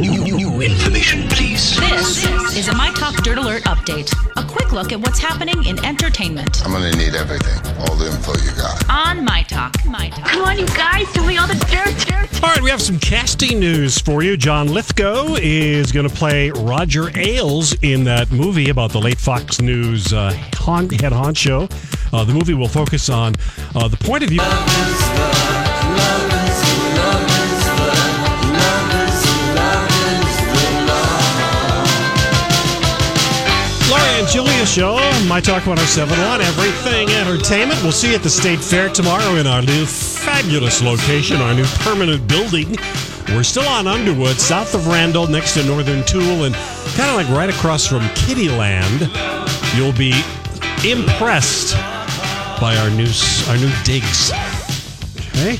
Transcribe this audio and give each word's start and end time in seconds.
New, 0.00 0.24
new, 0.24 0.36
new 0.38 0.60
information, 0.62 1.28
please. 1.28 1.76
This 1.78 2.56
is 2.56 2.68
a 2.68 2.74
My 2.74 2.90
Talk 2.94 3.16
Dirt 3.22 3.36
Alert 3.36 3.64
update. 3.64 4.10
A 4.36 4.42
quick 4.42 4.72
look 4.72 4.92
at 4.92 5.00
what's 5.00 5.18
happening 5.18 5.62
in 5.64 5.82
entertainment 5.84 6.64
I'm 6.64 6.72
gonna 6.72 6.90
need 6.92 7.14
everything, 7.14 7.58
all 7.80 7.94
the 7.96 8.06
info 8.06 8.32
you 8.42 8.50
got. 8.56 8.82
on 8.88 9.24
My 9.24 9.42
Talk. 9.42 9.74
My 9.84 10.08
Talk. 10.08 10.24
Come 10.24 10.42
on, 10.44 10.58
you 10.58 10.66
guys, 10.68 11.06
give 11.12 11.26
me 11.26 11.36
all 11.36 11.46
the 11.46 11.54
dirt, 11.70 11.94
dirt. 12.06 12.42
All 12.42 12.48
right, 12.48 12.62
we 12.62 12.70
have 12.70 12.80
some 12.80 12.98
casting 12.98 13.60
news 13.60 13.98
for 13.98 14.22
you. 14.22 14.36
John 14.38 14.68
Lithgow 14.72 15.34
is 15.40 15.92
going 15.92 16.08
to 16.08 16.14
play 16.14 16.50
Roger 16.50 17.10
Ailes 17.18 17.74
in 17.82 18.04
that 18.04 18.30
movie 18.32 18.70
about 18.70 18.92
the 18.92 19.00
late 19.00 19.18
Fox 19.18 19.60
News 19.60 20.12
uh, 20.14 20.32
hon- 20.54 20.88
head 20.88 21.12
honcho. 21.12 21.70
Uh, 22.14 22.24
the 22.24 22.32
movie 22.32 22.54
will 22.54 22.68
focus 22.68 23.10
on 23.10 23.34
uh, 23.74 23.86
the 23.88 23.98
point 23.98 24.22
of 24.22 24.30
view. 24.30 24.40
Show, 34.70 34.94
My 35.26 35.40
Talk 35.40 35.66
1071, 35.66 36.40
Everything 36.42 37.08
Entertainment. 37.08 37.82
We'll 37.82 37.90
see 37.90 38.10
you 38.10 38.14
at 38.14 38.22
the 38.22 38.30
State 38.30 38.60
Fair 38.60 38.88
tomorrow 38.88 39.34
in 39.34 39.44
our 39.48 39.62
new 39.62 39.84
fabulous 39.84 40.80
location, 40.80 41.38
our 41.38 41.52
new 41.52 41.64
permanent 41.80 42.28
building. 42.28 42.76
We're 43.30 43.42
still 43.42 43.66
on 43.66 43.88
Underwood, 43.88 44.36
south 44.36 44.72
of 44.76 44.86
Randall, 44.86 45.26
next 45.26 45.54
to 45.54 45.64
Northern 45.64 46.04
Tool, 46.04 46.44
and 46.44 46.54
kind 46.94 47.10
of 47.10 47.16
like 47.16 47.28
right 47.36 47.50
across 47.50 47.84
from 47.84 48.02
Kiddieland. 48.14 49.10
You'll 49.76 49.92
be 49.98 50.12
impressed 50.88 51.74
by 52.60 52.76
our 52.76 52.90
new 52.90 53.10
our 53.48 53.56
new 53.56 53.72
digs. 53.82 54.30
Okay, 55.30 55.58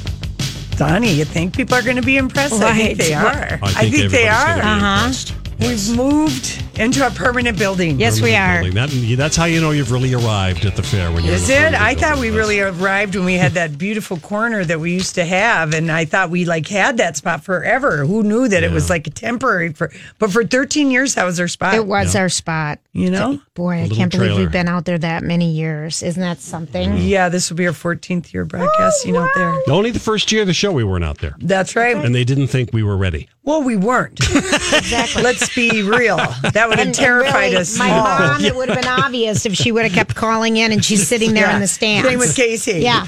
Donnie, 0.77 1.15
you 1.15 1.25
think 1.25 1.57
people 1.57 1.75
are 1.75 1.83
going 1.83 1.97
to 1.97 2.03
be 2.03 2.17
impressed? 2.17 2.63
I 2.63 2.77
think 2.77 2.99
they 2.99 3.15
are. 3.15 3.59
I 3.61 3.91
think, 3.91 4.13
they 4.13 4.29
are. 4.29 4.47
gonna 4.47 4.63
be 4.63 4.69
uh-huh. 4.69 4.97
impressed. 4.99 5.35
We've 5.59 5.97
moved 5.97 6.60
into 6.81 7.07
a 7.07 7.11
permanent 7.11 7.59
building. 7.59 8.01
Yes, 8.01 8.21
we 8.21 8.35
are. 8.35 8.63
Building. 8.63 8.75
That, 8.75 9.17
that's 9.17 9.37
how 9.37 9.45
you 9.45 9.61
know 9.61 9.71
you've 9.71 9.93
really 9.93 10.15
arrived 10.15 10.65
at 10.65 10.77
the 10.77 10.83
fair 10.83 11.13
when 11.13 11.25
you're. 11.25 11.35
Is 11.35 11.49
it? 11.49 11.57
permanent 11.57 11.83
I 11.83 11.95
thought 11.95 12.15
building. 12.15 12.33
we 12.33 12.39
really 12.39 12.61
arrived 12.61 13.15
when 13.15 13.25
we 13.25 13.35
had 13.35 13.53
that 13.53 13.79
beautiful 13.79 14.19
corner 14.19 14.65
that 14.65 14.81
we 14.81 14.93
used 14.93 15.15
to 15.17 15.25
have, 15.25 15.75
and 15.75 15.91
I 15.93 16.05
thought 16.05 16.31
we 16.31 16.45
like 16.45 16.67
had 16.67 16.97
that 16.97 17.17
spot 17.17 17.45
forever. 17.45 18.05
Who 18.07 18.23
knew 18.23 18.49
that 18.49 18.63
it 18.63 18.71
was 18.71 18.91
like 18.91 19.07
a 19.07 19.11
temporary 19.11 19.73
for? 19.73 19.93
But 20.19 20.33
for 20.33 20.45
13 20.45 20.91
years, 20.91 21.15
that 21.15 21.25
was 21.25 21.39
our 21.39 21.49
spot. 21.49 21.75
It 21.75 21.87
was 21.87 22.17
our 22.17 22.29
spot. 22.29 22.79
You 22.93 23.11
know? 23.11 23.41
Boy, 23.55 23.85
I 23.85 23.89
can't 23.89 24.11
believe 24.11 24.37
we've 24.37 24.51
been 24.51 24.69
out 24.69 24.85
there 24.85 24.99
that 24.99 25.23
many 25.23 25.53
years. 25.53 26.03
Isn't 26.03 26.21
that 26.21 26.41
something? 26.41 26.91
Mm-hmm. 26.91 27.07
Yeah, 27.07 27.29
this 27.29 27.51
will 27.51 27.57
be 27.57 27.67
our 27.67 27.73
14th 27.73 28.33
year 28.33 28.45
broadcasting 28.45 29.17
out 29.17 29.29
there. 29.35 29.63
Only 29.69 29.91
the 29.91 30.01
first 30.01 30.33
year 30.33 30.41
of 30.43 30.49
the 30.49 30.55
show 30.55 30.73
we 30.73 30.83
weren't 30.83 31.05
out 31.05 31.19
there, 31.19 31.37
That's 31.39 31.77
right. 31.77 31.97
and 31.97 32.15
they 32.15 32.25
didn't 32.25 32.49
think 32.49 32.73
we 32.73 32.83
were 32.83 32.97
ready. 32.97 33.29
Well, 33.43 33.63
we 33.63 33.77
weren't. 33.77 34.21
Exactly. 34.21 35.23
Let's 35.23 35.55
be 35.55 35.83
real. 35.83 36.17
That 36.17 36.69
would 36.71 36.79
have 36.79 36.89
And- 36.89 36.97
and 36.97 37.07
terrified 37.07 37.45
really, 37.53 37.57
us. 37.57 37.77
My 37.79 37.89
small. 37.89 38.03
mom, 38.03 38.45
it 38.45 38.57
would 38.57 38.69
have 38.71 38.81
been 38.81 38.91
obvious 38.91 39.45
if 39.45 39.55
she 39.55 39.71
would 39.73 39.85
have 39.85 39.93
kept 39.93 40.15
calling 40.15 40.57
in 40.57 40.73
and 40.73 40.83
she's 40.85 41.07
sitting 41.07 41.35
there 41.35 41.47
Yeah. 41.49 41.55
in 41.57 41.61
the 41.61 41.69
stands. 41.69 42.09
Same 42.09 42.19
with 42.19 42.35
Casey. 42.35 42.81
Yeah. 42.81 43.07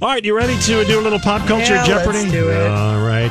All 0.00 0.08
right, 0.08 0.24
you 0.24 0.34
ready 0.36 0.56
to 0.62 0.84
do 0.86 0.98
a 0.98 1.02
little 1.02 1.18
pop 1.20 1.46
culture 1.46 1.74
Yeah, 1.74 1.86
Jeopardy? 1.86 2.18
let's 2.20 2.32
do 2.32 2.48
it. 2.48 2.66
All 2.70 3.06
right. 3.06 3.30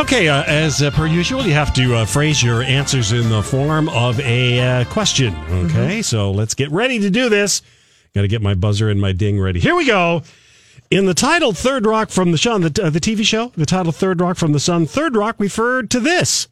Okay, 0.00 0.28
uh, 0.28 0.42
as 0.44 0.82
uh, 0.82 0.90
per 0.90 1.06
usual, 1.06 1.44
you 1.46 1.52
have 1.52 1.72
to 1.74 1.94
uh, 1.94 2.04
phrase 2.04 2.42
your 2.42 2.62
answers 2.62 3.12
in 3.12 3.28
the 3.30 3.42
form 3.42 3.88
of 3.88 4.18
a 4.20 4.60
uh, 4.60 4.84
question. 4.86 5.34
Okay, 5.50 6.02
so 6.02 6.30
let's 6.32 6.54
get 6.54 6.70
ready 6.72 6.98
to 6.98 7.10
do 7.10 7.28
this. 7.28 7.62
Got 8.14 8.22
to 8.22 8.28
get 8.28 8.42
my 8.42 8.54
buzzer 8.54 8.90
and 8.90 9.00
my 9.00 9.12
ding 9.12 9.40
ready. 9.40 9.60
Here 9.60 9.74
we 9.74 9.86
go. 9.86 10.22
In 10.90 11.06
the 11.06 11.14
title 11.14 11.52
"Third 11.52 11.86
Rock 11.86 12.10
from 12.10 12.32
the 12.32 12.38
Sun," 12.38 12.60
the, 12.62 12.82
uh, 12.84 12.90
the 12.90 13.00
TV 13.00 13.24
show, 13.24 13.52
the 13.56 13.66
title 13.66 13.90
"Third 13.92 14.20
Rock 14.20 14.36
from 14.36 14.52
the 14.52 14.60
Sun," 14.60 14.86
Third 14.86 15.16
Rock 15.16 15.36
referred 15.38 15.90
to 15.92 16.00
this. 16.00 16.48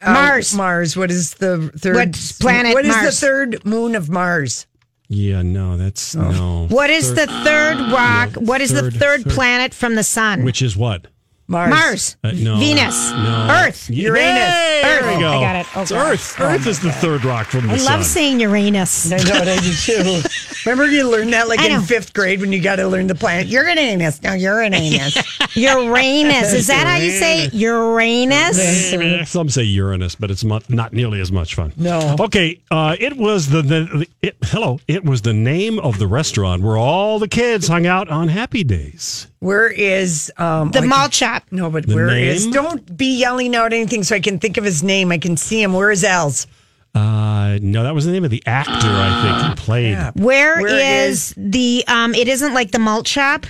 Uh, 0.00 0.12
Mars. 0.12 0.54
Mars. 0.54 0.96
What 0.96 1.10
is 1.10 1.34
the 1.34 1.70
third 1.76 1.96
What 1.96 2.34
planet 2.40 2.74
What 2.74 2.84
is 2.84 2.94
Mars? 2.94 3.20
the 3.20 3.26
third 3.26 3.64
moon 3.64 3.94
of 3.96 4.08
Mars? 4.08 4.66
Yeah, 5.08 5.42
no, 5.42 5.76
that's 5.76 6.14
no. 6.14 6.66
What 6.68 6.90
is 6.90 7.14
the 7.14 7.26
third 7.26 7.78
rock? 7.92 8.34
What 8.34 8.60
is 8.60 8.70
the 8.70 8.82
third- 8.82 8.94
third, 8.94 9.22
third- 9.24 9.32
planet 9.32 9.74
from 9.74 9.94
the 9.94 10.04
sun? 10.04 10.44
Which 10.44 10.60
is 10.62 10.76
what? 10.76 11.06
Mars. 11.50 11.70
Mars. 11.70 12.16
Uh, 12.22 12.32
no. 12.32 12.58
Venus. 12.58 13.10
No. 13.12 13.48
Earth. 13.50 13.88
Uranus. 13.88 14.52
Yay, 14.52 14.80
There 14.82 15.14
we 15.14 15.20
go. 15.20 15.30
I 15.30 15.40
got 15.40 15.56
it. 15.56 15.66
Oh, 15.74 15.80
it's 15.80 15.90
God. 15.90 16.12
Earth. 16.12 16.40
Earth 16.40 16.66
is 16.66 16.78
the 16.80 16.92
third 16.92 17.24
rock 17.24 17.46
from 17.46 17.66
the 17.66 17.72
I 17.72 17.76
sun. 17.78 17.92
I 17.92 17.96
love 17.96 18.04
saying 18.04 18.40
Uranus. 18.40 19.10
I 19.10 19.16
know 19.16 19.30
what 19.38 19.48
I 19.48 19.56
do 19.56 19.72
too. 19.72 20.20
Remember 20.66 20.86
you 20.86 21.08
learned 21.10 21.32
that 21.32 21.48
like 21.48 21.60
I 21.60 21.66
in 21.66 21.72
know. 21.72 21.80
fifth 21.80 22.12
grade 22.12 22.40
when 22.42 22.52
you 22.52 22.60
got 22.60 22.76
to 22.76 22.86
learn 22.86 23.06
the 23.06 23.14
planet. 23.14 23.46
Uranus. 23.46 24.22
No, 24.22 24.34
Uranus. 24.34 25.16
Uranus. 25.56 26.52
Is 26.52 26.66
that 26.66 26.86
how 26.86 26.96
you 26.96 27.12
say 27.12 27.48
Uranus? 27.52 29.30
Some 29.30 29.48
say 29.48 29.62
Uranus, 29.62 30.16
but 30.16 30.30
it's 30.30 30.44
not, 30.44 30.68
not 30.68 30.92
nearly 30.92 31.20
as 31.20 31.32
much 31.32 31.54
fun. 31.54 31.72
No. 31.78 32.16
Okay. 32.20 32.60
Uh, 32.70 32.94
it 33.00 33.16
was 33.16 33.48
the, 33.48 33.62
the 33.62 34.06
it, 34.20 34.36
hello. 34.44 34.80
It 34.86 35.02
was 35.04 35.22
the 35.22 35.32
name 35.32 35.78
of 35.78 35.98
the 35.98 36.06
restaurant 36.06 36.62
where 36.62 36.76
all 36.76 37.18
the 37.18 37.28
kids 37.28 37.68
hung 37.68 37.86
out 37.86 38.08
on 38.10 38.28
Happy 38.28 38.64
Days. 38.64 39.28
Where 39.40 39.68
is 39.68 40.32
um 40.38 40.70
The 40.72 40.80
I 40.80 40.86
malt 40.86 41.02
can- 41.04 41.10
shop. 41.12 41.44
No, 41.50 41.70
but 41.70 41.86
The 41.86 41.94
where 41.94 42.08
is? 42.08 42.44
name? 42.46 42.52
Don't 42.54 42.96
be 42.96 43.18
yelling 43.18 43.54
out 43.54 43.72
anything 43.72 44.02
so 44.02 44.16
I 44.16 44.20
can 44.20 44.38
think 44.38 44.56
of 44.56 44.64
his 44.64 44.82
name. 44.82 45.12
I 45.12 45.18
can 45.18 45.36
see 45.36 45.62
him. 45.62 45.72
Where 45.72 45.90
is 45.90 46.02
Els? 46.04 46.46
Uh, 46.94 47.58
no, 47.62 47.84
that 47.84 47.94
was 47.94 48.06
the 48.06 48.12
name 48.12 48.24
of 48.24 48.30
the 48.30 48.42
actor 48.46 48.72
I 48.88 49.22
think 49.22 49.48
who 49.58 49.64
played. 49.64 49.90
Yeah. 49.90 50.10
Where 50.14 50.60
Where 50.60 51.06
is 51.08 51.34
the 51.36 51.84
um 51.86 52.14
it 52.14 52.26
isn't 52.28 52.54
like 52.54 52.70
the 52.72 52.78
malt 52.78 53.06
shop? 53.06 53.46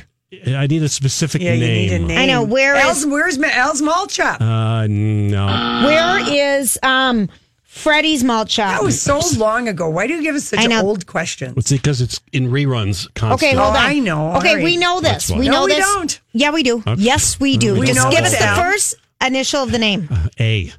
I 0.47 0.67
need 0.67 0.83
a 0.83 0.91
specific 0.91 1.41
Yeah, 1.41 1.55
you 1.55 1.61
name. 1.61 1.89
need 1.89 1.93
a 1.93 1.99
name. 2.07 2.19
I 2.19 2.27
know, 2.27 2.43
where 2.43 2.75
Al's, 2.77 2.99
is- 2.99 3.07
Where's 3.07 3.39
El's 3.39 3.47
Al's 3.55 3.81
malt 3.83 4.11
shop? 4.11 4.43
Uh, 4.43 4.87
no. 4.89 5.47
Where 5.87 6.19
is 6.59 6.79
um 6.83 7.31
Freddy's 7.79 8.25
malt 8.25 8.51
shop? 8.51 8.73
that 8.73 8.83
was 8.83 9.01
so 9.01 9.21
long 9.39 9.69
ago. 9.69 9.89
Why 9.89 10.07
do 10.07 10.15
you 10.15 10.23
give 10.23 10.35
us 10.35 10.45
such 10.45 10.59
I 10.61 10.67
know. 10.67 10.83
old 10.83 11.07
questions? 11.07 11.55
It's 11.57 11.71
because 11.71 12.01
it's 12.01 12.21
in 12.33 12.49
reruns 12.51 13.13
constantly. 13.15 13.49
Okay, 13.49 13.57
hold 13.57 13.75
Oh, 13.77 13.79
on. 13.79 13.85
I 13.87 13.99
know. 14.01 14.35
Okay, 14.37 14.49
All 14.51 14.55
right. 14.57 14.65
we 14.65 14.77
know 14.77 15.01
this. 15.01 15.11
That's 15.11 15.31
fine. 15.31 15.39
We 15.39 15.47
No, 15.47 15.53
know 15.53 15.65
we 15.67 15.75
this. 15.75 15.85
don't. 15.85 16.21
Yeah, 16.33 16.51
we 16.51 16.63
do. 16.63 16.83
Yes, 16.97 17.39
we 17.41 17.57
do. 17.57 17.79
We 17.79 17.87
Just 17.87 18.11
give 18.11 18.25
us 18.25 18.33
the 18.39 18.55
first 18.61 18.95
initial 19.25 19.63
of 19.63 19.71
the 19.71 19.79
name. 19.79 20.09
Uh, 20.11 20.29
A. 20.41 20.73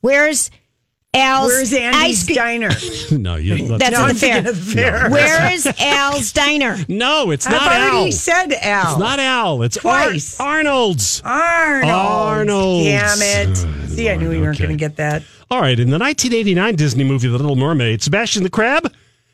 Where's 0.00 0.50
Al's 1.12 1.46
Where's 1.46 1.72
ice 1.72 1.78
Andy's 1.80 2.24
cream? 2.24 2.34
diner? 2.36 2.70
No, 3.12 3.36
you. 3.36 3.68
That's 3.78 3.92
No, 3.92 4.02
at 4.04 4.08
I'm 4.08 4.08
the 4.08 4.14
fair. 4.14 4.42
thinking 4.42 4.52
the 4.52 4.72
fair. 4.74 5.10
Where 5.10 5.52
is 5.52 5.66
Al's 5.78 6.32
diner? 6.42 6.76
no, 6.88 7.30
it's 7.30 7.46
I've 7.46 7.52
not 7.52 7.72
Al. 7.72 7.94
already 7.96 8.10
said 8.10 8.52
Al. 8.52 8.90
It's 8.92 8.98
not 8.98 9.18
Al. 9.20 9.62
It's 9.62 9.76
Ar- 9.78 9.82
Twice. 10.08 10.40
Arnold's. 10.40 11.22
Arnold. 11.24 11.90
Arnold's. 11.90 12.84
Damn 12.86 13.22
it. 13.22 13.58
Uh, 13.64 13.86
see, 13.88 14.10
I 14.10 14.16
knew 14.16 14.32
you 14.32 14.40
weren't 14.40 14.58
going 14.58 14.70
to 14.70 14.76
get 14.76 14.96
that. 14.96 15.22
All 15.50 15.60
right, 15.60 15.78
in 15.78 15.90
the 15.90 15.98
1989 15.98 16.74
Disney 16.76 17.04
movie 17.04 17.28
The 17.28 17.36
Little 17.38 17.56
Mermaid, 17.56 18.02
Sebastian 18.02 18.42
the 18.42 18.50
Crab, 18.50 18.92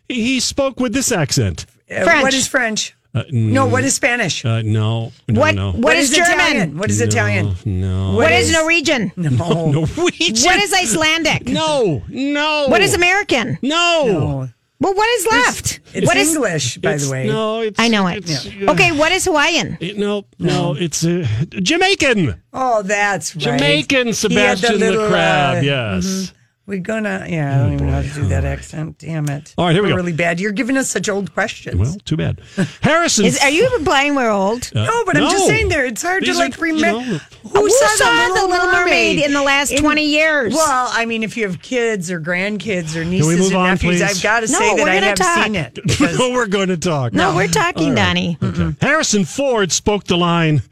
he 0.08 0.22
he 0.24 0.40
spoke 0.40 0.80
with 0.80 0.92
this 0.92 1.12
accent. 1.12 1.66
Uh, 1.90 2.04
French. 2.04 2.22
What 2.22 2.34
is 2.34 2.46
French? 2.48 2.94
Uh, 3.12 3.24
No, 3.32 3.66
what 3.66 3.82
is 3.82 3.94
Spanish? 3.94 4.44
Uh, 4.44 4.62
no, 4.62 5.12
no, 5.26 5.40
What- 5.40 5.54
no. 5.56 5.72
what 5.72 5.96
is 5.96 6.10
German? 6.10 6.32
Italian? 6.32 6.78
What 6.78 6.90
is 6.90 7.00
no, 7.00 7.06
Italian? 7.06 7.56
No. 7.64 8.12
what 8.12 8.30
is 8.32 8.52
Norwegian? 8.52 9.12
No. 9.16 9.70
Norwegian? 9.72 10.44
What 10.44 10.60
is 10.60 10.72
Icelandic? 10.72 11.48
No, 11.48 12.02
no. 12.08 12.66
What 12.68 12.82
is 12.82 12.94
American? 12.94 13.58
No. 13.62 14.48
No. 14.81 14.88
Well, 14.88 14.94
what 14.97 15.09
is 15.19 15.27
left? 15.27 15.81
It's 15.93 16.06
what 16.06 16.17
is? 16.17 16.35
English, 16.35 16.79
by 16.79 16.91
It's- 16.94 17.05
the 17.06 17.12
way. 17.12 17.27
No, 17.27 17.61
it's, 17.61 17.79
I 17.79 17.88
know 17.88 18.06
it. 18.06 18.19
it's, 18.31 18.47
uh, 18.47 18.71
Okay, 18.73 18.93
what 18.93 19.12
is 19.12 19.25
Hawaiian? 19.27 19.77
it- 19.81 19.99
no, 19.99 20.25
no, 20.38 20.75
it's 20.75 21.05
uh, 21.05 21.27
Jamaican. 21.50 22.41
Oh, 22.53 22.82
that's 22.82 23.35
right. 23.37 23.43
Jamaican 23.59 24.00
He 24.00 24.06
had 24.09 24.17
Sebastian 24.17 24.73
the, 24.81 24.91
little, 24.91 25.09
Crab, 25.09 25.59
uh, 25.59 25.61
yes. 25.61 26.32
We're 26.70 26.78
gonna. 26.78 27.26
Yeah, 27.28 27.52
I 27.52 27.58
don't 27.58 27.72
even 27.72 27.87
know 27.88 27.94
how 27.94 28.02
to 28.02 28.08
do 28.14 28.28
that 28.28 28.44
accent. 28.44 28.96
Damn 28.99 29.28
it. 29.28 29.52
All 29.58 29.64
right, 29.67 29.72
here 29.72 29.82
we 29.82 29.88
We're 29.88 29.94
go. 29.94 29.96
Really 29.96 30.12
bad. 30.12 30.38
You're 30.38 30.52
giving 30.52 30.76
us 30.76 30.88
such 30.88 31.08
old 31.08 31.34
questions. 31.34 31.75
Well, 31.76 31.96
too 32.05 32.17
bad. 32.17 32.40
Harrison. 32.81 33.25
Is, 33.25 33.40
are 33.43 33.50
you 33.50 33.69
implying 33.76 34.14
we're 34.14 34.31
old? 34.31 34.70
Uh, 34.72 34.84
no, 34.84 35.05
but 35.05 35.17
I'm 35.17 35.25
just 35.32 35.49
saying 35.49 35.69
there. 35.69 35.84
It's 35.84 36.00
hard 36.00 36.22
These 36.22 36.37
to 36.37 36.43
are, 36.43 36.44
like 36.44 36.56
you 36.58 36.62
remember. 36.62 37.00
know, 37.00 37.19
who, 37.43 37.70
saw 37.70 38.34
The 38.34 38.46
Little 38.49 38.69
Mermaid 38.69 39.19
in 39.19 39.32
the 39.32 39.43
last 39.43 39.76
20 39.76 40.05
years? 40.05 40.55
Well, 40.55 40.88
I 40.93 41.06
mean, 41.06 41.25
if 41.25 41.37
you 41.37 41.44
have 41.49 41.61
kids 41.61 42.08
or 42.08 42.20
grandkids 42.20 42.94
or 42.94 43.05
nieces 43.05 43.26
we 43.26 43.37
move 43.37 43.56
on, 43.56 43.67
nephews, 43.70 44.00
please? 44.00 44.02
I've 44.02 44.22
got 44.22 44.40
to 44.46 44.52
No, 44.52 44.58
say 44.61 44.76
that 44.76 44.84
we're 44.84 44.90
I 44.90 44.94
gonna 44.94 45.06
have 45.06 45.19
talk. 45.19 45.44
seen 45.44 45.56
it. 45.56 45.75
because- 45.75 46.19
no, 46.20 46.31
we're 46.31 46.46
going 46.46 46.69
to 46.69 46.76
talk. 46.76 47.12
No, 47.12 47.34
we're 47.34 47.49
talking, 47.49 47.96
Donnie. 47.96 48.38
Harrison 48.81 49.25
Ford 49.25 49.72
spoke 49.72 50.05
the 50.05 50.17
line 50.17 50.62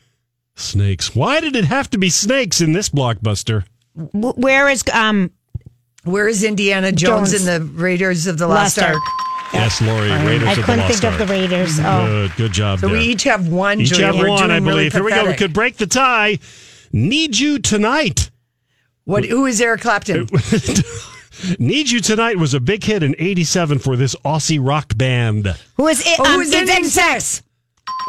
Snakes. 0.55 1.15
Why 1.15 1.41
did 1.41 1.56
it 1.56 1.65
have 1.65 1.91
to 1.91 1.99
be 1.99 2.09
snakes 2.09 2.61
in 2.61 2.73
this 2.73 2.89
blockbuster? 2.89 3.65
Where 4.12 4.69
is 4.69 4.85
um 4.93 5.31
Where 6.09 6.29
is 6.29 6.43
Indiana 6.45 6.93
Jones, 6.93 7.31
Jones. 7.33 7.47
in 7.47 7.63
the 7.63 7.73
Raiders 7.81 8.27
of 8.27 8.39
the 8.39 8.47
Lost, 8.49 8.77
Lost 8.79 8.91
Ark? 8.91 9.03
Yes, 9.53 9.81
Lori, 9.81 10.11
Raiders 10.11 10.49
I 10.49 10.51
of 10.53 10.57
the 10.59 10.63
couldn't 10.63 10.81
Lost 10.81 11.01
think 11.01 11.13
of 11.13 11.19
the 11.19 11.25
Ark. 11.25 11.31
Raiders. 11.31 11.79
Oh. 11.81 12.07
Good, 12.07 12.37
good 12.37 12.53
job 12.53 12.81
So 12.81 12.89
there. 12.89 12.97
we 12.99 13.05
each 13.05 13.25
have 13.25 13.49
one. 13.49 13.81
Each 13.81 13.89
Julia. 13.91 14.07
have 14.07 14.17
We're 14.17 14.29
one, 14.29 14.51
I 14.51 14.59
doing 14.59 14.65
really 14.69 14.89
believe. 14.91 14.93
Here 14.93 15.05
we 15.05 15.11
go. 15.11 15.27
We 15.27 15.35
could 15.35 15.53
break 15.53 15.77
the 15.77 15.87
tie. 15.87 16.39
Need 16.93 17.39
you 17.39 17.59
tonight. 17.59 18.31
What? 19.05 19.25
Who 19.25 19.47
is 19.47 19.61
Eric 19.61 19.81
Clapton? 19.83 20.29
Need 21.59 21.91
You 21.91 22.01
Tonight 22.01 22.37
was 22.37 22.53
a 22.53 22.59
big 22.61 22.83
hit 22.83 23.03
in 23.05 23.15
87 23.17 23.79
for 23.79 23.95
this 23.97 24.17
Aussie 24.25 24.59
rock 24.61 24.97
band. 24.99 25.47
who 25.77 25.87
is 25.87 26.01
it? 26.05 26.19
Oh, 26.19 26.25
um, 26.25 26.33
who 26.33 26.41
is 26.41 26.53
it's 26.53 26.69
in 26.71 26.85
sex? 26.85 27.43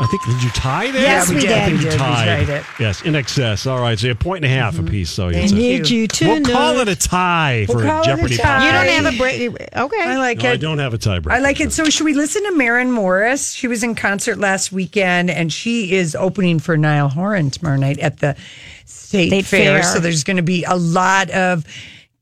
I 0.01 0.05
think, 0.07 0.23
did 0.23 0.41
you 0.41 0.49
tie 0.51 0.91
there? 0.91 1.01
Yes, 1.01 1.27
Yeah, 1.27 1.29
we 1.29 1.35
we 1.35 1.41
did. 1.41 1.47
did. 1.49 1.57
I 1.57 1.65
think 1.65 1.77
We 1.79 1.83
you 1.83 1.89
did. 1.91 1.93
We 1.93 1.97
tied. 1.99 2.25
tied 2.45 2.49
it. 2.49 2.65
Yes, 2.79 3.01
INXS. 3.01 3.69
All 3.69 3.81
right, 3.81 3.99
so 3.99 4.09
a 4.09 4.15
point 4.15 4.45
and 4.45 4.53
a 4.53 4.55
half 4.55 4.79
apiece. 4.79 5.09
So 5.09 5.29
Thank 5.29 5.43
it's 5.43 5.51
a- 5.51 5.55
you. 5.57 5.61
Need 5.79 5.89
you 5.89 5.99
we'll 6.21 6.37
tonight. 6.37 6.51
call 6.53 6.79
it 6.79 6.87
a 6.87 6.95
tie 6.95 7.65
We'll 7.67 7.79
for 7.79 7.83
call 7.85 8.01
it 8.01 8.07
a 8.07 8.15
Jeopardy. 8.15 8.37
tie. 8.37 8.65
You 8.65 8.71
don't 8.71 9.03
have 9.05 9.13
a 9.13 9.17
break. 9.17 9.51
Okay. 9.75 10.01
I 10.01 10.17
like 10.17 10.41
No, 10.41 10.51
I 10.51 10.55
don't 10.55 10.79
have 10.79 10.93
a 10.93 10.97
tiebreaker. 10.97 11.31
I 11.33 11.39
like 11.39 11.59
it. 11.59 11.73
So 11.73 11.83
should 11.89 12.05
we 12.05 12.13
listen 12.13 12.43
to 12.45 12.53
Maren 12.55 12.91
Morris? 12.93 13.51
She 13.51 13.67
was 13.67 13.83
in 13.83 13.93
concert 13.93 14.37
last 14.39 14.71
weekend, 14.71 15.29
and 15.29 15.51
she 15.51 15.91
is 15.91 16.15
opening 16.15 16.59
for 16.59 16.77
Niall 16.77 17.09
Horan 17.09 17.49
tomorrow 17.51 17.75
night 17.77 17.99
at 17.99 18.19
the 18.19 18.37
State, 18.85 19.27
State 19.27 19.45
Fair. 19.45 19.81
Fair. 19.81 19.83
So 19.83 19.99
there's 19.99 20.23
going 20.23 20.37
to 20.37 20.43
be 20.43 20.63
a 20.63 20.75
lot 20.77 21.29
of 21.31 21.65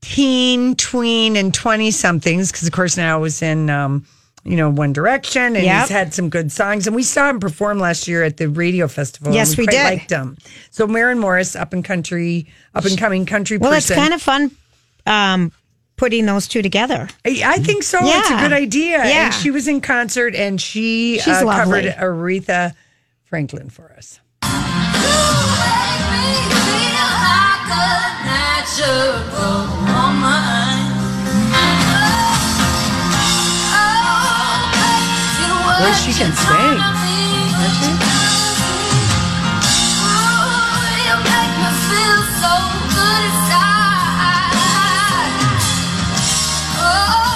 teen, 0.00 0.74
tween, 0.74 1.36
and 1.36 1.54
twenty 1.54 1.92
somethings 1.92 2.50
because, 2.50 2.66
of 2.66 2.72
course, 2.72 2.96
Niall 2.96 3.20
was 3.20 3.40
in. 3.40 3.70
Um, 3.70 4.04
you 4.48 4.56
know, 4.56 4.70
One 4.70 4.92
Direction, 4.92 5.56
and 5.56 5.64
Yep. 5.64 5.80
he's 5.80 5.88
had 5.90 6.14
some 6.14 6.30
good 6.30 6.50
songs. 6.50 6.86
And 6.86 6.96
we 6.96 7.02
saw 7.02 7.28
him 7.30 7.38
perform 7.40 7.78
last 7.78 8.08
year 8.08 8.22
at 8.24 8.36
the 8.38 8.48
radio 8.48 8.88
festival. 8.88 9.32
Yes, 9.32 9.50
and 9.50 9.58
we 9.58 9.66
quite 9.66 9.72
did. 9.76 9.84
Liked 9.84 10.10
him. 10.10 10.38
So 10.70 10.86
Maren 10.86 11.18
Morris, 11.18 11.54
up 11.54 11.72
and 11.72 11.84
country, 11.84 12.46
up 12.74 12.84
and 12.84 12.96
coming 12.98 13.26
country 13.26 13.58
well, 13.58 13.72
it's 13.72 13.90
kind 13.90 14.14
of 14.14 14.22
fun 14.22 14.50
um, 15.06 15.52
putting 15.96 16.26
those 16.26 16.48
two 16.48 16.62
together. 16.62 17.08
I 17.24 17.42
I 17.44 17.58
think 17.58 17.82
so. 17.82 17.98
It's 18.00 18.30
a 18.30 18.36
good 18.38 18.52
idea. 18.52 18.98
Yeah. 18.98 19.26
And 19.26 19.34
she 19.34 19.50
was 19.50 19.68
in 19.68 19.80
concert 19.80 20.34
and 20.34 20.60
she 20.60 21.18
She's 21.18 21.28
uh, 21.28 21.42
covered 21.44 21.84
Aretha 21.84 22.74
Franklin 23.24 23.68
for 23.68 23.92
us. 23.96 24.20
Boy, 35.78 35.92
she 35.94 36.10
can 36.12 36.34
sing. 36.34 36.78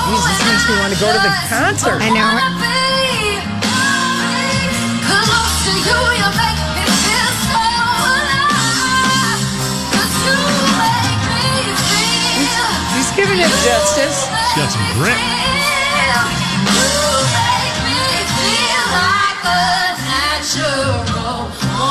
Jeez, 0.03 0.27
this 0.27 0.43
makes 0.43 0.67
me 0.69 0.75
want 0.81 0.93
to 0.93 0.99
go 0.99 1.06
to 1.06 1.21
the 1.23 1.31
concert. 1.47 2.03
I 2.03 2.11
know. 2.11 2.35
She's 12.93 13.11
giving 13.15 13.39
it 13.39 13.55
justice. 13.62 14.27
She's 14.27 14.56
got 14.56 14.73
some 14.73 14.83
grit. 14.99 15.15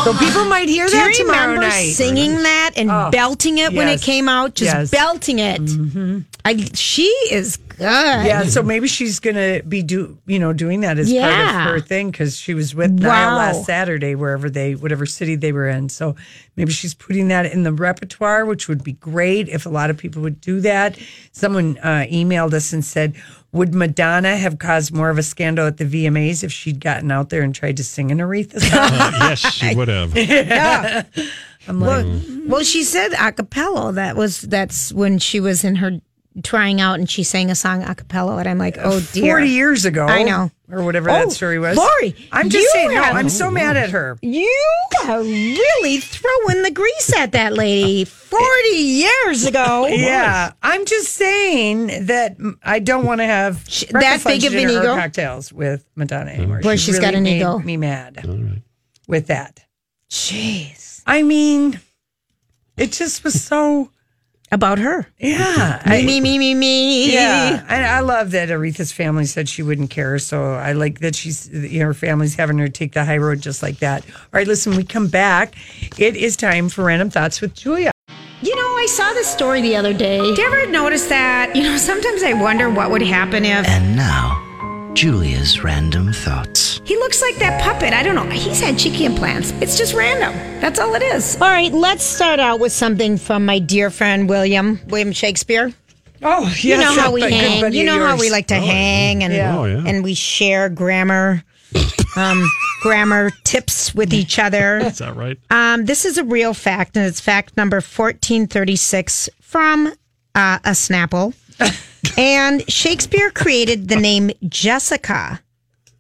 So 0.03 0.13
people 0.18 0.45
might 0.45 0.68
hear 0.68 0.88
Do 0.88 0.94
that 0.94 1.09
you 1.12 1.25
tomorrow 1.25 1.48
remember 1.53 1.68
night. 1.68 1.92
singing 1.94 2.33
that 2.42 2.71
and 2.75 2.89
Oh, 2.89 3.09
belting 3.12 3.59
it 3.59 3.71
when 3.74 3.88
it 3.88 4.01
came 4.01 4.27
out? 4.27 4.56
Just 4.56 4.74
Yes. 4.74 4.89
belting 4.89 5.38
it. 5.39 5.62
I, 6.44 6.56
she 6.74 7.03
is 7.30 7.57
good. 7.57 7.81
Yeah, 7.81 8.45
so 8.45 8.63
maybe 8.63 8.88
she's 8.88 9.19
gonna 9.19 9.62
be 9.62 9.83
do 9.83 10.18
you 10.25 10.39
know 10.39 10.53
doing 10.53 10.81
that 10.81 10.98
as 10.98 11.12
Yeah. 11.12 11.30
part 11.51 11.68
of 11.68 11.74
her 11.74 11.80
thing 11.88 12.09
because 12.09 12.36
she 12.36 12.56
was 12.56 12.74
with 12.74 12.92
Niall 12.92 13.31
Wow. 13.31 13.38
last 13.38 13.65
Saturday 13.65 14.15
wherever 14.15 14.50
they 14.50 14.74
whatever 14.74 15.06
city 15.06 15.36
they 15.36 15.51
were 15.51 15.68
in. 15.69 15.88
So 15.89 16.15
maybe 16.57 16.71
she's 16.71 16.95
putting 16.95 17.27
that 17.27 17.45
in 17.45 17.62
the 17.62 17.71
repertoire, 17.71 18.45
which 18.45 18.68
would 18.68 18.83
be 18.83 18.94
great 18.94 19.50
if 19.50 19.68
a 19.68 19.69
lot 19.69 19.92
of 19.92 19.98
people 19.98 20.24
would 20.24 20.42
do 20.42 20.62
that. 20.62 20.98
Someone 21.31 21.77
uh, 21.83 22.06
emailed 22.12 22.53
us 22.53 22.74
and 22.74 22.83
said, 22.83 23.13
"Would 23.53 23.74
Madonna 23.75 24.38
have 24.38 24.59
caused 24.59 24.94
more 24.94 25.09
of 25.09 25.18
a 25.18 25.24
scandal 25.24 25.68
at 25.68 25.77
the 25.77 25.86
VMAs 25.86 26.44
if 26.44 26.51
she'd 26.51 26.80
gotten 26.80 27.12
out 27.12 27.30
there 27.30 27.42
and 27.42 27.53
tried 27.53 27.77
to 27.77 27.83
sing 27.83 28.12
an 28.12 28.19
Aretha 28.19 28.59
song?" 28.59 28.80
Uh, 29.01 29.12
yes, 29.30 29.39
she 29.39 29.75
would 29.75 29.88
have. 29.88 30.15
Yeah. 30.18 31.03
I'm 31.68 31.80
like, 31.80 32.06
well, 32.06 32.21
well, 32.48 32.63
she 32.63 32.83
said 32.83 33.09
a 33.13 33.31
cappella. 33.31 33.94
That 33.94 34.15
was 34.15 34.42
that's 34.42 34.92
when 34.94 35.19
she 35.19 35.39
was 35.39 35.63
in 35.63 35.75
her 35.75 36.00
trying 36.43 36.79
out 36.79 36.99
and 36.99 37.09
she 37.09 37.23
sang 37.23 37.51
a 37.51 37.55
song 37.55 37.83
a 37.83 37.93
cappella. 37.95 38.37
And 38.37 38.47
I'm 38.47 38.57
like, 38.57 38.77
oh 38.79 38.99
dear. 39.13 39.33
forty 39.37 39.49
years 39.49 39.85
ago, 39.85 40.05
I 40.05 40.23
know. 40.23 40.49
or 40.71 40.83
whatever 40.83 41.09
Oh, 41.09 41.13
that 41.13 41.31
story 41.31 41.59
was. 41.59 41.75
Lori, 41.77 42.15
I'm 42.31 42.49
just 42.49 42.63
you 42.63 42.69
saying, 42.71 42.91
no, 42.93 43.01
I'm 43.01 43.27
so 43.29 43.51
mad 43.51 43.75
at 43.77 43.89
her. 43.91 44.17
You 44.21 44.49
are 45.05 45.21
really 45.21 45.97
throwing 45.99 46.63
the 46.63 46.71
grease 46.71 47.13
at 47.17 47.33
that 47.33 47.53
lady 47.53 48.05
40 48.05 48.69
years 48.69 49.45
ago. 49.45 49.87
Yeah, 49.91 50.53
I'm 50.63 50.85
just 50.85 51.09
saying 51.13 52.05
that 52.07 52.37
I 52.63 52.79
don't 52.79 53.05
want 53.05 53.19
to 53.19 53.25
have 53.25 53.63
She- 53.67 53.87
breakfast, 53.87 54.23
that 54.23 54.29
big 54.29 54.41
lunch, 54.43 54.53
of 54.53 54.53
an 54.59 54.67
dinner, 54.67 54.81
ego? 54.83 54.95
cocktails 54.95 55.51
with 55.51 55.85
Madonna 55.95 56.31
mm-hmm. 56.31 56.39
anymore. 56.39 56.61
Well, 56.63 56.75
She 56.77 56.85
she's 56.91 56.99
got 56.99 57.07
really 57.13 57.17
an 57.17 57.23
made 57.23 57.37
ego. 57.37 57.59
Me 57.59 57.77
mad 57.77 58.61
with 59.07 59.27
that. 59.27 59.65
Jeez. 60.09 61.01
I 61.05 61.23
mean, 61.23 61.79
it 62.77 62.91
just 62.91 63.23
was 63.23 63.41
so. 63.43 63.89
About 64.53 64.80
her. 64.80 65.07
Yeah, 65.18 65.81
Me, 65.88 66.01
I- 66.01 66.06
me, 66.06 66.19
me, 66.19 66.38
me, 66.38 66.53
me. 66.56 67.13
Yeah, 67.13 67.63
and 67.69 67.86
I 67.86 68.01
love 68.01 68.31
that 68.31 68.50
Aretha's 68.50 68.92
family 68.92 69.25
said 69.25 69.48
she 69.48 69.63
wouldn't 69.63 69.89
care. 69.92 70.19
So 70.19 70.53
I 70.53 70.74
like 70.74 71.00
that 71.00 71.15
she's, 71.15 71.48
you 71.50 71.80
know, 71.80 71.86
her 71.86 71.94
family's 71.94 72.36
having 72.36 72.57
her 72.57 72.68
take 72.68 72.92
the 72.92 73.06
high 73.06 73.18
road 73.18 73.39
just 73.42 73.63
like 73.63 73.80
that. 73.80 74.03
All 74.06 74.15
right, 74.33 74.48
listen, 74.48 74.75
we 74.75 74.83
come 74.83 75.07
back. 75.07 75.56
It 75.98 76.18
is 76.18 76.36
time 76.36 76.68
for 76.68 76.83
random 76.83 77.09
thoughts 77.09 77.39
with 77.39 77.53
Julia. 77.53 77.92
You 78.42 78.56
know, 78.56 78.62
I 78.62 78.88
saw 78.89 79.13
this 79.13 79.27
story 79.27 79.62
the 79.62 79.75
other 79.77 79.93
day. 79.93 80.20
Did 80.20 80.38
you 80.38 80.46
ever 80.46 80.70
notice 80.70 81.08
that? 81.08 81.55
You 81.55 81.63
know, 81.63 81.77
sometimes 81.77 82.24
I 82.24 82.34
wonder 82.34 82.70
what 82.70 82.89
would 82.91 83.03
happen 83.03 83.46
if 83.46 83.65
And 83.67 83.96
now, 83.96 84.43
Julia's 84.93 85.63
random 85.63 86.12
thoughts. 86.13 86.79
he 86.86 86.95
looks 86.98 87.21
like 87.21 87.36
that 87.38 87.62
puppet. 87.62 87.93
I 87.93 88.03
don't 88.03 88.13
know. 88.13 88.29
He's 88.29 88.60
had 88.60 88.77
cheeky 88.77 89.05
implants. 89.05 89.51
It's 89.62 89.77
just 89.77 89.93
random. 89.93 90.33
That's 90.60 90.79
all 90.79 90.93
it 90.95 91.01
is. 91.01 91.36
All 91.41 91.48
right, 91.50 91.71
let's 91.71 92.03
start 92.03 92.39
out 92.39 92.60
with 92.60 92.71
something 92.71 93.17
from 93.17 93.45
my 93.45 93.57
dear 93.57 93.89
friend 93.89 94.29
William, 94.29 94.79
William 94.88 95.12
Shakespeare. 95.12 95.74
Oh, 96.21 96.43
yes, 96.43 96.63
you 96.63 96.77
know 96.77 96.93
how 96.93 97.12
we 97.12 97.21
hang. 97.21 97.74
You 97.74 97.83
know 97.83 98.05
how 98.05 98.15
we 98.17 98.29
like 98.29 98.48
to 98.48 98.55
hang 98.55 99.24
and 99.24 99.33
Oh, 99.33 99.65
yeah. 99.65 99.83
and 99.88 100.03
we 100.03 100.13
share 100.13 100.69
grammar 100.69 101.43
um, 102.15 102.48
grammar 102.81 103.31
tips 103.43 103.95
with 103.95 104.13
each 104.13 104.38
other. 104.38 104.77
Is 104.83 105.00
that 105.00 105.15
right? 105.15 105.39
Um, 105.50 105.86
this 105.86 106.05
is 106.05 106.17
a 106.19 106.24
real 106.24 106.53
fact, 106.53 106.95
and 106.98 107.05
it's 107.07 107.19
fact 107.21 107.57
number 107.57 107.77
1436 107.77 109.29
from 109.41 109.88
uh, 110.36 110.60
a 110.63 110.71
Snapple. 110.71 111.33
And 112.18 112.70
Shakespeare 112.72 113.32
created 113.32 113.88
the 113.88 113.96
name 113.96 114.32
Jessica 114.48 115.41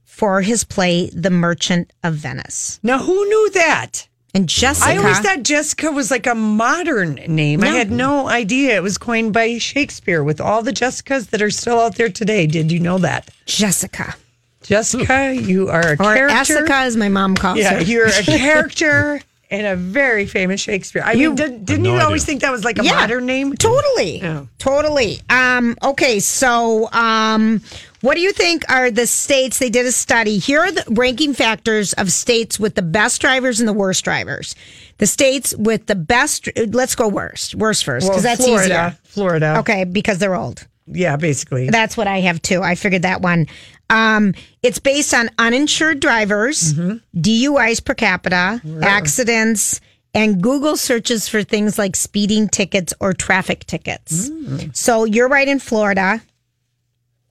for 0.03 0.41
his 0.41 0.63
play, 0.63 1.09
The 1.09 1.29
Merchant 1.29 1.91
of 2.03 2.15
Venice. 2.15 2.79
Now, 2.83 2.99
who 2.99 3.13
knew 3.25 3.49
that? 3.51 4.07
And 4.33 4.47
Jessica. 4.47 4.91
I 4.91 4.97
always 4.97 5.19
thought 5.19 5.43
Jessica 5.43 5.91
was 5.91 6.09
like 6.09 6.25
a 6.25 6.35
modern 6.35 7.15
name. 7.15 7.63
I 7.63 7.67
had 7.67 7.91
no 7.91 8.29
idea 8.29 8.77
it 8.77 8.83
was 8.83 8.97
coined 8.97 9.33
by 9.33 9.57
Shakespeare 9.57 10.23
with 10.23 10.39
all 10.39 10.63
the 10.63 10.71
Jessicas 10.71 11.31
that 11.31 11.41
are 11.41 11.49
still 11.49 11.79
out 11.81 11.95
there 11.95 12.07
today. 12.09 12.47
Did 12.47 12.71
you 12.71 12.79
know 12.79 12.97
that? 12.99 13.29
Jessica. 13.45 14.15
Jessica, 14.63 15.33
you 15.35 15.67
are 15.69 15.81
a 15.81 15.93
Or 15.93 15.97
character. 15.97 16.29
Jessica, 16.53 16.73
as 16.75 16.95
my 16.95 17.09
mom 17.09 17.35
calls 17.35 17.57
Yeah, 17.57 17.75
her. 17.75 17.81
you're 17.81 18.07
a 18.07 18.11
character 18.23 19.19
in 19.51 19.65
a 19.65 19.75
very 19.75 20.25
famous 20.25 20.61
Shakespeare. 20.61 21.03
I 21.05 21.13
mean, 21.15 21.35
did, 21.35 21.65
didn't 21.65 21.83
no 21.83 21.95
you 21.95 21.99
always 22.01 22.23
idea. 22.23 22.25
think 22.27 22.41
that 22.41 22.51
was 22.51 22.63
like 22.63 22.79
a 22.79 22.83
Yeah. 22.85 22.93
modern 22.93 23.25
name? 23.25 23.53
Totally. 23.53 24.19
Yeah. 24.19 24.45
Totally. 24.57 25.19
Um, 25.29 25.77
okay, 25.83 26.19
so 26.21 26.89
um, 26.93 27.61
what 27.99 28.15
do 28.15 28.21
you 28.21 28.31
think 28.31 28.63
are 28.71 28.89
the 28.89 29.05
states? 29.05 29.59
They 29.59 29.69
did 29.69 29.85
a 29.85 29.91
study. 29.91 30.37
Here 30.37 30.61
are 30.61 30.71
the 30.71 30.85
ranking 30.89 31.33
factors 31.33 31.91
of 31.93 32.11
states 32.11 32.59
with 32.59 32.75
the 32.75 32.81
best 32.81 33.19
drivers 33.21 33.59
and 33.59 33.67
the 33.67 33.73
worst 33.73 34.05
drivers. 34.05 34.55
The 34.99 35.05
states 35.07 35.53
with 35.57 35.85
the 35.87 35.95
best. 35.95 36.47
Let's 36.69 36.95
go 36.95 37.07
worst. 37.09 37.53
Worst 37.55 37.83
first, 37.83 38.07
because 38.07 38.23
Well, 38.23 38.35
that's 38.35 38.45
Florida, 38.45 38.65
easier. 38.65 38.97
Florida. 39.03 39.55
Okay, 39.59 39.83
because 39.83 40.17
they're 40.19 40.35
old. 40.35 40.65
Yeah, 40.87 41.15
basically. 41.17 41.69
That's 41.69 41.95
what 41.97 42.07
I 42.07 42.21
have 42.21 42.41
too. 42.41 42.61
I 42.63 42.75
figured 42.75 43.01
that 43.03 43.21
one. 43.21 43.47
Um, 43.91 44.33
it's 44.63 44.79
based 44.79 45.13
on 45.13 45.29
uninsured 45.37 45.99
drivers, 45.99 46.73
mm-hmm. 46.73 47.19
DUIs 47.19 47.83
per 47.83 47.93
capita, 47.93 48.61
accidents, 48.81 49.81
and 50.13 50.41
Google 50.41 50.77
searches 50.77 51.27
for 51.27 51.43
things 51.43 51.77
like 51.77 51.95
speeding 51.95 52.47
tickets 52.47 52.93
or 52.99 53.13
traffic 53.13 53.65
tickets. 53.65 54.29
Mm. 54.29 54.75
So 54.75 55.03
you're 55.05 55.27
right 55.29 55.47
in 55.47 55.59
Florida. 55.59 56.21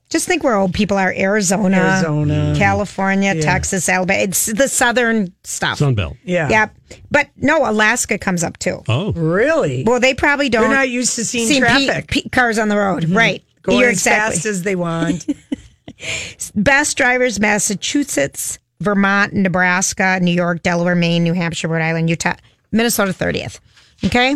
Just 0.09 0.27
think 0.27 0.43
where 0.43 0.55
old 0.55 0.73
people 0.73 0.97
are 0.97 1.13
Arizona, 1.17 1.77
Arizona. 1.77 2.53
California, 2.57 3.41
Texas, 3.41 3.87
Alabama. 3.87 4.19
It's 4.19 4.47
the 4.47 4.67
southern 4.67 5.33
stuff. 5.45 5.79
Sunbelt. 5.79 6.17
yeah. 6.25 6.49
Yep. 6.49 6.75
But 7.09 7.29
no, 7.37 7.69
Alaska 7.69 8.17
comes 8.17 8.43
up 8.43 8.57
too. 8.59 8.83
Oh, 8.89 9.13
Really? 9.13 9.83
Well, 9.85 10.01
they 10.01 10.13
probably 10.13 10.49
don't. 10.49 10.63
They're 10.63 10.77
not 10.77 10.89
used 10.89 11.15
to 11.15 11.23
seeing 11.23 11.47
see 11.47 11.61
pe- 11.61 11.85
traffic. 11.85 12.07
pe- 12.09 12.29
cars 12.29 12.59
on 12.59 12.67
the 12.67 12.75
road. 12.77 13.03
Mm-hmm. 13.03 13.17
Right. 13.17 13.43
Going 13.61 13.79
You're 13.79 13.89
as 13.91 14.03
fast 14.03 14.45
as 14.45 14.63
they 14.63 14.75
want. 14.75 15.25
Best 16.55 16.97
drivers 16.97 17.39
Massachusetts, 17.39 18.59
Vermont, 18.79 19.33
Nebraska, 19.33 20.19
New 20.21 20.33
York, 20.33 20.63
Delaware, 20.63 20.95
Maine, 20.95 21.23
New 21.23 21.33
Hampshire, 21.33 21.67
Rhode 21.67 21.81
Island, 21.83 22.09
Utah, 22.09 22.35
Minnesota 22.71 23.11
30th. 23.11 23.59
Okay? 24.05 24.35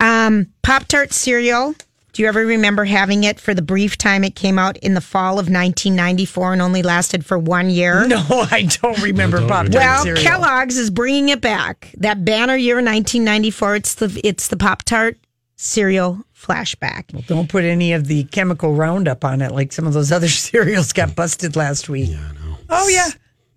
Um, 0.00 0.46
Pop 0.62 0.86
Tart 0.86 1.12
cereal. 1.12 1.74
Do 2.12 2.20
you 2.20 2.28
ever 2.28 2.44
remember 2.44 2.84
having 2.84 3.24
it 3.24 3.40
for 3.40 3.54
the 3.54 3.62
brief 3.62 3.96
time 3.96 4.22
it 4.22 4.34
came 4.34 4.58
out 4.58 4.76
in 4.78 4.92
the 4.92 5.00
fall 5.00 5.34
of 5.34 5.46
1994 5.48 6.52
and 6.52 6.62
only 6.62 6.82
lasted 6.82 7.24
for 7.24 7.38
one 7.38 7.70
year? 7.70 8.06
no, 8.06 8.22
I 8.28 8.68
don't 8.82 9.00
remember 9.02 9.38
Pop 9.40 9.66
Tart 9.66 9.74
Well, 9.74 10.02
cereal. 10.04 10.22
Kellogg's 10.22 10.76
is 10.76 10.90
bringing 10.90 11.30
it 11.30 11.40
back. 11.40 11.92
That 11.96 12.24
banner 12.24 12.54
year 12.54 12.76
1994. 12.76 13.76
It's 13.76 13.94
the 13.94 14.20
it's 14.22 14.48
the 14.48 14.58
Pop 14.58 14.82
Tart 14.82 15.18
cereal 15.62 16.18
flashback. 16.36 17.26
Don't 17.26 17.48
put 17.48 17.62
any 17.64 17.92
of 17.92 18.08
the 18.08 18.24
chemical 18.24 18.74
roundup 18.74 19.24
on 19.24 19.40
it 19.40 19.52
like 19.52 19.72
some 19.72 19.86
of 19.86 19.92
those 19.92 20.10
other 20.10 20.28
cereals 20.48 20.92
got 20.92 21.14
busted 21.14 21.54
last 21.56 21.88
week. 21.88 22.10
Yeah, 22.10 22.28
I 22.30 22.32
know. 22.34 22.56
Oh, 22.68 22.88
yeah. 22.88 23.08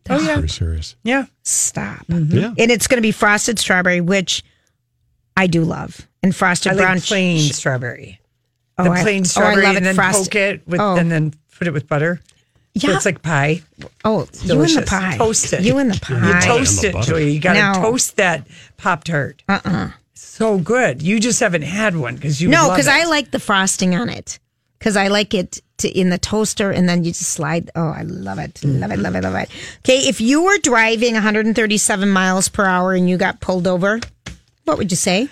Oh, 0.10 0.20
yeah. 0.22 0.34
pretty 0.36 0.50
serious. 0.50 0.96
Yeah. 1.04 1.26
Stop. 1.44 2.06
Yeah. 2.10 2.54
And 2.60 2.70
it's 2.72 2.86
going 2.88 2.98
to 2.98 3.02
be 3.02 3.12
frosted 3.12 3.58
strawberry, 3.58 4.02
which 4.02 4.44
I 5.36 5.48
do 5.48 5.64
love, 5.64 6.08
and 6.22 6.36
frosted 6.36 6.74
I 6.74 6.76
brown 6.76 6.96
like 6.98 7.04
plain 7.04 7.40
sh- 7.40 7.54
strawberry. 7.54 8.20
Oh, 8.78 8.84
the 8.84 8.92
I- 8.92 9.02
plain 9.02 9.22
oh, 9.22 9.22
I 9.22 9.28
strawberry 9.28 9.64
love 9.64 9.76
and 9.78 9.86
it 9.86 9.88
then 9.90 9.96
frosted. 9.96 10.26
poke 10.26 10.36
it 10.36 10.68
with, 10.68 10.80
Oh. 10.80 10.96
and 10.96 11.12
then 11.12 11.34
put 11.58 11.68
it 11.68 11.72
with 11.74 11.88
butter. 11.88 12.22
So 12.78 12.90
Yeah. 12.90 12.98
it's 12.98 13.06
like 13.06 13.22
pie. 13.24 13.64
Oh, 14.04 14.28
you 14.44 14.62
and 14.62 14.70
the 14.76 14.82
pie. 14.84 15.18
Toast 15.18 15.54
it. 15.54 15.62
You 15.64 15.78
and 15.80 15.90
the 15.92 16.00
pie. 16.00 16.28
You 16.36 16.42
toast 16.42 16.84
it, 16.84 16.94
the. 16.94 17.02
Julia. 17.02 17.26
You 17.28 17.40
got 17.40 17.54
to 17.54 17.80
No. 17.80 17.90
toast 17.90 18.18
that 18.18 18.46
Pop 18.78 19.06
Tart. 19.06 19.42
Uh 19.50 19.60
uh 19.66 19.90
So 20.16 20.58
good. 20.58 21.02
You 21.02 21.20
just 21.20 21.40
haven't 21.40 21.64
had 21.64 21.96
one 21.96 22.16
because 22.16 22.42
you 22.42 22.50
no, 22.50 22.70
because 22.70 22.86
because 22.86 22.88
I 22.88 23.06
like 23.10 23.32
the 23.32 23.40
frosting 23.40 23.96
on 23.96 24.10
it. 24.10 24.40
Because 24.80 24.98
I 24.98 25.08
like 25.08 25.34
it 25.34 25.62
to, 25.80 25.90
in 25.90 26.10
the 26.10 26.18
toaster, 26.18 26.70
and 26.72 26.88
then 26.88 27.04
you 27.04 27.12
just 27.12 27.32
slide. 27.32 27.72
Oh, 27.76 27.88
I 27.88 28.04
love 28.04 28.40
it, 28.40 28.64
love 28.64 28.92
it, 28.92 29.00
love 29.00 29.16
it, 29.16 29.24
love 29.24 29.36
it. 29.36 29.50
Okay, 29.80 30.00
if 30.08 30.22
you 30.22 30.44
were 30.44 30.58
driving 30.60 31.14
137 31.14 32.10
miles 32.10 32.50
per 32.50 32.66
hour 32.66 32.94
and 32.94 33.10
you 33.10 33.18
got 33.18 33.40
pulled 33.42 33.68
over, 33.68 34.00
what 34.66 34.78
would 34.78 34.92
you 34.92 34.98
say? 34.98 35.28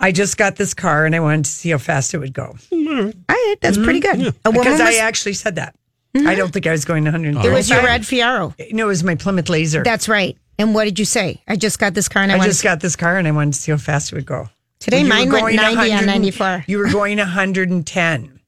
I 0.00 0.10
just 0.10 0.36
got 0.36 0.56
this 0.56 0.74
car 0.74 1.06
and 1.06 1.14
I 1.14 1.20
wanted 1.20 1.44
to 1.44 1.50
see 1.50 1.70
how 1.70 1.78
fast 1.78 2.12
it 2.14 2.18
would 2.18 2.32
go 2.32 2.56
All 2.72 3.12
right, 3.28 3.54
that's 3.60 3.78
pretty 3.78 4.00
good. 4.00 4.14
A 4.14 4.18
woman 4.18 4.32
Mm-hmm. 4.32 4.58
because 4.58 4.80
I 4.80 4.86
was- 4.90 4.98
actually 4.98 5.34
said 5.34 5.56
that. 5.56 5.74
I 6.14 6.34
don't 6.34 6.52
think 6.52 6.66
I 6.66 6.72
was 6.72 6.84
going 6.84 7.04
100. 7.04 7.36
it 7.44 7.50
was 7.52 7.70
your 7.70 7.82
red 7.82 8.02
Fiero. 8.02 8.54
No, 8.72 8.84
it 8.84 8.88
was 8.88 9.02
my 9.02 9.14
Plymouth 9.14 9.48
Laser. 9.48 9.82
That's 9.82 10.08
right. 10.10 10.36
And 10.58 10.74
what 10.74 10.84
did 10.84 10.98
you 10.98 11.04
say? 11.04 11.42
I 11.48 11.56
just 11.56 11.78
got 11.78 11.94
this 11.94 12.08
car 12.08 12.22
and 12.22 12.30
I, 12.32 12.36
I 12.36 12.38
went. 12.38 12.50
just 12.50 12.62
got 12.62 12.80
this 12.80 12.96
car 12.96 13.16
and 13.16 13.26
I 13.26 13.30
wanted 13.32 13.54
to 13.54 13.60
see 13.60 13.72
how 13.72 13.78
fast 13.78 14.12
it 14.12 14.16
would 14.16 14.26
go. 14.26 14.48
Today 14.78 14.98
You 14.98 15.04
were 15.04 15.08
mine 15.08 15.30
went 15.30 15.40
going 15.42 15.56
90 15.56 15.92
on 15.92 16.06
94. 16.06 16.64
You 16.68 16.78
were 16.78 16.90
going 16.90 17.18
110. 17.18 18.40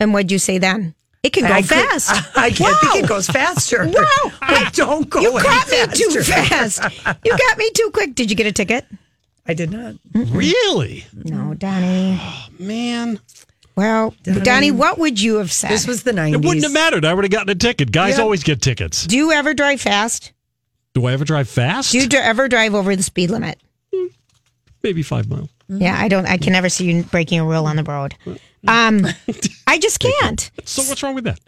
And 0.00 0.12
what'd 0.12 0.30
you 0.32 0.38
say 0.38 0.58
then? 0.58 0.94
It 1.22 1.34
can 1.34 1.46
go 1.46 1.52
I 1.52 1.60
could- 1.60 1.68
fast. 1.68 2.10
I, 2.36 2.46
I 2.46 2.56
Wow. 2.58 2.78
think 2.92 3.04
it 3.04 3.08
goes 3.08 3.28
faster. 3.28 3.86
Wow. 3.92 4.32
But 4.40 4.72
don't 4.72 5.08
go 5.10 5.20
You 5.20 5.36
any 5.36 5.46
caught 5.46 5.70
me 5.70 5.86
too 5.92 6.22
fast. 6.22 6.82
You 7.24 7.36
got 7.36 7.58
me 7.58 7.70
too 7.72 7.90
quick. 7.92 8.14
Did 8.14 8.30
you 8.30 8.36
get 8.36 8.46
a 8.46 8.52
ticket? 8.52 8.86
I 9.46 9.54
did 9.54 9.70
not. 9.70 9.96
Really? 10.14 11.04
No, 11.24 11.54
Donnie. 11.54 12.18
Oh, 12.20 12.46
man. 12.58 13.18
Well, 13.76 14.14
Donnie, 14.24 14.70
what 14.70 14.98
would 14.98 15.20
you 15.20 15.36
have 15.36 15.50
said? 15.52 15.70
This 15.70 15.86
was 15.86 16.02
the 16.02 16.12
90s. 16.12 16.34
It 16.34 16.44
wouldn't 16.44 16.62
have 16.64 16.72
mattered. 16.72 17.04
I 17.04 17.14
would 17.14 17.24
have 17.24 17.30
gotten 17.32 17.48
a 17.50 17.54
ticket. 17.54 17.90
Guys 17.92 18.16
Yeah. 18.18 18.24
always 18.24 18.42
get 18.42 18.60
tickets. 18.62 19.06
Do 19.06 19.16
you 19.16 19.32
ever 19.32 19.54
drive 19.54 19.80
fast? 19.80 20.32
Do 20.94 21.06
I 21.06 21.12
ever 21.12 21.24
drive 21.24 21.48
fast? 21.48 21.92
Do 21.92 21.98
you 22.00 22.08
dr- 22.08 22.24
ever 22.24 22.48
drive 22.48 22.74
over 22.74 22.94
the 22.96 23.02
speed 23.02 23.30
limit? 23.30 23.58
Maybe 24.82 25.02
five 25.02 25.28
miles. 25.28 25.50
Yeah, 25.68 25.94
I 25.98 26.08
don't. 26.08 26.26
I 26.26 26.36
can 26.38 26.52
never 26.52 26.68
see 26.68 26.90
you 26.90 27.02
breaking 27.04 27.38
a 27.38 27.44
rule 27.44 27.66
on 27.66 27.76
the 27.76 27.84
road. 27.84 28.14
Um, 28.66 29.06
I 29.66 29.78
just 29.78 30.00
can't. 30.00 30.50
So 30.64 30.82
what's 30.82 31.02
wrong 31.02 31.14
with 31.14 31.24
that? 31.24 31.38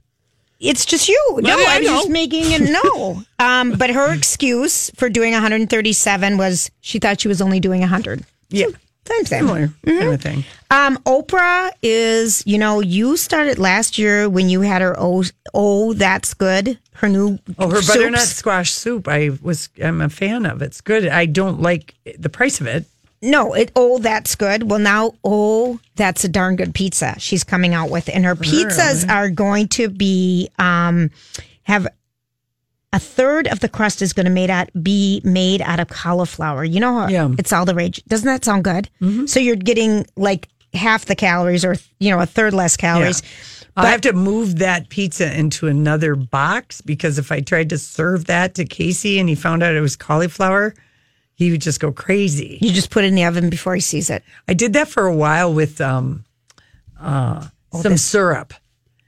It's 0.60 0.84
just 0.84 1.08
you. 1.08 1.38
No, 1.42 1.56
I 1.56 1.64
I 1.76 1.78
was 1.80 1.88
know. 1.88 1.96
just 1.96 2.10
making 2.10 2.44
it 2.46 2.60
no. 2.84 3.22
Um, 3.38 3.72
but 3.78 3.90
her 3.90 4.14
excuse 4.14 4.90
for 4.94 5.08
doing 5.08 5.32
137 5.32 6.36
was 6.38 6.70
she 6.82 6.98
thought 7.00 7.20
she 7.20 7.26
was 7.28 7.40
only 7.42 7.58
doing 7.58 7.80
100. 7.80 8.24
Yeah. 8.50 8.66
Same 9.06 9.24
thing. 9.24 9.40
Similar 9.46 9.72
kind 9.84 10.12
of 10.14 10.22
thing. 10.22 10.44
Um, 10.70 10.96
Oprah 10.98 11.70
is, 11.82 12.42
you 12.46 12.56
know, 12.56 12.80
you 12.80 13.16
started 13.16 13.58
last 13.58 13.98
year 13.98 14.28
when 14.28 14.48
you 14.48 14.60
had 14.60 14.80
her 14.80 14.94
oh, 14.98 15.24
oh 15.52 15.92
that's 15.94 16.34
good. 16.34 16.78
Her 16.94 17.08
new 17.08 17.38
Oh, 17.58 17.68
her 17.68 17.82
soups. 17.82 17.88
butternut 17.88 18.20
squash 18.20 18.70
soup. 18.70 19.08
I 19.08 19.30
was. 19.42 19.68
I'm 19.82 20.00
a 20.00 20.08
fan 20.08 20.46
of. 20.46 20.62
It's 20.62 20.80
good. 20.80 21.08
I 21.08 21.26
don't 21.26 21.60
like 21.60 21.94
the 22.16 22.28
price 22.28 22.60
of 22.60 22.66
it. 22.68 22.84
No, 23.24 23.54
it 23.54 23.70
oh 23.76 23.98
that's 23.98 24.34
good. 24.34 24.68
Well 24.70 24.78
now 24.80 25.14
oh 25.24 25.78
that's 25.96 26.24
a 26.24 26.28
darn 26.28 26.56
good 26.56 26.74
pizza 26.74 27.14
she's 27.18 27.44
coming 27.44 27.72
out 27.74 27.88
with, 27.90 28.08
and 28.08 28.24
her 28.24 28.34
pizzas 28.34 29.08
are 29.08 29.30
going 29.30 29.68
to 29.68 29.88
be 29.88 30.48
um 30.58 31.10
have 31.64 31.86
a 32.92 32.98
third 32.98 33.46
of 33.48 33.60
the 33.60 33.68
crust 33.68 34.02
is 34.02 34.12
going 34.12 34.26
to 34.26 34.30
made 34.32 34.50
out 34.50 34.68
be 34.82 35.20
made 35.24 35.62
out 35.62 35.80
of 35.80 35.88
cauliflower. 35.88 36.64
You 36.64 36.80
know 36.80 37.08
Yeah. 37.08 37.30
it's 37.38 37.52
all 37.52 37.64
the 37.64 37.74
rage. 37.74 38.02
Doesn't 38.04 38.26
that 38.26 38.44
sound 38.44 38.64
good? 38.64 38.88
So 39.28 39.40
you're 39.40 39.56
getting 39.56 40.06
like 40.16 40.48
half 40.74 41.04
the 41.06 41.14
calories, 41.16 41.64
or 41.64 41.76
you 42.00 42.10
know 42.10 42.20
a 42.20 42.26
third 42.26 42.54
less 42.54 42.76
calories. 42.76 43.22
I 43.74 43.88
have 43.90 44.02
to 44.02 44.12
move 44.12 44.58
that 44.58 44.90
pizza 44.90 45.34
into 45.38 45.66
another 45.66 46.14
box 46.14 46.82
because 46.82 47.18
if 47.18 47.32
I 47.32 47.40
tried 47.40 47.70
to 47.70 47.78
serve 47.78 48.26
that 48.26 48.54
to 48.56 48.66
Casey 48.66 49.18
and 49.18 49.28
he 49.30 49.34
found 49.34 49.62
out 49.62 49.74
it 49.74 49.80
was 49.80 49.96
cauliflower, 49.96 50.74
he 51.34 51.50
would 51.50 51.62
just 51.62 51.80
go 51.80 51.90
crazy. 51.90 52.58
You 52.60 52.70
just 52.70 52.90
put 52.90 53.02
it 53.04 53.06
in 53.08 53.14
the 53.14 53.24
oven 53.24 53.48
before 53.48 53.74
he 53.74 53.80
sees 53.80 54.10
it. 54.10 54.22
I 54.46 54.52
did 54.52 54.74
that 54.74 54.88
for 54.88 55.06
a 55.06 55.14
while 55.16 55.54
with 55.54 55.80
um, 55.80 56.26
uh, 57.00 57.46
some 57.80 57.96
syrup. 57.96 58.52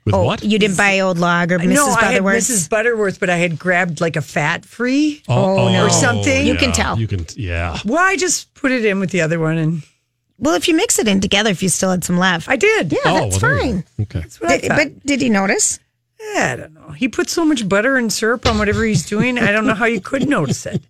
With 0.05 0.15
Oh, 0.15 0.23
what? 0.25 0.43
you 0.45 0.59
didn't 0.59 0.77
buy 0.77 1.01
old 1.01 1.19
log 1.19 1.51
or 1.51 1.59
Mrs. 1.59 1.65
Butterworth? 1.65 1.75
No, 1.77 1.85
I 1.87 1.89
had 2.05 2.11
Butterworth's? 2.23 2.51
Mrs. 2.51 2.69
Butterworth, 2.71 3.21
but 3.21 3.31
I 3.31 3.37
had 3.37 3.59
grabbed 3.59 4.01
like 4.03 4.17
a 4.17 4.21
fat 4.23 4.65
free. 4.67 5.23
Oh, 5.29 5.59
oh, 5.61 5.73
no. 5.73 5.87
Or 5.87 5.91
something. 5.91 6.47
You 6.47 6.57
can 6.57 6.73
tell. 6.73 6.99
You 6.99 7.07
can, 7.09 7.25
yeah. 7.37 7.79
Well, 7.87 8.03
I 8.05 8.17
just 8.17 8.53
put 8.55 8.71
it 8.71 8.85
in 8.85 9.01
with 9.01 9.11
the 9.11 9.23
other 9.23 9.39
one, 9.39 9.57
and 9.57 9.83
Well, 10.39 10.55
if 10.57 10.69
you 10.69 10.75
mix 10.77 10.99
it 10.99 11.09
in 11.09 11.21
together, 11.21 11.49
if 11.51 11.63
you 11.63 11.69
still 11.71 11.91
had 11.91 12.05
some 12.05 12.19
left, 12.19 12.49
I 12.51 12.57
did. 12.57 12.93
yeah, 12.93 12.99
oh, 13.07 13.15
that's 13.31 13.41
well, 13.43 13.51
there 13.57 13.65
you 13.65 13.73
fine. 13.73 13.81
go. 13.97 14.03
Okay. 14.03 14.21
That's 14.21 14.41
what 14.41 14.51
I 14.51 14.59
Did- 14.59 14.69
thought. 14.69 14.77
but 14.79 15.07
did 15.07 15.23
he 15.23 15.31
notice? 15.31 15.79
Yeah, 16.35 16.53
I 16.53 16.57
don't 16.57 16.75
know. 16.75 16.91
He 16.93 17.09
put 17.09 17.29
so 17.29 17.45
much 17.45 17.69
butter 17.69 17.97
and 17.97 18.13
syrup 18.13 18.47
on 18.47 18.59
whatever 18.59 18.85
he's 18.85 19.05
doing. 19.07 19.39
I 19.39 19.53
don't 19.53 19.67
know 19.67 19.75
how 19.75 19.85
you 19.87 20.01
could 20.01 20.29
notice 20.29 20.65
it. 20.67 20.83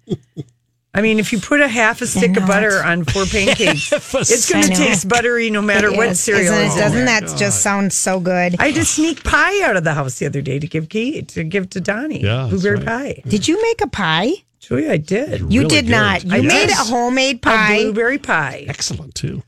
I 0.96 1.02
mean, 1.02 1.18
if 1.18 1.32
you 1.32 1.40
put 1.40 1.60
a 1.60 1.66
half 1.66 2.00
a 2.02 2.06
stick 2.06 2.36
of 2.36 2.46
butter 2.46 2.80
on 2.82 3.04
four 3.04 3.24
pancakes, 3.26 3.92
it's 3.92 4.48
going 4.50 4.64
to 4.64 4.74
taste 4.74 5.08
buttery 5.08 5.50
no 5.50 5.60
matter 5.60 5.88
It 5.88 5.96
what 5.96 6.08
is, 6.10 6.20
cereal 6.20 6.54
isn't 6.54 6.54
it? 6.54 6.66
is 6.68 6.74
in 6.74 6.80
Doesn't 6.80 7.04
there. 7.04 7.20
that 7.22 7.36
just 7.38 7.62
sound 7.62 7.92
so 7.92 8.20
good? 8.20 8.54
I 8.60 8.66
had 8.66 8.74
to 8.76 8.84
sneak 8.84 9.24
pie 9.24 9.62
out 9.62 9.76
of 9.76 9.82
the 9.84 9.94
house 9.94 10.18
the 10.20 10.26
other 10.26 10.40
day 10.40 10.58
to 10.60 10.66
give 10.68 10.88
Kate 10.88 11.26
to 11.28 11.42
give 11.42 11.68
to 11.70 11.80
Donnie. 11.80 12.22
Yeah, 12.22 12.46
that's 12.48 12.62
blueberry 12.62 12.76
right. 12.84 13.16
pie. 13.24 13.28
Did 13.28 13.48
you 13.48 13.60
make 13.60 13.80
a 13.80 13.88
pie? 13.88 14.32
Julia, 14.60 14.92
I 14.92 14.96
did. 14.98 15.40
You 15.52 15.62
Really 15.62 15.68
did 15.74 15.84
good. 15.86 15.90
not. 15.90 16.24
You 16.24 16.32
I 16.32 16.40
made 16.40 16.68
did. 16.68 16.70
a 16.70 16.74
homemade 16.76 17.36
A 17.36 17.40
pie. 17.40 17.76
blueberry 17.82 18.18
pie. 18.18 18.64
Excellent, 18.68 19.14
too. 19.16 19.42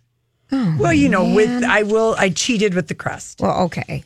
Oh, 0.52 0.76
well, 0.78 0.92
you 0.92 1.08
know, 1.08 1.32
with 1.32 1.64
I 1.64 1.84
will. 1.84 2.14
I 2.18 2.28
cheated 2.30 2.74
with 2.74 2.88
the 2.88 2.94
crust, 2.94 3.40
Well, 3.40 3.62
okay. 3.66 4.04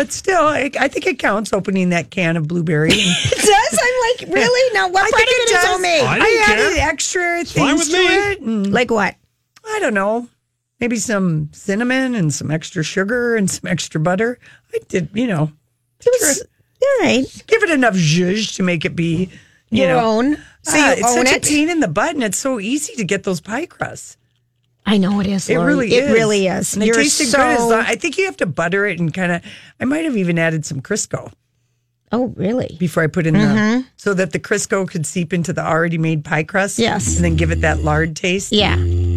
But 0.00 0.12
still, 0.12 0.46
I, 0.46 0.70
I 0.80 0.88
think 0.88 1.06
it 1.06 1.18
counts 1.18 1.52
opening 1.52 1.90
that 1.90 2.10
can 2.10 2.38
of 2.38 2.48
blueberry. 2.48 2.88
It 2.94 3.36
does. 3.36 3.78
I'm 3.82 4.26
like, 4.28 4.34
really? 4.34 4.74
Now, 4.74 4.88
what 4.88 5.04
I 5.06 5.10
part 5.10 5.22
of 5.22 5.28
think 5.28 5.28
it 5.30 5.42
it 5.42 5.44
is 5.44 5.50
does. 5.50 5.66
homemade? 5.66 6.02
I 6.04 6.18
I 6.18 6.44
added 6.52 6.76
care. 6.76 6.88
extra 6.88 7.44
things 7.44 7.88
to 7.90 7.98
me. 7.98 8.06
it. 8.32 8.40
and- 8.40 8.72
like 8.72 8.90
what? 8.90 9.14
I 9.66 9.78
don't 9.80 9.92
know. 9.92 10.26
Maybe 10.80 10.96
some 10.96 11.50
cinnamon 11.52 12.14
and 12.14 12.32
some 12.32 12.50
extra 12.50 12.82
sugar 12.82 13.36
and 13.36 13.50
some 13.50 13.68
extra 13.70 14.00
butter. 14.00 14.38
I 14.72 14.78
did, 14.88 15.10
you 15.12 15.26
know, 15.26 15.52
It 16.00 16.18
was 16.20 16.42
all 16.82 16.88
right. 17.06 17.44
give 17.46 17.62
it 17.62 17.68
enough 17.70 17.94
zhuzh 17.94 18.56
to 18.56 18.62
make 18.62 18.86
it 18.86 18.96
be, 18.96 19.28
you 19.68 19.82
Your 19.84 19.88
know. 19.88 20.00
own. 20.06 20.36
So 20.62 20.72
Ah, 20.78 20.86
you 20.86 20.92
it's 20.92 21.02
own 21.16 21.26
such 21.26 21.36
it. 21.36 21.46
a 21.46 21.48
pain 21.50 21.68
in 21.68 21.80
the 21.80 21.88
butt, 21.88 22.14
and 22.14 22.24
it's 22.24 22.38
so 22.38 22.58
easy 22.58 22.94
to 22.94 23.04
get 23.04 23.24
those 23.24 23.40
pie 23.42 23.66
crusts. 23.66 24.16
I 24.90 24.96
know 24.96 25.20
it 25.20 25.28
is. 25.28 25.48
It 25.48 25.56
really 25.56 25.94
it 25.94 26.02
is. 26.02 26.10
It 26.10 26.12
really 26.12 26.46
is. 26.48 26.74
And 26.74 26.84
You're 26.84 26.96
tasted 26.96 27.26
so. 27.26 27.38
good. 27.38 27.46
As 27.46 27.60
long, 27.60 27.84
I 27.86 27.94
think 27.94 28.18
you 28.18 28.24
have 28.24 28.36
to 28.38 28.46
butter 28.46 28.86
it 28.86 28.98
and 28.98 29.14
kind 29.14 29.30
of. 29.30 29.42
I 29.78 29.84
might 29.84 30.04
have 30.04 30.16
even 30.16 30.36
added 30.36 30.66
some 30.66 30.82
Crisco. 30.82 31.32
Oh, 32.12 32.34
really? 32.36 32.76
before 32.80 33.04
I 33.04 33.06
put 33.06 33.24
in 33.24 33.34
the 33.34 33.40
mm-hmm. 33.40 33.80
so 33.94 34.14
that 34.14 34.32
the 34.32 34.40
Crisco 34.40 34.88
could 34.90 35.06
seep 35.06 35.32
into 35.32 35.52
the 35.52 35.64
already 35.64 35.96
made 35.96 36.24
pie 36.24 36.42
crust. 36.42 36.76
Yes. 36.76 37.14
and 37.14 37.24
then 37.24 37.36
give 37.36 37.52
it 37.52 37.60
that 37.60 37.84
lard 37.84 38.16
taste. 38.16 38.50
Yeah. 38.50 38.74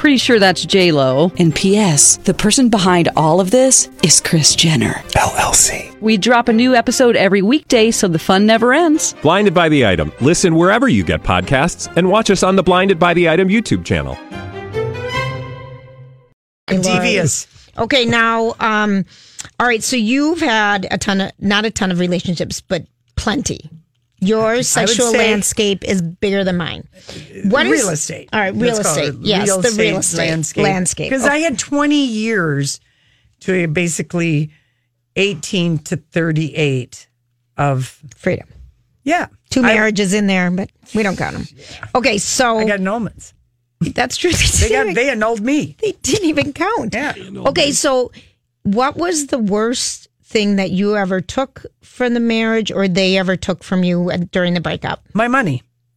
Pretty 0.00 0.16
sure 0.16 0.38
that's 0.38 0.64
J 0.64 0.92
Lo. 0.92 1.30
And 1.38 1.54
P.S. 1.54 2.16
The 2.16 2.32
person 2.32 2.70
behind 2.70 3.10
all 3.16 3.38
of 3.38 3.50
this 3.50 3.90
is 4.02 4.18
Kris 4.18 4.54
Jenner 4.56 4.94
LLC. 5.10 5.94
We 6.00 6.16
drop 6.16 6.48
a 6.48 6.54
new 6.54 6.74
episode 6.74 7.16
every 7.16 7.42
weekday, 7.42 7.90
so 7.90 8.08
the 8.08 8.18
fun 8.18 8.46
never 8.46 8.72
ends. 8.72 9.14
Blinded 9.20 9.52
by 9.52 9.68
the 9.68 9.84
item. 9.86 10.10
Listen 10.22 10.54
wherever 10.54 10.88
you 10.88 11.04
get 11.04 11.22
podcasts, 11.22 11.94
and 11.98 12.08
watch 12.08 12.30
us 12.30 12.42
on 12.42 12.56
the 12.56 12.62
Blinded 12.62 12.98
by 12.98 13.12
the 13.12 13.28
Item 13.28 13.48
YouTube 13.48 13.84
channel. 13.84 14.16
Devious. 16.66 17.46
Okay, 17.76 18.06
now, 18.06 18.54
um, 18.58 19.04
all 19.58 19.66
right. 19.66 19.82
So 19.82 19.96
you've 19.96 20.40
had 20.40 20.88
a 20.90 20.96
ton 20.96 21.20
of, 21.20 21.32
not 21.38 21.66
a 21.66 21.70
ton 21.70 21.90
of 21.90 21.98
relationships, 21.98 22.62
but 22.62 22.86
plenty. 23.16 23.68
Your 24.20 24.62
sexual 24.62 25.12
landscape 25.12 25.82
is 25.84 26.02
bigger 26.02 26.44
than 26.44 26.56
mine. 26.58 26.86
Uh, 27.08 27.12
what 27.48 27.66
is 27.66 27.72
real 27.72 27.88
estate? 27.88 28.28
All 28.32 28.40
right, 28.40 28.54
real 28.54 28.74
Let's 28.76 28.88
estate. 28.88 29.14
Yes, 29.20 29.46
real 29.46 29.60
the 29.60 29.68
estate 29.68 29.82
real 29.90 29.98
estate 29.98 30.18
landscape. 30.18 30.62
landscape. 30.64 31.10
Because 31.10 31.24
I 31.24 31.38
had 31.38 31.58
20 31.58 31.96
years 32.06 32.80
to 33.40 33.66
basically 33.68 34.50
18 35.16 35.78
to 35.78 35.96
38 35.96 37.08
of 37.56 37.98
freedom. 38.14 38.48
Yeah. 39.04 39.28
Two 39.48 39.60
I- 39.62 39.74
marriages 39.74 40.12
in 40.12 40.26
there, 40.26 40.50
but 40.50 40.70
we 40.94 41.02
don't 41.02 41.16
count 41.16 41.36
them. 41.36 41.46
Okay, 41.94 42.18
so 42.18 42.58
I 42.58 42.66
got 42.66 42.80
annulments. 42.80 43.32
That's 43.80 44.16
true. 44.18 44.30
They 44.60 44.68
got 44.68 44.94
they 44.94 45.08
annulled 45.08 45.40
me. 45.40 45.76
They 45.80 45.92
didn't 46.02 46.26
even 46.28 46.52
count. 46.52 46.94
Yeah. 46.94 47.14
Okay, 47.46 47.72
so 47.72 48.12
what 48.62 48.96
was 48.96 49.28
the 49.28 49.38
worst 49.38 50.08
thing 50.30 50.56
that 50.56 50.70
you 50.70 50.96
ever 50.96 51.20
took 51.20 51.66
from 51.82 52.14
the 52.14 52.20
marriage 52.20 52.70
or 52.70 52.86
they 52.88 53.18
ever 53.18 53.36
took 53.36 53.64
from 53.64 53.82
you 53.84 54.10
during 54.30 54.54
the 54.54 54.60
breakup? 54.60 55.04
My 55.12 55.26
money. 55.28 55.62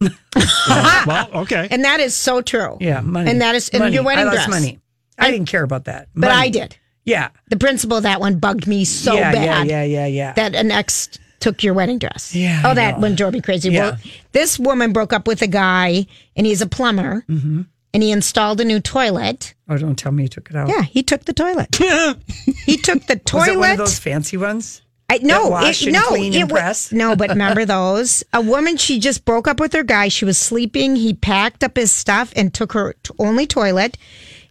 well, 1.06 1.28
okay. 1.34 1.68
And 1.70 1.84
that 1.84 2.00
is 2.00 2.14
so 2.14 2.42
true. 2.42 2.76
Yeah, 2.80 3.00
money. 3.00 3.30
And 3.30 3.40
that 3.40 3.54
is 3.54 3.68
and 3.70 3.80
money. 3.80 3.94
your 3.94 4.02
wedding 4.04 4.22
I 4.24 4.24
lost 4.24 4.36
dress. 4.46 4.48
money. 4.48 4.80
I 5.18 5.30
didn't 5.30 5.46
care 5.46 5.62
about 5.62 5.84
that. 5.84 6.08
But 6.14 6.28
Money. 6.28 6.40
I 6.42 6.48
did. 6.50 6.76
Yeah. 7.04 7.28
The 7.48 7.56
principal 7.56 7.98
of 7.98 8.02
that 8.02 8.20
one 8.20 8.38
bugged 8.38 8.66
me 8.66 8.84
so 8.84 9.14
yeah, 9.14 9.30
bad 9.32 9.68
Yeah, 9.68 9.82
yeah, 9.82 9.84
yeah, 9.84 10.06
yeah. 10.06 10.32
that 10.32 10.54
an 10.54 10.70
ex 10.72 11.08
took 11.40 11.62
your 11.62 11.74
wedding 11.74 11.98
dress. 11.98 12.34
Yeah, 12.34 12.62
Oh, 12.64 12.74
that 12.74 12.94
know. 12.96 13.02
one 13.02 13.14
drove 13.14 13.34
me 13.34 13.40
crazy. 13.40 13.70
Well, 13.70 13.96
this 14.32 14.58
woman 14.58 14.92
broke 14.92 15.12
up 15.12 15.26
with 15.28 15.42
a 15.42 15.46
guy 15.46 16.06
and 16.34 16.46
he's 16.46 16.60
a 16.62 16.66
plumber 16.66 17.24
Mm-hmm. 17.28 17.62
And 17.94 18.02
he 18.02 18.10
installed 18.10 18.60
a 18.60 18.64
new 18.64 18.80
toilet. 18.80 19.54
Oh, 19.68 19.78
don't 19.78 19.96
tell 19.96 20.12
me 20.12 20.24
he 20.24 20.28
took 20.28 20.50
it 20.50 20.56
out. 20.56 20.68
Yeah, 20.68 20.82
he 20.82 21.02
took 21.02 21.24
the 21.24 21.32
toilet. 21.32 21.76
he 22.66 22.76
took 22.76 23.06
the 23.06 23.16
toilet. 23.16 23.46
Was 23.46 23.48
it 23.48 23.58
one 23.58 23.70
of 23.70 23.78
those 23.78 23.98
fancy 23.98 24.36
ones? 24.36 24.82
I 25.08 25.18
no, 25.18 25.56
it, 25.58 25.92
no, 25.92 26.14
it 26.14 26.34
and 26.34 26.50
wa- 26.50 26.56
press? 26.56 26.90
no, 26.90 27.14
but 27.14 27.28
remember 27.30 27.64
those? 27.64 28.24
A 28.32 28.40
woman, 28.40 28.76
she 28.78 28.98
just 28.98 29.24
broke 29.24 29.46
up 29.46 29.60
with 29.60 29.72
her 29.74 29.82
guy. 29.82 30.08
She 30.08 30.24
was 30.24 30.38
sleeping. 30.38 30.96
He 30.96 31.14
packed 31.14 31.62
up 31.62 31.76
his 31.76 31.92
stuff 31.92 32.32
and 32.34 32.52
took 32.52 32.72
her 32.72 32.94
t- 33.02 33.14
only 33.18 33.46
toilet. 33.46 33.96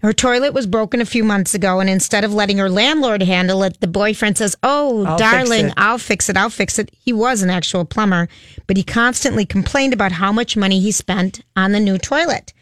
Her 0.02 0.14
toilet 0.14 0.54
was 0.54 0.68
broken 0.68 1.02
a 1.02 1.06
few 1.06 1.24
months 1.24 1.56
ago, 1.56 1.80
and 1.80 1.90
instead 1.90 2.24
of 2.24 2.34
letting 2.34 2.60
her 2.60 2.70
landlord 2.70 3.24
handle 3.24 3.64
it, 3.64 3.80
the 3.80 3.88
boyfriend 3.88 4.38
says, 4.38 4.56
"Oh, 4.62 5.06
I'll 5.06 5.18
darling, 5.18 5.68
it." 5.68 5.74
I'll 5.76 5.98
fix 5.98 6.30
it. 6.30 6.38
I'll 6.38 6.50
fix 6.50 6.78
it." 6.78 6.92
He 7.00 7.12
was 7.12 7.42
an 7.42 7.50
actual 7.50 7.84
plumber, 7.84 8.30
but 8.68 8.78
he 8.78 8.84
constantly 8.84 9.46
complained 9.46 9.94
about 9.94 10.12
how 10.14 10.32
much 10.32 10.56
money 10.56 10.80
he 10.80 10.92
spent 10.92 11.42
on 11.56 11.72
the 11.72 11.80
new 11.80 11.98
toilet. 11.98 12.54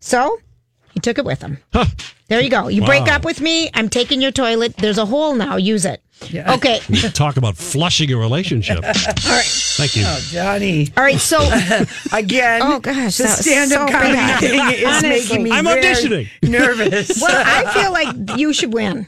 So 0.00 0.40
he 0.92 1.00
took 1.00 1.18
it 1.18 1.24
with 1.24 1.40
him. 1.42 1.58
There 2.28 2.40
you 2.40 2.50
go. 2.50 2.68
You 2.68 2.84
break 2.84 3.08
up 3.08 3.24
with 3.24 3.40
me. 3.40 3.70
I'm 3.74 3.88
taking 3.88 4.20
your 4.20 4.32
toilet. 4.32 4.76
There's 4.76 4.98
a 4.98 5.06
hole 5.06 5.34
now. 5.34 5.56
Use 5.56 5.84
it. 5.84 6.02
Yeah. 6.30 6.54
Okay. 6.54 6.78
Talk 7.14 7.36
about 7.36 7.56
flushing 7.56 8.10
a 8.12 8.16
relationship. 8.16 8.76
All 8.82 8.82
right. 8.82 9.44
Thank 9.44 9.96
you. 9.96 10.02
Oh, 10.06 10.20
Johnny. 10.30 10.88
All 10.96 11.04
right. 11.04 11.18
So 11.20 11.38
Again, 12.12 12.60
Oh, 12.62 12.80
gosh, 12.80 13.16
the 13.16 13.28
stand-up 13.28 13.88
so 13.88 13.92
comedy 13.92 14.14
bad. 14.14 14.40
thing 14.40 14.70
is 14.78 14.84
Honestly. 14.84 15.08
making 15.08 15.42
me 15.44 15.50
I'm 15.52 15.64
very 15.64 15.80
auditioning. 15.82 16.28
nervous. 16.42 17.20
Well, 17.22 17.42
I 17.46 17.72
feel 17.72 17.92
like 17.92 18.38
you 18.38 18.52
should 18.52 18.72
win. 18.74 19.06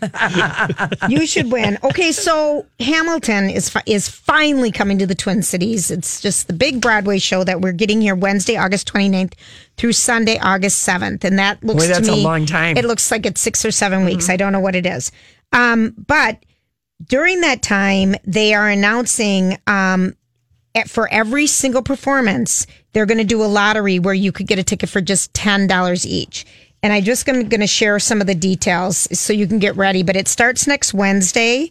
You 1.08 1.26
should 1.26 1.50
win. 1.50 1.78
Okay, 1.82 2.12
so 2.12 2.66
Hamilton 2.78 3.50
is 3.50 3.68
fi- 3.68 3.82
is 3.86 4.08
finally 4.08 4.70
coming 4.70 4.98
to 4.98 5.06
the 5.06 5.14
Twin 5.14 5.42
Cities. 5.42 5.90
It's 5.90 6.20
just 6.20 6.46
the 6.46 6.52
big 6.52 6.80
Broadway 6.80 7.18
show 7.18 7.42
that 7.44 7.60
we're 7.60 7.72
getting 7.72 8.00
here 8.00 8.14
Wednesday, 8.14 8.56
August 8.56 8.90
29th 8.92 9.32
through 9.76 9.92
Sunday, 9.92 10.38
August 10.38 10.86
7th. 10.86 11.24
And 11.24 11.38
that 11.38 11.62
looks 11.64 11.82
Boy, 11.84 11.88
that's 11.88 12.06
to 12.08 12.14
a 12.14 12.16
long 12.16 12.46
time. 12.46 12.76
It 12.76 12.84
looks 12.84 13.10
like 13.10 13.26
it's 13.26 13.40
6 13.40 13.64
or 13.64 13.70
7 13.72 14.04
weeks. 14.04 14.28
I 14.28 14.36
don't 14.36 14.52
know 14.52 14.60
what 14.60 14.74
it 14.76 14.86
is. 14.86 15.10
Um, 15.52 15.94
but 16.06 16.38
during 17.06 17.40
that 17.42 17.62
time, 17.62 18.14
they 18.24 18.54
are 18.54 18.68
announcing 18.68 19.58
um, 19.66 20.14
at- 20.74 20.88
for 20.90 21.08
every 21.12 21.46
single 21.46 21.82
performance, 21.82 22.66
they're 22.92 23.06
going 23.06 23.18
to 23.18 23.24
do 23.24 23.42
a 23.42 23.46
lottery 23.46 23.98
where 23.98 24.14
you 24.14 24.32
could 24.32 24.46
get 24.46 24.58
a 24.58 24.62
ticket 24.64 24.88
for 24.88 25.00
just 25.00 25.32
ten 25.34 25.66
dollars 25.66 26.06
each. 26.06 26.44
And 26.82 26.92
I 26.92 27.00
just 27.02 27.28
am 27.28 27.48
going 27.48 27.60
to 27.60 27.66
share 27.66 27.98
some 27.98 28.20
of 28.22 28.26
the 28.26 28.34
details 28.34 28.96
so 29.18 29.32
you 29.34 29.46
can 29.46 29.58
get 29.58 29.76
ready. 29.76 30.02
But 30.02 30.16
it 30.16 30.28
starts 30.28 30.66
next 30.66 30.94
Wednesday. 30.94 31.70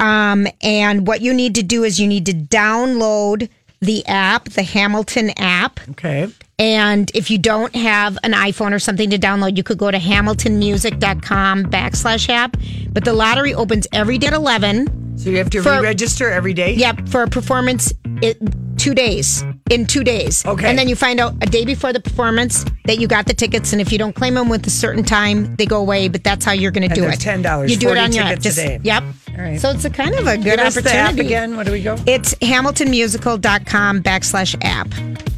Um, 0.00 0.46
and 0.62 1.06
what 1.06 1.22
you 1.22 1.32
need 1.32 1.54
to 1.54 1.62
do 1.62 1.82
is 1.84 1.98
you 2.00 2.06
need 2.06 2.26
to 2.26 2.32
download 2.34 3.48
the 3.80 4.04
app, 4.06 4.50
the 4.50 4.62
Hamilton 4.62 5.30
app. 5.38 5.80
okay. 5.90 6.28
And 6.58 7.10
if 7.14 7.30
you 7.30 7.38
don't 7.38 7.74
have 7.74 8.16
an 8.22 8.32
iPhone 8.32 8.72
or 8.72 8.78
something 8.78 9.10
to 9.10 9.18
download, 9.18 9.56
you 9.56 9.62
could 9.64 9.78
go 9.78 9.90
to 9.90 9.98
hamiltonmusic.com 9.98 11.64
backslash 11.64 12.28
app. 12.28 12.56
But 12.92 13.04
the 13.04 13.12
lottery 13.12 13.54
opens 13.54 13.86
every 13.92 14.18
day 14.18 14.28
at 14.28 14.32
11. 14.34 15.18
So 15.18 15.30
you 15.30 15.38
have 15.38 15.50
to 15.50 15.62
For- 15.62 15.72
re-register 15.78 16.30
every 16.30 16.54
day. 16.54 16.74
Yep, 16.74 17.08
for 17.08 17.22
a 17.22 17.28
performance 17.28 17.92
it, 18.22 18.36
two 18.78 18.94
days. 18.94 19.44
In 19.70 19.86
two 19.86 20.04
days. 20.04 20.44
Okay. 20.44 20.68
And 20.68 20.78
then 20.78 20.88
you 20.88 20.94
find 20.96 21.18
out 21.20 21.34
a 21.40 21.46
day 21.46 21.64
before 21.64 21.92
the 21.92 22.00
performance 22.00 22.64
that 22.84 22.98
you 22.98 23.06
got 23.08 23.26
the 23.26 23.34
tickets. 23.34 23.72
And 23.72 23.80
if 23.80 23.90
you 23.92 23.98
don't 23.98 24.14
claim 24.14 24.34
them 24.34 24.48
with 24.48 24.66
a 24.66 24.70
certain 24.70 25.02
time, 25.04 25.56
they 25.56 25.66
go 25.66 25.78
away. 25.80 26.08
But 26.08 26.22
that's 26.24 26.44
how 26.44 26.52
you're 26.52 26.70
going 26.70 26.88
to 26.88 26.94
do 26.94 27.04
it. 27.04 27.18
$10, 27.18 27.68
You 27.68 27.76
do 27.76 27.88
it 27.90 27.98
on 27.98 28.12
your 28.12 28.24
app. 28.24 28.38
tickets 28.38 28.58
a 28.58 28.62
day. 28.78 28.80
Yep. 28.82 29.02
All 29.30 29.36
right. 29.44 29.60
So 29.60 29.70
it's 29.70 29.84
a 29.84 29.90
kind 29.90 30.14
of 30.16 30.26
a 30.26 30.36
good 30.36 30.44
Give 30.44 30.58
us 30.60 30.74
the 30.74 30.80
app 30.90 31.06
opportunity. 31.10 31.26
again. 31.26 31.56
Where 31.56 31.64
do 31.64 31.72
we 31.72 31.82
go? 31.82 31.96
It's 32.06 32.34
hamiltonmusical.com 32.36 34.02
backslash 34.02 34.56
app 34.62 34.88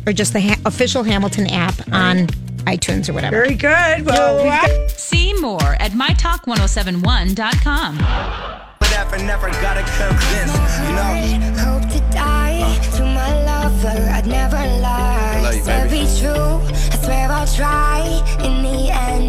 or 0.07 0.12
just 0.12 0.33
the 0.33 0.40
ha- 0.40 0.61
official 0.64 1.03
Hamilton 1.03 1.47
app 1.49 1.75
on 1.92 2.29
iTunes 2.66 3.09
or 3.09 3.12
whatever. 3.12 3.37
Very 3.42 3.55
good. 3.55 4.05
Well, 4.07 4.42
we 4.45 4.51
See 4.88 5.33
more 5.40 5.75
at 5.81 5.92
mytalk1071.com. 5.92 7.99
Never, 8.90 9.19
never 9.19 9.51
gotta 9.62 9.83
convince, 9.83 10.53
you 10.81 10.92
know. 10.95 11.14
Hope 11.62 11.83
to 11.92 12.01
die 12.12 12.79
to 12.97 13.03
my 13.05 13.45
lover. 13.45 14.09
I'd 14.11 14.27
never 14.27 14.57
lie. 14.57 15.40
love 15.42 15.55
you, 15.55 15.61
To 15.61 15.66
baby. 15.66 15.90
be 16.07 16.21
true, 16.21 16.61
I 16.92 16.97
swear 17.03 17.31
I'll 17.31 17.47
try. 17.47 18.01
In 18.42 18.62
the 18.62 18.90
end, 18.90 19.26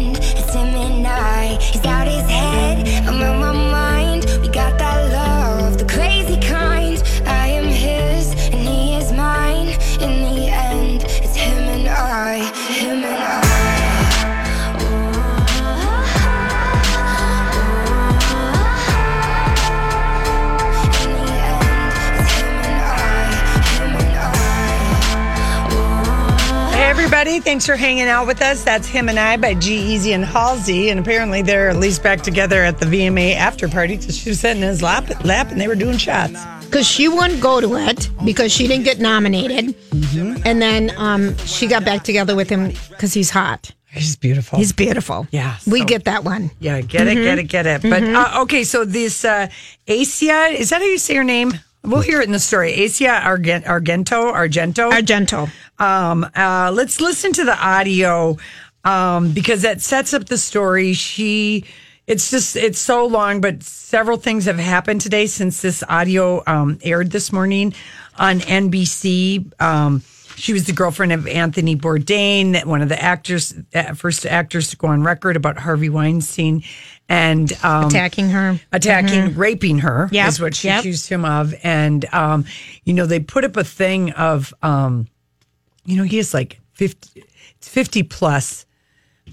everybody. 27.28 27.44
Thanks 27.50 27.66
for 27.66 27.76
hanging 27.76 28.08
out 28.08 28.26
with 28.26 28.40
us. 28.40 28.64
That's 28.64 28.86
Him 28.86 29.08
and 29.08 29.18
I 29.18 29.36
by 29.36 29.52
G-Eazy 29.54 30.14
and 30.14 30.24
Halsey. 30.24 30.88
And 30.88 30.98
apparently 30.98 31.42
they're 31.42 31.68
at 31.68 31.76
least 31.76 32.02
back 32.02 32.22
together 32.22 32.64
at 32.64 32.78
the 32.78 32.86
VMA 32.86 33.34
after 33.34 33.68
party 33.68 33.96
because 33.98 34.16
she 34.16 34.30
was 34.30 34.40
sitting 34.40 34.62
in 34.62 34.68
his 34.68 34.80
lap, 34.82 35.24
lap 35.24 35.50
and 35.50 35.60
they 35.60 35.68
were 35.68 35.74
doing 35.74 35.98
shots. 35.98 36.42
Because 36.64 36.86
she 36.86 37.06
wouldn't 37.08 37.40
go 37.42 37.60
to 37.60 37.76
it 37.76 38.08
because 38.24 38.50
she 38.52 38.66
didn't 38.66 38.84
get 38.84 38.98
nominated. 38.98 39.74
Mm-hmm. 39.90 40.42
And 40.46 40.62
then 40.62 40.90
um, 40.96 41.36
she 41.38 41.66
got 41.66 41.84
back 41.84 42.02
together 42.02 42.34
with 42.34 42.48
him 42.48 42.72
because 42.90 43.12
he's 43.12 43.30
hot. 43.30 43.72
He's 43.90 44.16
beautiful. 44.16 44.58
He's 44.58 44.72
beautiful. 44.72 45.26
Yeah. 45.30 45.56
We 45.66 45.84
get 45.84 46.04
that 46.04 46.24
one. 46.24 46.50
Yeah, 46.60 46.80
get 46.82 47.06
it, 47.08 47.16
Mhm. 47.18 47.24
get 47.24 47.38
it, 47.38 47.44
get 47.44 47.66
it. 47.66 47.82
But 47.82 48.02
Mhm. 48.02 48.14
uh, 48.14 48.42
okay, 48.42 48.64
so 48.64 48.84
this 48.84 49.24
uh, 49.24 49.48
Asia, 49.86 50.48
is 50.48 50.70
that 50.70 50.80
how 50.80 50.86
you 50.86 50.98
say 50.98 51.14
her 51.14 51.24
name? 51.24 51.58
We'll 51.84 52.00
hear 52.00 52.20
it 52.20 52.26
in 52.26 52.32
the 52.32 52.38
story. 52.38 52.72
Asia 52.72 53.20
Argento, 53.24 53.64
Argento, 53.64 54.90
Argento. 54.90 55.50
Um, 55.82 56.28
uh, 56.36 56.70
let's 56.74 57.00
listen 57.00 57.32
to 57.34 57.44
the 57.44 57.56
audio 57.56 58.36
um, 58.84 59.32
because 59.32 59.62
that 59.62 59.80
sets 59.80 60.12
up 60.12 60.26
the 60.26 60.38
story. 60.38 60.92
She, 60.92 61.64
it's 62.06 62.30
just, 62.30 62.56
it's 62.56 62.78
so 62.78 63.06
long, 63.06 63.40
but 63.40 63.62
several 63.62 64.16
things 64.16 64.46
have 64.46 64.58
happened 64.58 65.00
today 65.00 65.26
since 65.26 65.62
this 65.62 65.84
audio 65.88 66.42
um, 66.46 66.78
aired 66.82 67.10
this 67.10 67.32
morning 67.32 67.74
on 68.18 68.40
NBC. 68.40 69.60
Um, 69.60 70.02
she 70.36 70.52
was 70.52 70.64
the 70.64 70.72
girlfriend 70.72 71.12
of 71.12 71.26
Anthony 71.26 71.74
Bourdain, 71.76 72.52
that 72.52 72.66
one 72.66 72.80
of 72.80 72.88
the 72.88 73.00
actors, 73.00 73.54
uh, 73.74 73.94
first 73.94 74.24
actors 74.24 74.70
to 74.70 74.76
go 74.76 74.88
on 74.88 75.02
record 75.02 75.36
about 75.36 75.58
Harvey 75.58 75.88
Weinstein 75.88 76.62
and 77.08 77.52
um, 77.64 77.86
Attacking 77.86 78.30
her. 78.30 78.60
attacking, 78.72 79.30
Mhm. 79.32 79.36
raping 79.38 79.78
her 79.78 80.08
Yep, 80.12 80.28
is 80.28 80.40
what 80.40 80.54
she 80.54 80.68
yep. 80.68 80.80
accused 80.80 81.08
him 81.08 81.24
of. 81.24 81.54
And, 81.62 82.04
um, 82.12 82.44
you 82.84 82.92
know, 82.92 83.06
they 83.06 83.18
put 83.20 83.44
up 83.44 83.56
a 83.56 83.64
thing 83.64 84.10
of, 84.12 84.52
um, 84.62 85.06
you 85.86 85.96
know, 85.96 86.02
he 86.04 86.18
has 86.18 86.34
like 86.34 86.60
50, 86.74 87.22
50 87.62 88.02
plus 88.02 88.66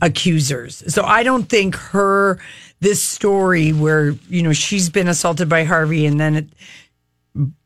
accusers. 0.01 0.83
So 0.87 1.03
I 1.03 1.23
don't 1.23 1.49
think 1.49 1.75
her, 1.75 2.39
this 2.79 3.01
story 3.01 3.71
where, 3.73 4.11
you 4.29 4.41
know, 4.43 4.53
she's 4.53 4.89
been 4.89 5.07
assaulted 5.07 5.49
by 5.49 5.63
Harvey 5.65 6.05
and 6.05 6.19
then 6.19 6.35
it, 6.35 6.49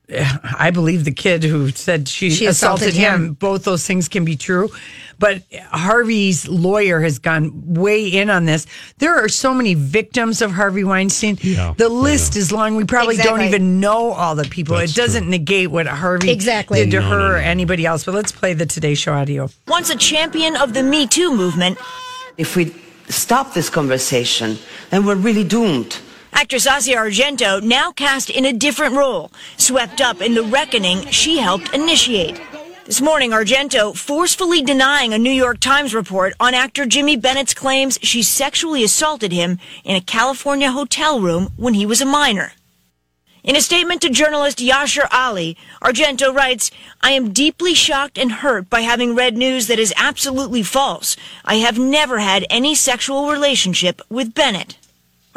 I 0.58 0.72
believe 0.72 1.06
the 1.06 1.12
kid 1.12 1.44
who 1.44 1.70
said 1.70 2.08
she, 2.08 2.30
She 2.30 2.46
assaulted, 2.46 2.90
assaulted 2.90 2.94
him. 3.00 3.26
him. 3.28 3.34
Both 3.34 3.64
those 3.64 3.86
things 3.86 4.08
can 4.08 4.26
be 4.26 4.36
true. 4.36 4.70
But 5.20 5.44
Harvey's 5.72 6.48
lawyer 6.48 7.02
has 7.02 7.20
gone 7.20 7.52
way 7.74 8.08
in 8.08 8.30
on 8.30 8.46
this. 8.46 8.66
There 9.00 9.14
are 9.18 9.28
so 9.28 9.54
many 9.54 9.74
victims 9.74 10.42
of 10.42 10.52
Harvey 10.52 10.86
Weinstein. 10.86 11.38
Yeah, 11.42 11.74
the 11.78 11.90
list 11.90 12.38
is 12.38 12.54
long. 12.54 12.78
We 12.78 12.86
probably 12.86 13.18
don't 13.18 13.42
even 13.42 13.82
know 13.82 14.12
all 14.14 14.36
the 14.36 14.46
people. 14.46 14.78
That's 14.78 14.94
it 14.94 14.96
doesn't 14.96 15.30
negate 15.30 15.72
what 15.72 15.88
Harvey 15.88 16.32
Exactly. 16.32 16.80
did 16.86 16.92
to 16.92 17.00
No, 17.02 17.10
her 17.10 17.20
no, 17.20 17.26
or 17.32 17.36
anybody 17.38 17.86
else. 17.86 18.06
But 18.06 18.14
let's 18.16 18.32
play 18.32 18.54
the 18.54 18.66
Today 18.66 18.96
Show 18.96 19.14
audio. 19.14 19.50
Once 19.68 19.90
a 19.90 19.96
champion 19.98 20.56
of 20.56 20.74
the 20.74 20.84
Me 20.84 21.06
Too 21.06 21.36
movement, 21.36 21.78
If 22.38 22.56
we 22.56 22.74
stop 23.10 23.54
this 23.54 23.70
conversation, 23.70 24.58
then 24.90 25.06
we're 25.06 25.16
really 25.16 25.44
doomed. 25.44 26.00
Actress 26.40 26.68
Asia 26.68 26.96
Argento 26.96 27.62
now 27.62 27.92
cast 27.92 28.30
in 28.30 28.46
a 28.46 28.54
different 28.54 28.96
role, 28.96 29.30
swept 29.58 30.00
up 30.00 30.22
in 30.22 30.36
the 30.36 30.42
reckoning 30.42 31.06
she 31.08 31.40
helped 31.40 31.74
initiate. 31.74 32.40
This 32.86 33.02
morning, 33.02 33.32
Argento 33.32 33.94
forcefully 33.94 34.62
denying 34.62 35.14
a 35.14 35.18
New 35.18 35.34
York 35.34 35.60
Times 35.60 35.94
report 35.94 36.34
on 36.40 36.54
actor 36.54 36.86
Jimmy 36.86 37.18
Bennett's 37.18 37.54
claims 37.54 38.00
she 38.02 38.24
sexually 38.24 38.86
assaulted 38.86 39.34
him 39.34 39.60
in 39.84 39.98
a 39.98 40.02
California 40.02 40.72
hotel 40.72 41.20
room 41.20 41.50
when 41.58 41.74
he 41.74 41.86
was 41.86 42.00
a 42.00 42.06
minor. 42.06 42.54
In 43.44 43.58
a 43.58 43.62
statement 43.62 44.02
to 44.04 44.10
journalist 44.10 44.60
Yashar 44.60 45.10
Ali, 45.12 45.58
Argento 45.82 46.34
writes, 46.34 46.72
I 47.02 47.12
am 47.12 47.34
deeply 47.34 47.74
shocked 47.74 48.18
and 48.18 48.32
hurt 48.32 48.70
by 48.70 48.80
having 48.80 49.14
read 49.14 49.36
news 49.36 49.68
that 49.68 49.78
is 49.78 49.94
absolutely 49.98 50.64
false. 50.64 51.18
I 51.44 51.56
have 51.56 51.78
never 51.78 52.20
had 52.20 52.46
any 52.50 52.76
sexual 52.76 53.30
relationship 53.30 54.02
with 54.10 54.34
Bennett. 54.34 54.78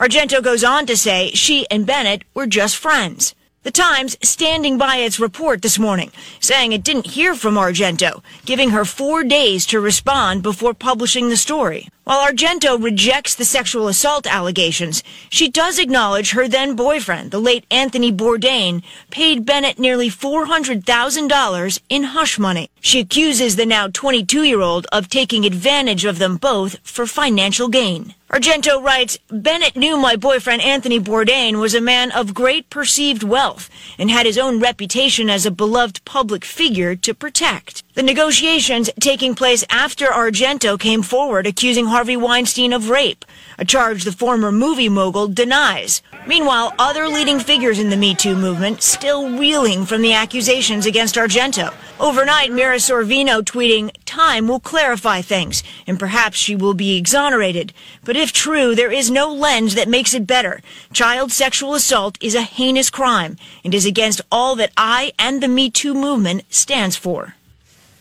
Argento 0.02 0.42
goes 0.42 0.64
on 0.64 0.84
to 0.86 0.96
say 0.96 1.30
she 1.30 1.64
and 1.70 1.86
Bennett 1.86 2.24
were 2.34 2.48
just 2.48 2.76
friends. 2.76 3.36
The 3.62 3.70
Times 3.70 4.16
standing 4.20 4.76
by 4.76 4.96
its 4.96 5.20
report 5.20 5.62
this 5.62 5.78
morning, 5.78 6.10
saying 6.40 6.72
it 6.72 6.82
didn't 6.82 7.06
hear 7.06 7.36
from 7.36 7.54
Argento, 7.54 8.20
giving 8.44 8.70
her 8.70 8.84
four 8.84 9.22
days 9.22 9.64
to 9.66 9.78
respond 9.78 10.42
before 10.42 10.74
publishing 10.74 11.28
the 11.28 11.36
story. 11.36 11.88
While 12.04 12.32
Argento 12.32 12.82
rejects 12.82 13.36
the 13.36 13.44
sexual 13.44 13.86
assault 13.86 14.26
allegations, 14.26 15.04
she 15.30 15.48
does 15.48 15.78
acknowledge 15.78 16.32
her 16.32 16.48
then 16.48 16.74
boyfriend, 16.74 17.30
the 17.30 17.38
late 17.38 17.64
Anthony 17.70 18.10
Bourdain, 18.10 18.82
paid 19.10 19.46
Bennett 19.46 19.78
nearly 19.78 20.10
$400,000 20.10 21.80
in 21.88 22.02
hush 22.02 22.40
money. 22.40 22.70
She 22.80 22.98
accuses 22.98 23.54
the 23.54 23.66
now 23.66 23.86
22 23.86 24.42
year 24.42 24.60
old 24.60 24.88
of 24.90 25.08
taking 25.08 25.44
advantage 25.44 26.04
of 26.04 26.18
them 26.18 26.38
both 26.38 26.78
for 26.82 27.06
financial 27.06 27.68
gain. 27.68 28.16
Argento 28.32 28.82
writes, 28.82 29.18
Bennett 29.30 29.76
knew 29.76 29.96
my 29.96 30.16
boyfriend 30.16 30.62
Anthony 30.62 30.98
Bourdain 30.98 31.60
was 31.60 31.74
a 31.74 31.80
man 31.80 32.10
of 32.10 32.34
great 32.34 32.68
perceived 32.68 33.22
wealth 33.22 33.70
and 33.96 34.10
had 34.10 34.26
his 34.26 34.38
own 34.38 34.58
reputation 34.58 35.30
as 35.30 35.46
a 35.46 35.50
beloved 35.52 36.04
public 36.04 36.44
figure 36.44 36.96
to 36.96 37.14
protect. 37.14 37.84
The 37.94 38.02
negotiations 38.02 38.88
taking 39.00 39.34
place 39.34 39.64
after 39.68 40.06
Argento 40.06 40.80
came 40.80 41.02
forward 41.02 41.46
accusing 41.46 41.84
Harvey 41.84 42.16
Weinstein 42.16 42.72
of 42.72 42.88
rape, 42.88 43.22
a 43.58 43.66
charge 43.66 44.04
the 44.04 44.12
former 44.12 44.50
movie 44.50 44.88
mogul 44.88 45.28
denies. 45.28 46.00
Meanwhile, 46.26 46.72
other 46.78 47.06
leading 47.06 47.38
figures 47.38 47.78
in 47.78 47.90
the 47.90 47.98
Me 47.98 48.14
Too 48.14 48.34
movement 48.34 48.82
still 48.82 49.28
reeling 49.38 49.84
from 49.84 50.00
the 50.00 50.14
accusations 50.14 50.86
against 50.86 51.16
Argento. 51.16 51.74
Overnight, 52.00 52.50
Mira 52.50 52.76
Sorvino 52.76 53.42
tweeting, 53.42 53.94
Time 54.06 54.48
will 54.48 54.60
clarify 54.60 55.20
things, 55.20 55.62
and 55.86 56.00
perhaps 56.00 56.38
she 56.38 56.56
will 56.56 56.72
be 56.72 56.96
exonerated. 56.96 57.74
But 58.04 58.16
if 58.16 58.32
true, 58.32 58.74
there 58.74 58.90
is 58.90 59.10
no 59.10 59.30
lens 59.30 59.74
that 59.74 59.86
makes 59.86 60.14
it 60.14 60.26
better. 60.26 60.62
Child 60.94 61.30
sexual 61.30 61.74
assault 61.74 62.16
is 62.22 62.34
a 62.34 62.40
heinous 62.40 62.88
crime 62.88 63.36
and 63.62 63.74
is 63.74 63.84
against 63.84 64.22
all 64.32 64.56
that 64.56 64.72
I 64.78 65.12
and 65.18 65.42
the 65.42 65.48
Me 65.48 65.68
Too 65.68 65.92
movement 65.92 66.44
stands 66.48 66.96
for. 66.96 67.34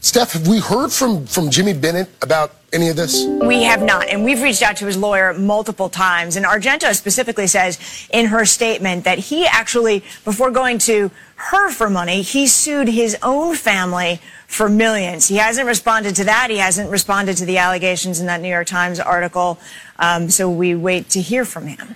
Steph, 0.04 0.32
have 0.34 0.48
we 0.48 0.60
heard 0.60 0.92
from, 0.92 1.28
from 1.28 1.52
Jimmy 1.52 1.74
Bennett 1.74 2.10
about 2.24 2.56
any 2.74 2.90
of 2.90 2.96
this? 2.96 3.24
We 3.24 3.62
have 3.64 3.84
not, 3.84 4.10
and 4.10 4.24
we've 4.24 4.42
reached 4.42 4.64
out 4.64 4.76
to 4.78 4.88
his 4.88 4.98
lawyer 4.98 5.32
multiple 5.32 5.90
times. 5.90 6.36
And 6.36 6.44
Argento 6.44 6.96
specifically 6.96 7.46
says 7.46 7.78
in 8.12 8.26
her 8.26 8.44
statement 8.44 9.04
that 9.04 9.20
he 9.20 9.46
actually, 9.46 10.04
before 10.26 10.50
going 10.50 10.80
to 10.80 11.12
her 11.36 11.70
for 11.70 11.88
money, 11.88 12.24
he 12.24 12.48
sued 12.48 12.88
his 12.88 13.16
own 13.22 13.56
family 13.56 14.20
for 14.48 14.68
millions. 14.68 15.28
He 15.28 15.38
hasn't 15.38 15.68
responded 15.68 16.16
to 16.16 16.24
that. 16.24 16.50
He 16.50 16.58
hasn't 16.58 16.90
responded 16.90 17.38
to 17.38 17.46
the 17.46 17.60
allegations 17.60 18.20
in 18.20 18.26
that 18.26 18.42
New 18.42 18.50
York 18.50 18.66
Times 18.66 19.00
article. 19.00 19.60
Um, 20.00 20.32
so 20.32 20.50
we 20.50 20.74
wait 20.74 21.10
to 21.12 21.22
hear 21.22 21.46
from 21.46 21.68
him. 21.68 21.96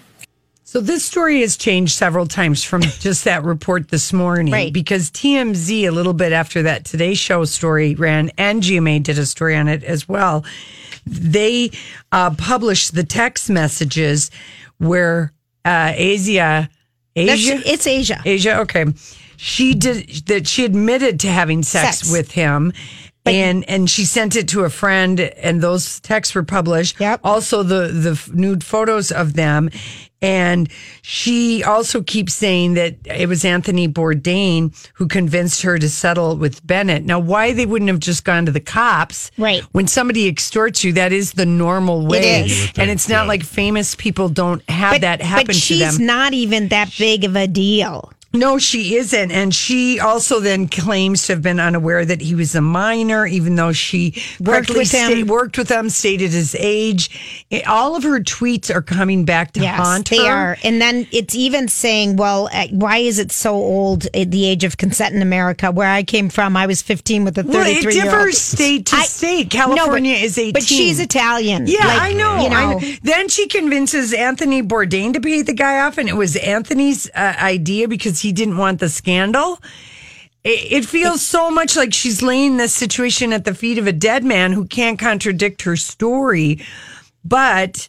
So 0.76 0.82
this 0.82 1.06
story 1.06 1.40
has 1.40 1.56
changed 1.56 1.94
several 1.94 2.26
times 2.28 2.62
from 2.62 2.82
just 3.00 3.24
that 3.24 3.46
report 3.46 3.88
this 3.88 4.12
morning 4.12 4.52
Right. 4.52 4.74
because 4.74 5.10
TMZ 5.10 5.88
a 5.88 5.90
little 5.92 6.12
bit 6.12 6.34
after 6.34 6.64
that 6.64 6.84
Today 6.84 7.14
Show 7.14 7.46
story 7.46 7.96
ran 7.96 8.30
and 8.38 8.62
GMA 8.62 9.02
did 9.02 9.18
a 9.18 9.26
story 9.26 9.56
on 9.56 9.70
it 9.70 9.86
as 9.86 10.10
well. 10.10 10.44
They 11.06 11.72
uh, 12.12 12.32
published 12.36 12.94
the 12.94 13.06
text 13.06 13.50
messages 13.50 14.32
where 14.78 15.32
uh, 15.64 15.94
Asia, 15.96 16.70
That's- 17.16 17.40
Asia, 17.40 17.62
it's 17.66 17.88
Asia. 17.88 18.22
Asia, 18.26 18.60
okay, 18.60 18.84
she 19.38 19.76
did 19.76 20.10
that. 20.28 20.46
She 20.46 20.66
admitted 20.66 21.22
to 21.22 21.28
having 21.30 21.64
sex, 21.64 22.00
Sex. 22.00 22.12
with 22.12 22.32
him. 22.32 22.74
And 23.26 23.68
and 23.70 23.90
she 23.90 24.06
sent 24.06 24.36
it 24.36 24.48
to 24.50 24.62
a 24.62 24.70
friend, 24.70 25.20
and 25.20 25.62
those 25.62 26.00
texts 26.00 26.36
were 26.36 26.44
published. 26.44 27.00
Yep. 27.00 27.22
Also, 27.24 27.64
the 27.64 27.88
the 27.88 28.32
nude 28.34 28.64
photos 28.64 29.12
of 29.12 29.34
them, 29.34 29.70
and 30.22 30.70
she 31.02 31.64
also 31.64 32.02
keeps 32.02 32.34
saying 32.34 32.76
that 32.76 32.96
it 33.06 33.28
was 33.28 33.46
Anthony 33.46 33.88
Bourdain 33.88 34.76
who 34.96 35.08
convinced 35.08 35.62
her 35.62 35.78
to 35.78 35.90
settle 35.90 36.36
with 36.38 36.66
Bennett. 36.66 37.04
Now, 37.04 37.20
why 37.20 37.54
they 37.54 37.66
wouldn't 37.66 37.90
have 37.90 38.00
just 38.00 38.24
gone 38.24 38.46
to 38.46 38.52
the 38.52 38.60
cops? 38.60 39.30
Right. 39.38 39.62
When 39.72 39.88
somebody 39.88 40.28
extorts 40.28 40.84
you, 40.84 40.94
that 40.94 41.12
is 41.12 41.34
the 41.34 41.46
normal 41.46 42.08
way, 42.08 42.46
is. 42.46 42.60
You 42.60 42.68
would 42.68 42.80
and 42.80 42.92
it's 42.92 43.10
not 43.10 43.28
like 43.28 43.44
famous 43.44 43.96
people 43.96 44.30
don't 44.30 44.68
have 44.70 45.02
that 45.02 45.22
happen 45.22 45.48
but 45.48 45.54
to 45.54 45.60
she's 45.60 46.00
not 46.00 46.34
even 46.34 46.70
that 46.70 46.92
big 46.98 47.24
of 47.24 47.36
a 47.36 47.48
deal. 47.48 48.12
No, 48.38 48.58
she 48.58 48.96
isn't. 48.98 49.32
And 49.32 49.54
she 49.54 50.00
also 50.00 50.40
then 50.40 50.68
claims 50.68 51.26
to 51.28 51.34
have 51.34 51.42
been 51.42 51.60
unaware 51.60 52.06
that 52.06 52.22
he 52.22 52.36
was 52.36 52.56
a 52.56 52.62
minor, 52.62 53.26
even 53.26 53.56
though 53.56 53.72
she 53.72 54.14
Worked 54.40 54.70
with 54.70 54.92
him. 54.92 55.12
sta- 55.12 55.24
worked 55.24 55.58
with 55.58 55.70
him, 55.70 55.90
stated 55.90 56.32
his 56.32 56.56
age. 56.60 57.46
It- 57.50 57.66
all 57.68 57.96
of 57.96 58.04
her 58.04 58.20
tweets 58.20 58.74
are 58.74 58.82
coming 58.82 59.26
back 59.26 59.54
to 59.54 59.66
haunt 59.68 60.10
they 60.10 60.18
her. 60.26 60.32
are. 60.32 60.58
And 60.64 60.82
then 60.82 61.08
it's 61.12 61.36
even 61.36 61.68
saying, 61.68 62.18
well, 62.18 62.50
uh, 62.54 62.68
why 62.72 62.98
is 62.98 63.20
it 63.20 63.32
so 63.32 63.54
old 63.56 64.08
at 64.14 64.32
the 64.32 64.46
age 64.46 64.64
of 64.64 64.78
consent 64.78 65.16
in 65.16 65.22
America? 65.22 65.72
Where 65.72 65.90
I 65.90 66.04
came 66.04 66.30
from, 66.30 66.56
I 66.58 66.66
was 66.68 66.82
15 66.82 67.24
with 67.26 67.38
a 67.38 67.44
33 67.44 67.54
Well, 67.54 67.68
it 67.68 67.94
year 67.96 68.04
old. 68.04 68.12
differs 68.12 68.38
state 68.38 68.86
to 68.88 68.98
state. 68.98 69.50
California 69.50 70.16
is 70.16 70.38
18. 70.38 70.54
But 70.54 70.64
she's 70.64 71.00
Italian. 71.00 71.68
Yeah, 71.68 71.86
Like, 71.88 72.02
I 72.02 72.14
know. 72.14 72.36
You 72.42 72.48
I 72.48 72.50
know, 72.74 72.80
know. 72.80 72.94
Then 73.04 73.28
she 73.30 73.48
convinces 73.48 74.14
Anthony 74.14 74.62
Bourdain 74.62 75.14
to 75.14 75.22
pay 75.22 75.42
the 75.42 75.54
guy 75.54 75.80
off, 75.80 75.98
and 75.98 76.10
it 76.10 76.16
was 76.16 76.36
Anthony's 76.38 77.10
uh, 77.16 77.34
idea 77.40 77.88
because 77.88 78.20
he 78.26 78.32
didn't 78.34 78.58
want 78.58 78.80
the 78.80 78.90
scandal. 78.90 79.60
it, 80.44 80.72
it 80.72 80.86
feels 80.86 81.22
so 81.26 81.50
much 81.52 81.76
like 81.78 81.94
she's 81.94 82.22
laying 82.22 82.58
this 82.58 82.74
situation 82.74 83.32
at 83.32 83.46
the 83.46 83.54
feet 83.54 83.78
of 83.78 83.88
a 83.88 83.92
dead 83.94 84.24
man 84.24 84.52
who 84.52 84.66
can't 84.66 84.98
contradict 85.00 85.62
her 85.62 85.76
story. 85.76 86.60
But 87.24 87.88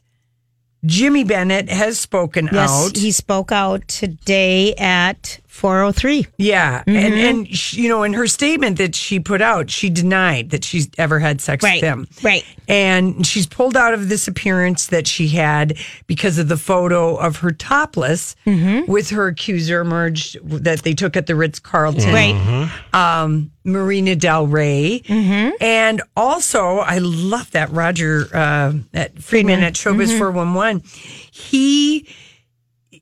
Jimmy 0.84 1.24
Bennett 1.24 1.68
has 1.70 1.98
spoken 1.98 2.48
Yes, 2.52 2.70
out. 2.70 2.96
he 2.96 3.10
spoke 3.12 3.50
out 3.50 3.88
today 3.88 4.74
at 4.74 5.40
403. 5.56 6.26
Yeah, 6.38 6.82
and 6.86 7.14
Mhm. 7.14 7.30
and 7.30 7.56
she, 7.56 7.82
you 7.82 7.88
know, 7.88 8.02
in 8.02 8.12
her 8.12 8.26
statement 8.26 8.78
that 8.78 8.94
she 8.94 9.18
put 9.18 9.40
out, 9.42 9.70
she 9.70 9.90
denied 9.90 10.50
that 10.50 10.64
she's 10.64 10.88
ever 10.98 11.18
had 11.18 11.40
sex 11.40 11.64
Right, 11.64 11.80
with 11.80 11.82
him. 11.90 12.08
right. 12.22 12.44
and 12.68 13.24
she's 13.26 13.46
pulled 13.46 13.76
out 13.76 13.94
of 13.94 14.08
this 14.08 14.26
appearance 14.28 14.86
that 14.88 15.06
she 15.06 15.28
had 15.28 15.76
because 16.06 16.36
of 16.38 16.48
the 16.48 16.56
photo 16.56 17.16
of 17.16 17.36
her 17.38 17.50
topless 17.52 18.34
Mm-hmm. 18.46 18.90
with 18.90 19.10
her 19.10 19.28
accuser 19.28 19.80
emerged 19.80 20.36
that 20.44 20.82
they 20.82 20.92
took 20.94 21.16
at 21.16 21.26
the 21.26 21.34
Ritz 21.34 21.58
Carlton, 21.58 22.12
Right. 22.12 22.70
Um, 22.92 23.50
Marina 23.64 24.14
Del 24.16 24.46
Rey, 24.46 25.02
Mm-hmm. 25.08 25.50
and 25.60 26.02
also 26.16 26.78
I 26.78 26.98
love 26.98 27.50
that 27.52 27.72
Roger 27.72 28.28
uh, 28.34 28.72
at 28.94 29.20
Friedman 29.22 29.62
at 29.62 29.74
Showbiz 29.74 30.10
Mhm. 30.10 30.18
four 30.18 30.30
one 30.30 30.54
one. 30.54 30.82
He 31.30 32.06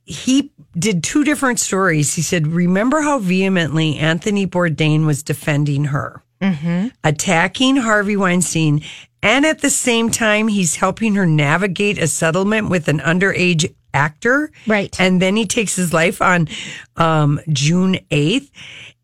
he 0.07 0.51
did 0.79 1.03
two 1.03 1.25
different 1.25 1.61
stories. 1.61 2.15
He 2.15 2.23
said, 2.23 2.49
"Remember 2.49 3.01
how 3.03 3.19
vehemently 3.19 3.97
Anthony 3.99 4.47
Bourdain 4.47 5.07
was 5.07 5.23
defending 5.23 5.87
her." 5.87 6.23
Mm-hmm. 6.41 6.89
attacking 7.03 7.77
Harvey 7.77 8.19
Weinstein. 8.19 8.83
And 9.23 9.47
at 9.47 9.61
the 9.61 9.71
same 9.71 10.11
time, 10.11 10.49
he's 10.49 10.77
helping 10.77 11.15
her 11.15 11.25
navigate 11.25 11.97
a 11.97 12.07
settlement 12.07 12.69
with 12.69 12.89
an 12.89 12.99
underage 12.99 13.75
actor. 13.95 14.51
Right. 14.67 14.95
And 15.01 15.23
then 15.23 15.37
he 15.37 15.47
takes 15.47 15.75
his 15.75 15.95
life 15.95 16.21
on 16.21 16.49
um, 16.97 17.41
June 17.49 17.99
8th. 18.11 18.51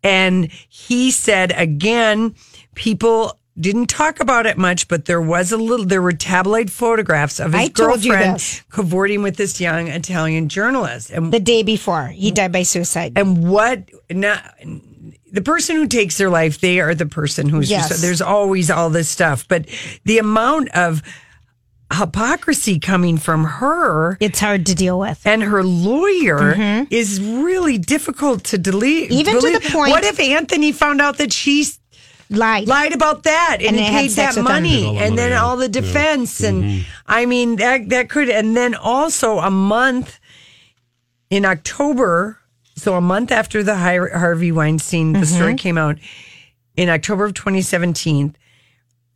And 0.03 0.53
he 0.69 1.11
said 1.11 1.53
again, 1.53 2.35
people 2.75 3.39
didn't 3.61 3.87
talk 3.87 4.21
about 4.21 4.47
it 4.47 4.57
much, 4.59 4.89
but 4.89 5.05
there 5.05 5.21
was 5.21 5.53
a 5.53 5.57
little, 5.57 5.87
there 5.87 6.03
were 6.03 6.13
tabloid 6.13 6.71
photographs 6.71 7.39
of 7.41 7.53
his 7.53 7.63
I 7.63 7.69
girlfriend 7.69 8.63
cavorting 8.71 9.23
with 9.23 9.37
this 9.37 9.61
young 9.61 9.89
Italian 9.89 10.49
journalist. 10.49 11.11
And 11.11 11.33
The 11.33 11.41
day 11.41 11.63
before, 11.63 12.09
he 12.09 12.31
died 12.31 12.53
by 12.53 12.63
suicide. 12.63 13.13
and 13.17 13.49
what 13.49 13.89
not 14.11 14.43
the 15.33 15.43
person 15.43 15.77
who 15.77 15.87
takes 15.87 16.19
their 16.19 16.31
life, 16.31 16.61
they 16.61 16.81
are 16.81 16.95
the 16.95 17.07
person 17.07 17.49
who's 17.49 17.71
Yes. 17.71 18.01
there's 18.01 18.21
always 18.23 18.71
all 18.71 18.91
this 18.91 19.09
stuff. 19.09 19.47
But 19.47 19.67
the 20.05 20.19
amount 20.19 20.71
of 20.71 21.03
hypocrisy 21.93 22.79
coming 22.79 23.19
from 23.19 23.43
her 23.45 24.17
It's 24.21 24.39
hard 24.39 24.65
to 24.67 24.75
deal 24.77 24.99
with. 24.99 25.21
and 25.25 25.43
her 25.43 25.65
lawyer 25.65 26.87
is 26.89 27.21
really 27.21 27.79
difficult 27.79 28.45
to 28.45 28.59
delete. 28.59 29.11
Mm-hmm. 29.11 29.19
Even 29.21 29.41
to 29.41 29.51
the 29.59 29.71
point- 29.73 29.91
What 29.91 30.05
if 30.05 30.21
Anthony 30.21 30.71
found 30.71 31.01
out 31.01 31.19
that 31.19 31.33
she's 31.33 31.80
lied 32.31 32.69
lied 32.69 32.93
about 32.95 33.25
that 33.25 33.57
and, 33.61 33.69
And 33.69 33.77
he 33.77 33.83
had 33.85 34.01
paid 34.03 34.11
that 34.13 34.37
with 34.37 34.45
money 34.45 34.69
Paid 34.71 34.85
all 34.87 34.93
the 34.95 35.01
and 35.01 35.11
money, 35.11 35.17
then 35.17 35.31
yeah. 35.33 35.43
all 35.43 35.57
the 35.57 35.65
Yeah. 35.65 35.81
defense 35.81 36.41
and 36.41 36.63
Mhm. 36.65 36.85
I 37.07 37.27
mean 37.27 37.57
that 37.57 37.89
that 37.89 38.09
could 38.09 38.29
and 38.31 38.57
then 38.57 38.75
also 38.75 39.39
a 39.41 39.51
month 39.51 40.19
in 41.29 41.45
October 41.45 42.39
so 42.77 42.95
a 42.95 43.01
month 43.01 43.31
after 43.31 43.63
the 43.63 43.77
Harvey 43.77 44.53
Weinstein 44.53 45.13
the 45.13 45.27
story 45.27 45.55
came 45.55 45.77
out 45.77 45.99
in 46.77 46.89
October 46.89 47.25
of 47.27 47.35
2017 47.35 48.35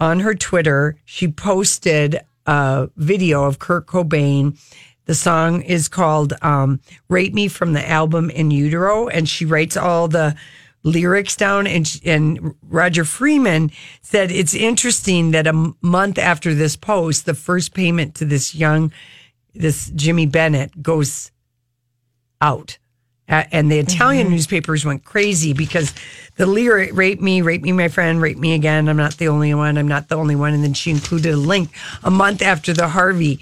on 0.00 0.20
her 0.20 0.34
Twitter 0.34 0.96
she 1.04 1.28
posted 1.28 2.20
a 2.46 2.88
video 2.96 3.44
of 3.44 3.58
Kurt 3.58 3.86
Cobain 3.86 4.58
the 5.06 5.14
song 5.14 5.60
is 5.62 5.86
called 5.88 6.32
um, 6.42 6.80
"Rape 7.10 7.34
Me" 7.34 7.46
from 7.48 7.74
the 7.74 7.86
album 7.88 8.30
"In 8.30 8.50
Utero," 8.50 9.06
and 9.06 9.28
she 9.28 9.44
writes 9.44 9.76
all 9.76 10.08
the 10.08 10.34
lyrics 10.84 11.34
down. 11.34 11.66
And 11.66 12.00
and 12.04 12.54
Roger 12.62 13.04
Friedman 13.04 13.72
said 14.02 14.30
it's 14.30 14.54
interesting 14.54 15.32
that 15.32 15.48
a 15.48 15.74
month 15.80 16.18
after 16.18 16.54
this 16.54 16.76
post, 16.76 17.26
the 17.26 17.34
first 17.34 17.74
payment 17.74 18.14
to 18.16 18.24
this 18.24 18.54
young, 18.54 18.92
this 19.54 19.90
Jimmy 19.90 20.26
Bennett 20.26 20.82
goes 20.82 21.32
out. 22.40 22.78
Uh, 23.26 23.42
and 23.52 23.72
the 23.72 23.78
Italian 23.78 24.28
newspapers 24.28 24.84
went 24.84 25.02
crazy 25.02 25.54
because 25.54 25.94
the 26.36 26.44
lyric 26.44 26.90
"Rape 26.92 27.22
me, 27.22 27.40
rape 27.40 27.62
me, 27.62 27.72
my 27.72 27.88
friend, 27.88 28.20
rape 28.20 28.36
me 28.36 28.52
again." 28.52 28.86
I'm 28.86 28.98
not 28.98 29.16
the 29.16 29.28
only 29.28 29.54
one. 29.54 29.78
I'm 29.78 29.88
not 29.88 30.10
the 30.10 30.16
only 30.16 30.36
one. 30.36 30.52
And 30.52 30.62
then 30.62 30.74
she 30.74 30.90
included 30.90 31.32
a 31.32 31.36
link 31.38 31.70
a 32.02 32.10
month 32.10 32.42
after 32.42 32.74
the 32.74 32.88
Harvey 32.88 33.40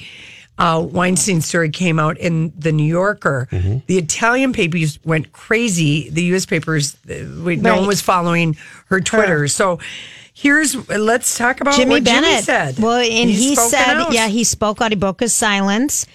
uh, 0.59 0.87
Weinstein 0.91 1.41
story 1.41 1.71
came 1.71 1.99
out 1.99 2.19
in 2.19 2.53
the 2.59 2.73
New 2.73 2.85
Yorker. 2.85 3.49
The 3.87 3.99
Italian 3.99 4.53
papers 4.53 4.99
went 5.05 5.33
crazy. 5.33 6.11
The 6.11 6.23
U.S. 6.25 6.47
papers, 6.47 6.97
uh, 7.11 7.25
we, 7.43 7.57
no 7.57 7.77
one 7.79 7.87
was 7.87 8.01
following 8.01 8.57
her 8.87 9.01
Twitter. 9.01 9.49
So 9.49 9.79
here's 10.35 10.89
let's 10.89 11.37
talk 11.37 11.61
about 11.61 11.75
Jimmy 11.75 11.97
what 11.97 12.05
Bennett 12.05 12.25
Jimmy 12.31 12.43
said. 12.43 12.79
Well, 12.79 12.99
and 13.01 13.31
He's 13.31 13.39
he 13.39 13.57
said, 13.57 13.97
out. 13.97 14.13
yeah, 14.13 14.29
he 14.29 14.45
spoke 14.45 14.81
out. 14.81 14.93
He 14.93 14.97
broke 14.97 15.21
his 15.21 15.35
silence. 15.35 16.07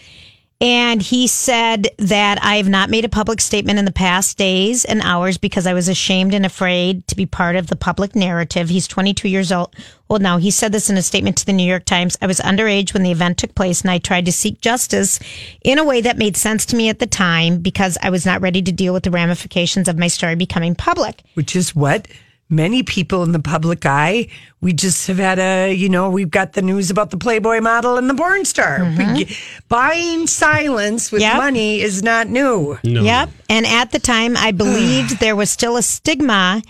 And 0.59 1.03
he 1.03 1.27
said 1.27 1.89
that 1.97 2.43
I 2.43 2.55
have 2.55 2.67
not 2.67 2.89
made 2.89 3.05
a 3.05 3.09
public 3.09 3.41
statement 3.41 3.77
in 3.77 3.85
the 3.85 3.91
past 3.91 4.39
days 4.39 4.85
and 4.85 5.01
hours 5.03 5.37
because 5.37 5.67
I 5.67 5.73
was 5.73 5.87
ashamed 5.87 6.33
and 6.33 6.45
afraid 6.45 7.07
to 7.09 7.15
be 7.15 7.27
part 7.27 7.55
of 7.55 7.67
the 7.67 7.75
public 7.75 8.15
narrative. 8.15 8.69
He's 8.69 8.87
22 8.87 9.27
years 9.27 9.51
old. 9.51 9.75
Well, 10.09 10.17
now 10.17 10.37
he 10.37 10.49
said 10.49 10.71
this 10.71 10.89
in 10.89 10.97
a 10.97 11.03
statement 11.03 11.37
to 11.37 11.45
the 11.45 11.53
New 11.53 11.67
York 11.67 11.85
Times. 11.85 12.17
I 12.23 12.27
was 12.27 12.39
underage 12.39 12.93
when 12.93 13.03
the 13.03 13.11
event 13.11 13.37
took 13.37 13.53
place 13.53 13.81
and 13.81 13.91
I 13.91 13.99
tried 13.99 14.25
to 14.25 14.31
seek 14.31 14.59
justice 14.59 15.19
in 15.63 15.77
a 15.77 15.85
way 15.85 16.01
that 16.01 16.17
made 16.17 16.35
sense 16.35 16.65
to 16.67 16.75
me 16.75 16.89
at 16.89 16.97
the 16.97 17.05
time 17.05 17.59
because 17.59 17.95
I 18.01 18.09
was 18.09 18.25
not 18.25 18.41
ready 18.41 18.63
to 18.63 18.71
deal 18.71 18.93
with 18.93 19.03
the 19.03 19.11
ramifications 19.11 19.87
of 19.87 19.99
my 19.99 20.07
story 20.07 20.33
becoming 20.33 20.73
public. 20.73 21.21
which 21.35 21.55
is 21.55 21.75
what 21.75 22.07
many 22.49 22.81
people 22.83 23.23
in 23.23 23.31
the 23.33 23.39
public 23.39 23.85
eye 23.85 24.27
we 24.61 24.71
just 24.73 25.05
have 25.07 25.17
had 25.17 25.37
a 25.39 25.73
you 25.73 25.89
know 25.89 26.09
we've 26.09 26.31
got 26.31 26.53
the 26.53 26.61
news 26.61 26.89
about 26.89 27.09
the 27.09 27.17
playboy 27.17 27.59
model 27.59 27.97
and 27.97 28.09
the 28.09 28.13
porn 28.15 28.45
star 28.45 28.79
We- 28.79 28.89
mm-hmm. 29.25 29.59
buying 29.67 30.27
silence 30.27 31.11
with 31.11 31.21
Yep. 31.21 31.37
money 31.37 31.81
is 31.81 32.03
not 32.03 32.27
new 32.29 32.77
No. 32.83 33.03
Yep. 33.03 33.29
And 33.49 33.65
at 33.65 33.91
the 33.91 33.99
time, 33.99 34.37
I 34.37 34.51
believed 34.63 35.19
there 35.19 35.35
was 35.35 35.49
still 35.49 35.77
a 35.77 35.81
stigma 35.81 36.61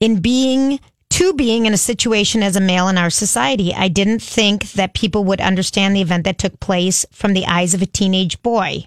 in 0.00 0.20
being 0.20 0.80
to 1.10 1.32
being 1.34 1.66
in 1.66 1.72
a 1.72 1.76
situation 1.78 2.42
as 2.42 2.56
a 2.56 2.60
male 2.60 2.88
in 2.88 2.98
our 2.98 3.10
society. 3.10 3.72
I 3.72 3.86
didn't 3.86 4.20
think 4.20 4.72
that 4.72 4.94
people 4.94 5.22
would 5.26 5.40
understand 5.40 5.94
the 5.94 6.00
event 6.00 6.24
that 6.24 6.38
took 6.38 6.58
place 6.58 7.06
from 7.12 7.34
the 7.34 7.46
eyes 7.46 7.72
of 7.72 7.82
a 7.82 7.86
teenage 7.86 8.42
boy. 8.42 8.84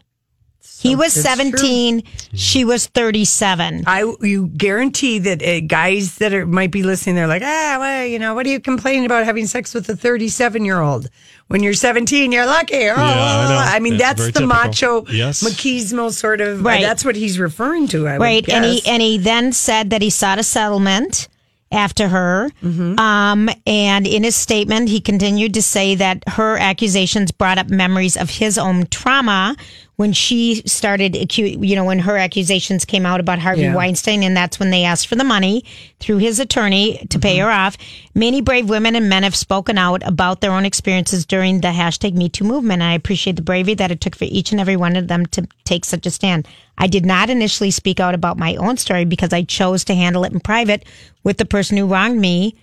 He 0.79 0.95
was 0.95 1.13
that's 1.13 1.27
17, 1.27 2.03
she 2.33 2.63
was 2.65 2.87
37. 2.87 3.83
I 3.87 4.13
you 4.21 4.47
guarantee 4.47 5.19
that 5.19 5.41
uh, 5.41 5.61
guys 5.61 6.17
that 6.17 6.33
are 6.33 6.45
might 6.45 6.71
be 6.71 6.83
listening, 6.83 7.15
they're 7.15 7.27
like, 7.27 7.41
ah, 7.43 7.77
well, 7.79 8.05
you 8.05 8.19
know, 8.19 8.33
what 8.35 8.45
are 8.45 8.49
you 8.49 8.59
complaining 8.59 9.05
about 9.05 9.25
having 9.25 9.47
sex 9.47 9.73
with 9.73 9.89
a 9.89 9.95
37 9.95 10.63
year 10.65 10.79
old? 10.79 11.09
When 11.47 11.63
you're 11.63 11.73
17, 11.73 12.31
you're 12.31 12.45
lucky. 12.45 12.89
Oh, 12.89 12.95
I 12.95 13.77
know. 13.77 13.83
mean, 13.83 13.93
It's 13.93 14.03
that's 14.03 14.19
the 14.25 14.31
typical. 14.33 14.47
macho 14.47 15.05
Yes. 15.07 15.41
machismo 15.43 16.11
sort 16.11 16.41
of. 16.41 16.63
Right. 16.63 16.81
That's 16.81 17.05
what 17.05 17.15
he's 17.15 17.39
referring 17.39 17.87
to. 17.89 18.07
I 18.07 18.17
right 18.17 18.47
and 18.49 18.65
he 18.65 18.81
and 18.85 19.01
he 19.01 19.17
then 19.17 19.53
said 19.53 19.91
that 19.91 20.01
he 20.01 20.09
sought 20.09 20.39
a 20.39 20.43
settlement 20.43 21.27
after 21.69 22.07
her 22.07 22.49
um, 22.63 23.49
and 23.65 24.07
in 24.07 24.23
his 24.23 24.35
statement 24.37 24.87
he 24.87 25.01
continued 25.01 25.53
to 25.53 25.61
say 25.61 25.95
that 25.95 26.23
her 26.29 26.57
accusations 26.57 27.31
brought 27.31 27.57
up 27.57 27.67
memories 27.69 28.15
of 28.15 28.29
his 28.29 28.57
own 28.57 28.85
trauma 28.87 29.53
when 29.97 30.13
she 30.13 30.61
started 30.67 31.37
you 31.37 31.75
know 31.75 31.83
when 31.83 31.99
her 31.99 32.17
accusations 32.17 32.85
came 32.85 33.05
out 33.05 33.19
about 33.19 33.39
Harvey 33.39 33.63
Yeah. 33.63 33.75
Weinstein 33.75 34.23
and 34.23 34.37
that's 34.37 34.59
when 34.59 34.69
they 34.69 34.83
asked 34.83 35.07
for 35.07 35.15
the 35.15 35.23
money 35.23 35.65
through 35.99 36.17
his 36.17 36.39
attorney 36.39 37.05
to 37.09 37.19
pay 37.19 37.37
mm-hmm. 37.37 37.47
her 37.47 37.51
off. 37.51 37.77
Many 38.15 38.41
brave 38.41 38.69
women 38.69 38.95
and 38.95 39.09
men 39.09 39.23
have 39.23 39.35
spoken 39.35 39.77
out 39.77 40.07
about 40.07 40.39
their 40.39 40.51
own 40.51 40.65
experiences 40.65 41.25
during 41.25 41.61
the 41.61 41.69
hashtag 41.69 42.13
me 42.13 42.29
too 42.29 42.45
movement 42.45 42.81
and 42.81 42.91
i 42.91 42.93
appreciate 42.93 43.35
the 43.35 43.41
bravery 43.41 43.73
that 43.73 43.91
it 43.91 43.99
took 43.99 44.15
for 44.15 44.25
each 44.25 44.51
and 44.51 44.61
every 44.61 44.77
one 44.77 44.95
of 44.95 45.07
them 45.07 45.25
to 45.25 45.47
take 45.65 45.83
such 45.83 46.05
a 46.05 46.11
stand. 46.11 46.47
I 46.77 46.85
did 46.85 47.05
not 47.05 47.31
initially 47.31 47.71
speak 47.71 47.99
out 47.99 48.13
about 48.13 48.37
my 48.37 48.55
own 48.55 48.77
story 48.77 49.03
because 49.03 49.33
i 49.33 49.41
chose 49.43 49.83
to 49.85 49.95
handle 49.95 50.23
it 50.23 50.31
in 50.31 50.39
private 50.39 50.85
with 51.23 51.37
the 51.37 51.45
person 51.45 51.75
who 51.75 51.87
wronged 51.87 52.21
me. 52.21 52.55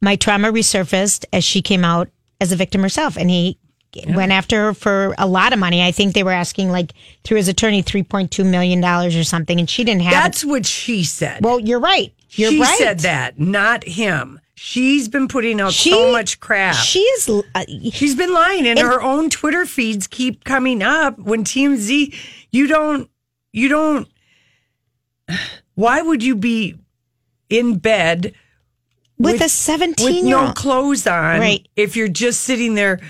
My 0.00 0.16
trauma 0.16 0.50
resurfaced 0.50 1.26
as 1.30 1.44
she 1.44 1.60
came 1.60 1.84
out 1.84 2.08
as 2.40 2.52
a 2.52 2.56
victim 2.56 2.82
herself 2.82 3.18
and 3.18 3.28
he 3.28 3.58
went 4.08 4.32
after 4.32 4.64
her 4.66 4.74
for 4.74 5.14
a 5.18 5.26
lot 5.26 5.52
of 5.52 5.58
money 5.58 5.82
i 5.82 5.90
think 5.92 6.14
they 6.14 6.22
were 6.22 6.32
asking 6.32 6.70
like 6.70 6.92
through 7.24 7.36
his 7.36 7.48
attorney 7.48 7.82
3.2 7.82 8.44
million 8.48 8.80
dollars 8.80 9.14
or 9.16 9.24
something 9.24 9.58
and 9.60 9.68
she 9.70 9.84
didn't 9.84 10.02
have 10.02 10.12
That's 10.12 10.42
it. 10.42 10.46
what 10.48 10.66
she 10.66 11.04
said. 11.04 11.44
well 11.44 11.58
you're 11.60 11.80
right 11.80 12.12
you're 12.30 12.50
she 12.50 12.60
right 12.60 12.78
said 12.78 12.98
that, 13.00 13.38
not 13.38 13.84
him. 13.84 14.40
She's 14.56 15.08
been 15.08 15.28
putting 15.28 15.60
out 15.60 15.72
She- 15.72 15.90
so 15.90 16.10
much 16.10 16.40
crap. 16.40 16.74
she 16.74 16.98
is 17.00 17.28
uh, 17.28 17.64
She's 17.92 18.16
been 18.16 18.32
lying, 18.32 18.66
and 18.66 18.78
And- 18.78 18.88
her 18.88 19.00
own 19.02 19.30
Twitter 19.30 19.64
feeds 19.66 20.06
keep 20.08 20.42
coming 20.42 20.82
up. 20.82 21.16
When 21.18 21.44
TMZ, 21.44 22.12
you 22.50 22.66
don't, 22.66 23.08
you 23.52 23.68
don't. 23.68 24.08
Why 25.74 26.02
would 26.02 26.22
you 26.22 26.34
be 26.36 26.76
in 27.50 27.78
bed 27.78 28.34
with, 29.18 29.40
a 29.40 29.48
17 29.48 30.04
with 30.04 30.14
year 30.24 30.36
no 30.36 30.46
old 30.46 30.56
clothes 30.56 31.06
on? 31.06 31.40
Right. 31.40 31.66
If 31.76 31.96
you're 31.96 32.08
just 32.08 32.40
sitting 32.42 32.74
there 32.74 33.00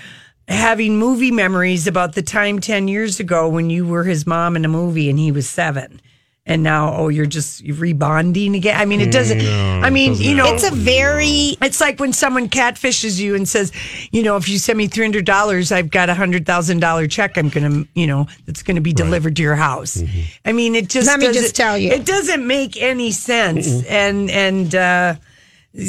having 0.47 0.97
movie 0.97 1.31
memories 1.31 1.87
about 1.87 2.13
the 2.13 2.21
time 2.21 2.59
ten 2.59 2.87
years 2.87 3.19
ago 3.19 3.49
when 3.49 3.69
you 3.69 3.87
were 3.87 4.03
his 4.03 4.25
mom 4.27 4.55
in 4.55 4.65
a 4.65 4.69
movie 4.69 5.09
and 5.09 5.17
he 5.19 5.31
was 5.31 5.49
seven. 5.49 5.99
and 6.47 6.61
now 6.61 6.93
oh 6.93 7.07
you're 7.09 7.25
just 7.25 7.63
rebonding 7.65 8.55
again. 8.55 8.79
I 8.79 8.85
mean 8.85 9.01
it 9.01 9.11
doesn't. 9.11 9.39
No, 9.39 9.81
I 9.83 9.89
mean 9.89 10.11
doesn't 10.11 10.25
you 10.25 10.35
know 10.35 10.53
It's 10.53 10.63
a 10.63 10.69
very. 10.71 11.57
It's 11.59 11.81
like 11.81 11.99
when 11.99 12.13
someone 12.13 12.49
catfishes 12.49 13.19
you 13.19 13.33
and 13.33 13.47
says, 13.49 13.71
you 14.11 14.21
know, 14.21 14.37
if 14.37 14.47
you 14.47 14.59
send 14.59 14.77
me 14.77 14.85
three 14.87 15.03
hundred 15.05 15.25
dollars, 15.25 15.71
I've 15.71 15.89
got 15.89 16.09
a 16.09 16.13
hundred 16.13 16.45
thousand 16.45 16.79
dollar 16.81 17.07
check. 17.07 17.35
I'm 17.39 17.49
gonna, 17.49 17.85
you 17.95 18.05
know, 18.05 18.27
that's 18.45 18.61
gonna 18.61 18.81
be 18.81 18.93
delivered 18.93 19.35
to 19.37 19.41
your 19.41 19.55
house. 19.55 19.99
I 20.45 20.51
mean, 20.51 20.75
it 20.75 20.87
just 20.89 21.07
Let 21.07 21.19
me 21.19 21.33
just 21.33 21.55
tell 21.55 21.75
you. 21.79 21.89
it 21.89 22.05
doesn't 22.05 22.45
make 22.45 22.79
any 22.79 23.11
sense. 23.11 23.83
And 23.87 24.29
and 24.29 24.75
uh, 24.75 25.15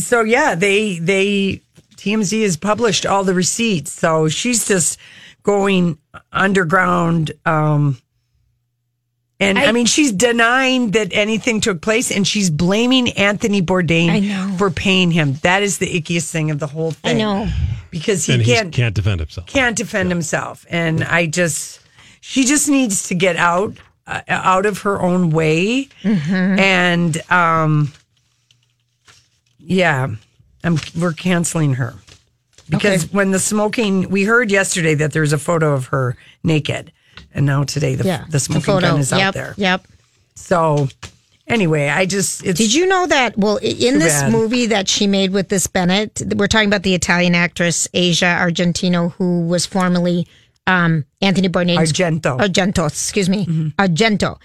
so 0.01 0.23
yeah, 0.23 0.55
they 0.55 0.99
they 0.99 1.61
TMZ 1.97 2.43
has 2.43 2.57
published 2.57 3.07
all 3.07 3.25
the 3.25 3.35
receipts. 3.35 3.93
So 3.93 4.29
she's 4.29 4.67
just 4.69 4.99
going 5.43 5.99
underground. 6.33 7.33
Um, 7.45 7.99
and 9.39 9.59
I, 9.59 9.67
I- 9.67 9.73
mean, 9.73 9.87
she's 9.87 10.13
denying 10.13 10.93
that 10.93 11.13
anything 11.13 11.61
took 11.61 11.81
place, 11.83 12.11
and 12.11 12.27
she's 12.27 12.49
blaming 12.51 13.11
Anthony 13.13 13.61
Bourdain 13.63 14.57
for 14.59 14.71
paying 14.71 15.11
him. 15.11 15.35
That 15.43 15.63
is 15.63 15.79
the 15.79 15.87
ickiest 15.87 16.31
thing 16.31 16.51
of 16.51 16.59
the 16.59 16.67
whole 16.67 16.93
thing. 16.93 17.03
I 17.05 17.09
thing. 17.11 17.19
know. 17.19 17.53
because 17.91 18.25
he 18.27 18.35
and 18.35 18.45
can't 18.45 18.73
can't 18.73 18.95
defend 18.95 19.21
himself. 19.21 19.47
can't 19.47 19.77
defend 19.77 20.11
himself, 20.11 20.65
and 20.71 21.05
I 21.05 21.27
just 21.27 21.81
she 22.23 22.45
just 22.45 22.69
needs 22.69 23.09
to 23.09 23.15
get 23.15 23.37
out 23.37 23.77
uh, 24.07 24.23
out 24.29 24.65
of 24.67 24.81
her 24.83 25.01
own 25.03 25.31
way, 25.31 25.89
Mm-hmm. 26.03 26.59
and 26.59 27.31
um, 27.31 27.93
yeah, 29.59 30.09
I'm 30.64 30.79
we're 30.99 31.12
canceling 31.12 31.75
her 31.75 31.95
because 32.69 33.05
Okay. 33.05 33.12
when 33.16 33.31
the 33.31 33.38
smoking, 33.38 34.09
we 34.11 34.25
heard 34.25 34.51
yesterday 34.51 34.95
that 34.95 35.12
there's 35.12 35.33
a 35.33 35.38
photo 35.38 35.73
of 35.73 35.87
her 35.87 36.16
naked, 36.42 36.92
and 37.35 37.47
now 37.47 37.64
today 37.64 37.95
the 37.95 38.05
Yeah, 38.05 38.25
the 38.29 38.40
smoking 38.40 38.62
photo. 38.62 38.88
gun 38.92 39.01
is 39.01 39.12
out 39.12 39.19
Yep, 39.21 39.35
there. 39.35 39.55
Yep. 39.57 39.87
So 40.35 40.88
anyway, 41.47 41.88
I 41.88 42.07
just 42.07 42.45
it's 42.45 42.59
Did 42.59 42.75
you 42.75 42.87
know 42.87 43.07
that? 43.07 43.37
Well, 43.38 43.57
in 43.59 43.99
this 43.99 44.21
bad. 44.23 44.33
movie 44.33 44.66
that 44.66 44.88
she 44.88 45.07
made 45.07 45.31
with 45.33 45.49
this 45.49 45.66
Bennett, 45.66 46.23
we're 46.37 46.49
talking 46.49 46.69
about 46.69 46.83
the 46.83 46.95
Italian 46.95 47.35
actress 47.35 47.87
Asia 47.95 48.37
Argentino, 48.40 49.12
who 49.12 49.47
was 49.47 49.66
formerly 49.66 50.27
um, 50.66 51.05
Anthony 51.23 51.49
Bourdain's 51.49 51.92
Argento. 51.92 52.38
Argento, 52.40 52.88
excuse 52.88 53.29
me, 53.29 53.47
Argento. 53.79 54.38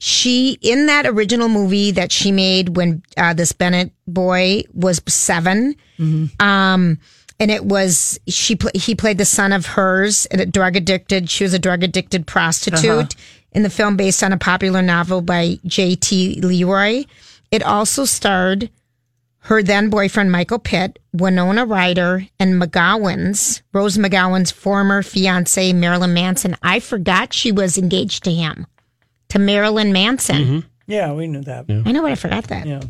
She 0.00 0.58
in 0.62 0.86
that 0.86 1.06
original 1.06 1.48
movie 1.48 1.90
that 1.92 2.12
she 2.12 2.30
made 2.32 2.76
when 2.76 3.02
uh, 3.16 3.34
this 3.34 3.52
Bennett 3.52 3.90
boy 4.06 4.62
was 4.72 5.00
7 5.08 5.74
um, 6.40 6.98
and 7.40 7.50
it 7.50 7.64
was 7.64 8.18
she 8.28 8.56
pl- 8.56 8.70
he 8.74 8.94
played 8.94 9.18
the 9.18 9.24
son 9.24 9.52
of 9.52 9.66
hers 9.66 10.26
and 10.26 10.40
a 10.40 10.46
drug 10.46 10.76
addicted. 10.76 11.30
She 11.30 11.44
was 11.44 11.54
a 11.54 11.58
drug 11.58 11.82
addicted 11.82 12.26
prostitute 12.26 12.84
Uh-huh. 12.84 13.06
in 13.52 13.62
the 13.64 13.70
film 13.70 13.96
based 13.96 14.22
on 14.22 14.32
a 14.32 14.36
popular 14.38 14.82
novel 14.82 15.20
by 15.20 15.58
J.T. 15.66 16.40
Leroy. 16.42 17.04
It 17.50 17.62
also 17.62 18.04
starred 18.04 18.70
her 19.42 19.62
then 19.62 19.88
boyfriend 19.88 20.30
Michael 20.30 20.58
Pitt, 20.58 20.98
Winona 21.12 21.64
Ryder, 21.64 22.26
and 22.38 22.60
McGowan's 22.60 23.62
Rose 23.72 23.96
McGowan's 23.96 24.50
former 24.50 25.02
fiance 25.02 25.72
Marilyn 25.72 26.12
Manson. 26.14 26.56
I 26.62 26.80
forgot 26.80 27.32
she 27.32 27.50
was 27.50 27.78
engaged 27.78 28.24
to 28.24 28.32
him, 28.32 28.66
to 29.30 29.38
Marilyn 29.38 29.92
Manson. 29.92 30.36
Mm-hmm. 30.36 30.58
yeah, 30.86 31.12
we 31.12 31.26
knew 31.26 31.42
that. 31.42 31.66
I 31.68 31.92
know, 31.92 32.02
but 32.02 32.12
I 32.12 32.14
forgot 32.14 32.44
that. 32.48 32.66
Yeah. 32.66 32.80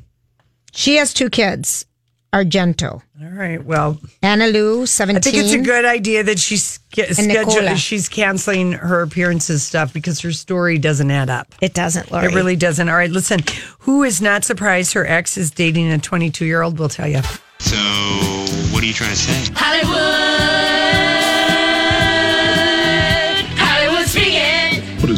She 0.72 0.96
has 0.96 1.12
two 1.14 1.30
kids, 1.30 1.86
Argento. 2.32 3.02
All 3.20 3.28
right. 3.30 3.64
Well, 3.64 3.98
Anna 4.22 4.46
Lou, 4.46 4.86
17. 4.86 5.16
I 5.16 5.20
think 5.20 5.36
it's 5.44 5.52
a 5.54 5.58
good 5.64 5.84
idea 5.84 6.22
that 6.22 6.38
she's 6.38 6.78
sch- 6.92 7.10
schedule, 7.12 7.74
she's 7.74 8.08
canceling 8.08 8.72
her 8.72 9.02
appearances 9.02 9.64
stuff 9.64 9.92
because 9.92 10.20
her 10.20 10.30
story 10.30 10.78
doesn't 10.78 11.10
add 11.10 11.30
up. 11.30 11.52
It 11.60 11.74
doesn't, 11.74 12.12
Lori. 12.12 12.26
It 12.26 12.34
really 12.34 12.54
doesn't. 12.56 12.88
All 12.88 12.94
right, 12.96 13.10
listen. 13.10 13.40
Who 13.80 14.04
is 14.04 14.20
not 14.22 14.44
surprised 14.44 14.92
her 14.92 15.04
ex 15.06 15.36
is 15.36 15.50
dating 15.50 15.90
a 15.90 15.98
22 15.98 16.44
year 16.44 16.62
old? 16.62 16.78
We'll 16.78 16.88
tell 16.90 17.08
you. 17.08 17.22
So, 17.60 17.76
what 18.72 18.84
are 18.84 18.86
you 18.86 18.92
trying 18.92 19.10
to 19.10 19.16
say? 19.16 19.52
Hollywood, 19.56 19.96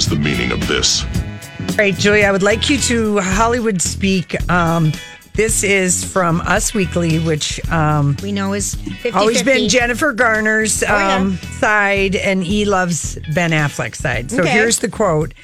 is 0.00 0.06
the 0.08 0.16
meaning 0.16 0.50
of 0.50 0.66
this? 0.66 1.04
All 1.04 1.76
right, 1.76 1.94
Julie, 1.94 2.24
I 2.24 2.32
would 2.32 2.42
like 2.42 2.70
you 2.70 2.78
to 2.78 3.18
Hollywood 3.18 3.82
speak. 3.82 4.34
Um, 4.50 4.92
this 5.34 5.62
is 5.62 6.02
from 6.10 6.40
Us 6.40 6.72
Weekly, 6.72 7.18
which 7.18 7.60
um, 7.70 8.16
we 8.22 8.32
know 8.32 8.54
is 8.54 8.76
50 8.76 9.10
always 9.10 9.42
been 9.42 9.68
Jennifer 9.68 10.14
Garner's 10.14 10.82
Oh, 10.82 10.86
yeah. 10.86 11.16
um, 11.16 11.36
side, 11.36 12.16
and 12.16 12.42
E 12.46 12.64
loves 12.64 13.18
Ben 13.34 13.50
Affleck's 13.50 13.98
side. 13.98 14.30
So 14.30 14.40
Okay. 14.40 14.48
here's 14.50 14.78
the 14.78 14.88
quote. 14.88 15.34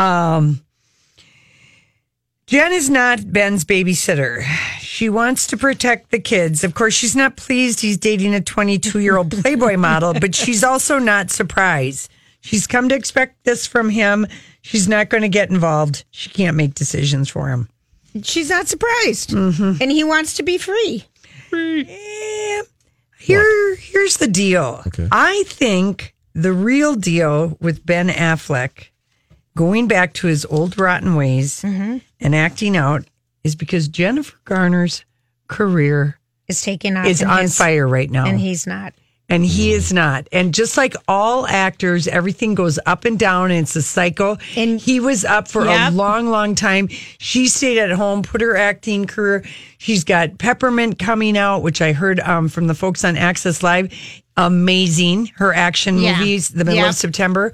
Um, 0.00 0.60
Jen 2.48 2.72
is 2.72 2.90
not 2.90 3.32
Ben's 3.32 3.64
babysitter. 3.64 4.42
She 4.80 5.08
wants 5.08 5.46
to 5.46 5.56
protect 5.56 6.10
the 6.10 6.18
kids. 6.18 6.64
Of 6.64 6.74
course, 6.74 6.92
she's 6.92 7.14
not 7.14 7.36
pleased 7.36 7.80
he's 7.80 7.98
dating 7.98 8.34
a 8.34 8.40
22 8.40 8.98
year 8.98 9.16
old 9.16 9.30
Playboy 9.30 9.76
model, 9.76 10.12
but 10.12 10.34
she's 10.34 10.64
also 10.64 10.98
not 10.98 11.30
surprised. 11.30 12.10
She's 12.42 12.66
come 12.66 12.88
to 12.90 12.94
expect 12.94 13.44
this 13.44 13.66
from 13.66 13.88
him. 13.88 14.26
She's 14.62 14.86
not 14.88 15.08
going 15.08 15.22
to 15.22 15.28
get 15.28 15.48
involved. 15.50 16.04
She 16.10 16.28
can't 16.28 16.56
make 16.56 16.74
decisions 16.74 17.28
for 17.30 17.48
him. 17.48 17.68
She's 18.22 18.50
not 18.50 18.68
surprised, 18.68 19.30
Mm-hmm. 19.30 19.80
and 19.80 19.90
he 19.90 20.04
wants 20.04 20.34
to 20.34 20.42
be 20.42 20.58
free. 20.58 21.04
Here, 23.18 23.76
here's 23.76 24.16
the 24.16 24.26
deal. 24.28 24.82
I 25.12 25.44
think 25.46 26.14
the 26.34 26.52
real 26.52 26.94
deal 26.96 27.56
with 27.60 27.86
Ben 27.86 28.08
Affleck 28.08 28.88
going 29.56 29.86
back 29.86 30.12
to 30.14 30.26
his 30.26 30.44
old 30.46 30.78
rotten 30.78 31.14
ways 31.14 31.62
Mm-hmm. 31.62 31.98
and 32.20 32.34
acting 32.34 32.76
out 32.76 33.04
is 33.44 33.54
because 33.54 33.86
Jennifer 33.88 34.36
Garner's 34.44 35.04
career 35.48 36.18
Is 36.48 36.62
taking 36.62 36.96
off. 36.96 37.06
is 37.06 37.22
on 37.22 37.42
his- 37.42 37.56
fire 37.56 37.86
right 37.86 38.10
now. 38.10 38.26
and 38.26 38.40
he's 38.40 38.66
not. 38.66 38.92
And 39.32 39.46
he 39.46 39.72
is 39.72 39.94
not. 39.94 40.28
And 40.30 40.52
just 40.52 40.76
like 40.76 40.94
all 41.08 41.46
actors, 41.46 42.06
everything 42.06 42.54
goes 42.54 42.78
up 42.84 43.06
and 43.06 43.18
down 43.18 43.50
and 43.50 43.60
it's 43.60 43.74
a 43.74 43.80
cycle. 43.80 44.36
And 44.56 44.78
he 44.78 45.00
was 45.00 45.24
up 45.24 45.48
for 45.48 45.64
a 45.64 45.90
long, 45.90 46.26
long 46.28 46.54
time. 46.54 46.88
She 47.18 47.48
stayed 47.48 47.78
at 47.78 47.90
home, 47.92 48.22
put 48.22 48.42
her 48.42 48.56
acting 48.56 49.06
career. 49.06 49.42
She's 49.78 50.04
got 50.04 50.36
Peppermint 50.36 50.98
coming 50.98 51.38
out, 51.38 51.62
which 51.62 51.80
I 51.80 51.92
heard 51.92 52.20
um, 52.20 52.48
from 52.50 52.66
the 52.66 52.74
folks 52.74 53.04
on 53.06 53.16
Access 53.16 53.62
Live. 53.62 53.90
Amazing. 54.36 55.30
Her 55.36 55.54
action 55.54 55.98
Yeah. 55.98 56.18
movies, 56.18 56.50
the 56.50 56.64
middle 56.66 56.80
Yep. 56.80 56.88
of 56.90 56.94
September. 56.96 57.52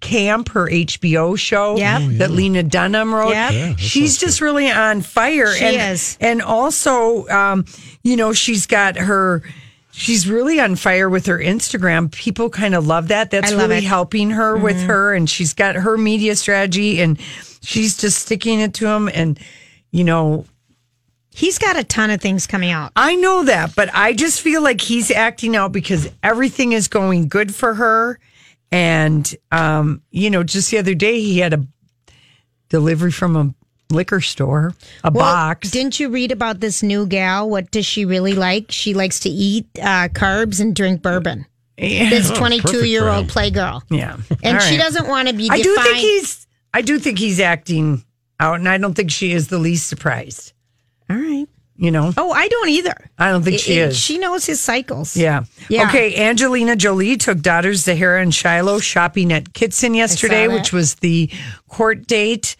Camp, 0.00 0.48
her 0.48 0.68
HBO 0.70 1.36
show 1.36 1.76
Yep. 1.76 2.00
Oh, 2.02 2.08
that 2.18 2.30
Lena 2.30 2.62
Dunham 2.62 3.14
wrote. 3.14 3.30
Yep. 3.34 3.52
Yeah, 3.52 3.74
She's 3.76 4.16
just 4.18 4.40
really 4.40 4.70
on 4.70 5.02
fire. 5.02 5.54
She 5.54 5.64
and, 5.66 5.92
is. 5.92 6.16
And 6.20 6.40
also, 6.42 7.28
um, 7.28 7.66
you 8.02 8.16
know, 8.16 8.32
she's 8.32 8.66
got 8.66 8.96
her. 8.96 9.42
She's 9.92 10.28
really 10.28 10.60
on 10.60 10.76
fire 10.76 11.10
with 11.10 11.26
her 11.26 11.38
Instagram. 11.38 12.10
People 12.12 12.48
kind 12.48 12.74
of 12.74 12.86
love 12.86 13.08
that. 13.08 13.30
That's 13.30 13.52
I 13.52 13.54
love 13.56 13.70
really 13.70 13.78
it. 13.84 13.88
helping 13.88 14.30
her 14.30 14.56
with 14.56 14.76
Mhm. 14.76 14.86
her. 14.86 15.14
And 15.14 15.28
she's 15.28 15.52
got 15.52 15.74
her 15.74 15.98
media 15.98 16.36
strategy 16.36 17.00
and 17.00 17.18
she's 17.62 17.96
just 17.96 18.18
sticking 18.20 18.60
it 18.60 18.72
to 18.74 18.86
him. 18.86 19.08
And, 19.12 19.38
you 19.90 20.04
know, 20.04 20.46
He's 21.32 21.58
got 21.58 21.78
a 21.78 21.84
ton 21.84 22.10
of 22.10 22.20
things 22.20 22.48
coming 22.48 22.70
out. 22.72 22.90
I 22.96 23.14
know 23.14 23.44
that, 23.44 23.76
but 23.76 23.88
I 23.94 24.14
just 24.14 24.40
feel 24.40 24.62
like 24.62 24.80
he's 24.80 25.12
acting 25.12 25.54
out 25.54 25.70
because 25.70 26.08
everything 26.24 26.72
is 26.72 26.88
going 26.88 27.28
good 27.28 27.54
for 27.54 27.72
her. 27.74 28.18
And, 28.72 29.32
um, 29.52 30.02
you 30.10 30.28
know, 30.28 30.42
just 30.42 30.72
the 30.72 30.78
other 30.78 30.94
day 30.94 31.20
he 31.20 31.38
had 31.38 31.54
a 31.54 31.64
delivery 32.68 33.12
from 33.12 33.36
a 33.36 33.54
liquor 33.90 34.20
store, 34.20 34.74
a 35.04 35.10
Well, 35.10 35.24
box. 35.24 35.70
Didn't 35.70 35.98
you 36.00 36.08
read 36.10 36.32
about 36.32 36.60
this 36.60 36.82
new 36.82 37.06
gal? 37.06 37.48
What 37.48 37.70
does 37.70 37.86
she 37.86 38.04
really 38.04 38.34
like? 38.34 38.66
She 38.70 38.94
likes 38.94 39.20
to 39.20 39.28
eat 39.28 39.66
uh, 39.78 40.08
carbs 40.08 40.60
and 40.60 40.74
drink 40.74 41.02
bourbon. 41.02 41.46
Yeah. 41.76 42.10
This 42.10 42.30
Oh, 42.30 42.34
22 42.36 42.84
year 42.86 43.08
old 43.08 43.28
perfect 43.28 43.56
playgirl. 43.56 43.82
Yeah. 43.90 44.16
And 44.42 44.58
All 44.58 44.62
she 44.62 44.76
doesn't 44.76 45.08
want 45.08 45.28
to 45.28 45.34
be 45.34 45.48
I 45.50 45.60
do 45.62 45.74
think 45.76 45.96
he's 45.96 46.46
I 46.74 46.82
do 46.82 46.98
think 46.98 47.18
he's 47.18 47.40
acting 47.40 48.04
out 48.38 48.56
and 48.58 48.68
I 48.68 48.76
don't 48.78 48.94
think 48.94 49.10
she 49.10 49.32
is 49.32 49.48
the 49.48 49.58
least 49.58 49.88
surprised. 49.88 50.52
All 51.08 51.16
right. 51.16 51.46
You 51.76 51.90
know? 51.90 52.12
Oh, 52.18 52.30
I 52.32 52.46
don't 52.48 52.68
either. 52.68 52.94
I 53.18 53.30
don't 53.30 53.42
think 53.42 53.58
she 53.58 53.72
It- 53.72 53.78
it- 53.78 53.88
is. 53.92 53.98
She 53.98 54.18
knows 54.18 54.44
his 54.44 54.60
cycles. 54.60 55.16
Yeah. 55.16 55.44
Yeah. 55.70 55.88
Okay. 55.88 56.14
Angelina 56.16 56.76
Jolie 56.76 57.16
took 57.16 57.40
daughters 57.40 57.84
Zahara 57.84 58.20
and 58.20 58.34
Shiloh 58.34 58.80
shopping 58.80 59.32
at 59.32 59.54
Kitson 59.54 59.94
yesterday, 59.94 60.46
which 60.48 60.74
was 60.74 60.96
the 60.96 61.30
court 61.68 62.06
date. 62.06 62.56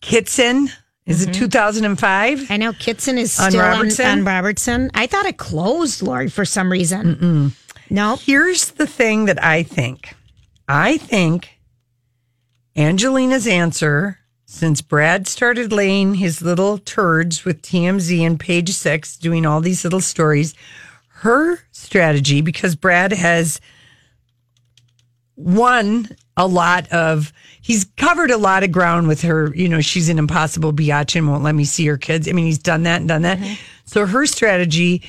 Kitson 0.00 0.70
is 1.08 1.22
it 1.22 1.32
2005? 1.32 2.38
Mm-hmm. 2.38 2.52
I 2.52 2.56
know 2.58 2.74
Kitson 2.74 3.16
is 3.16 3.40
On 3.40 3.50
still 3.50 3.62
on 3.62 3.78
Robertson? 3.78 4.06
on, 4.06 4.24
Robertson. 4.24 4.90
I 4.92 5.06
thought 5.06 5.24
it 5.24 5.38
closed, 5.38 6.02
Lori, 6.02 6.28
for 6.28 6.44
some 6.44 6.70
reason. 6.70 7.54
No. 7.88 8.16
Here's 8.16 8.72
the 8.72 8.86
thing 8.86 9.24
that 9.24 9.42
I 9.42 9.62
think. 9.62 10.14
I 10.68 10.98
think 10.98 11.58
Angelina's 12.76 13.46
answer, 13.46 14.18
since 14.44 14.82
Brad 14.82 15.26
started 15.26 15.72
laying 15.72 16.16
his 16.16 16.42
little 16.42 16.76
turds 16.76 17.46
with 17.46 17.62
TMZ 17.62 18.20
and 18.20 18.38
page 18.38 18.70
six, 18.72 19.16
doing 19.16 19.46
all 19.46 19.62
these 19.62 19.84
little 19.84 20.02
stories, 20.02 20.54
her 21.20 21.60
strategy, 21.72 22.42
because 22.42 22.76
Brad 22.76 23.12
has 23.12 23.62
won 25.36 26.08
a 26.38 26.46
lot 26.46 26.88
of 26.92 27.32
he's 27.60 27.84
covered 27.96 28.30
a 28.30 28.38
lot 28.38 28.62
of 28.62 28.72
ground 28.72 29.08
with 29.08 29.20
her 29.22 29.52
you 29.54 29.68
know 29.68 29.80
she's 29.82 30.08
an 30.08 30.18
impossible 30.18 30.72
biatch 30.72 31.14
and 31.16 31.28
won't 31.28 31.42
let 31.42 31.54
me 31.54 31.64
see 31.66 31.84
her 31.86 31.98
kids. 31.98 32.26
I 32.28 32.32
mean 32.32 32.46
he's 32.46 32.58
done 32.58 32.84
that 32.84 33.00
and 33.00 33.08
done 33.08 33.22
that. 33.22 33.38
So 33.84 34.06
her 34.06 34.24
strategy 34.24 35.02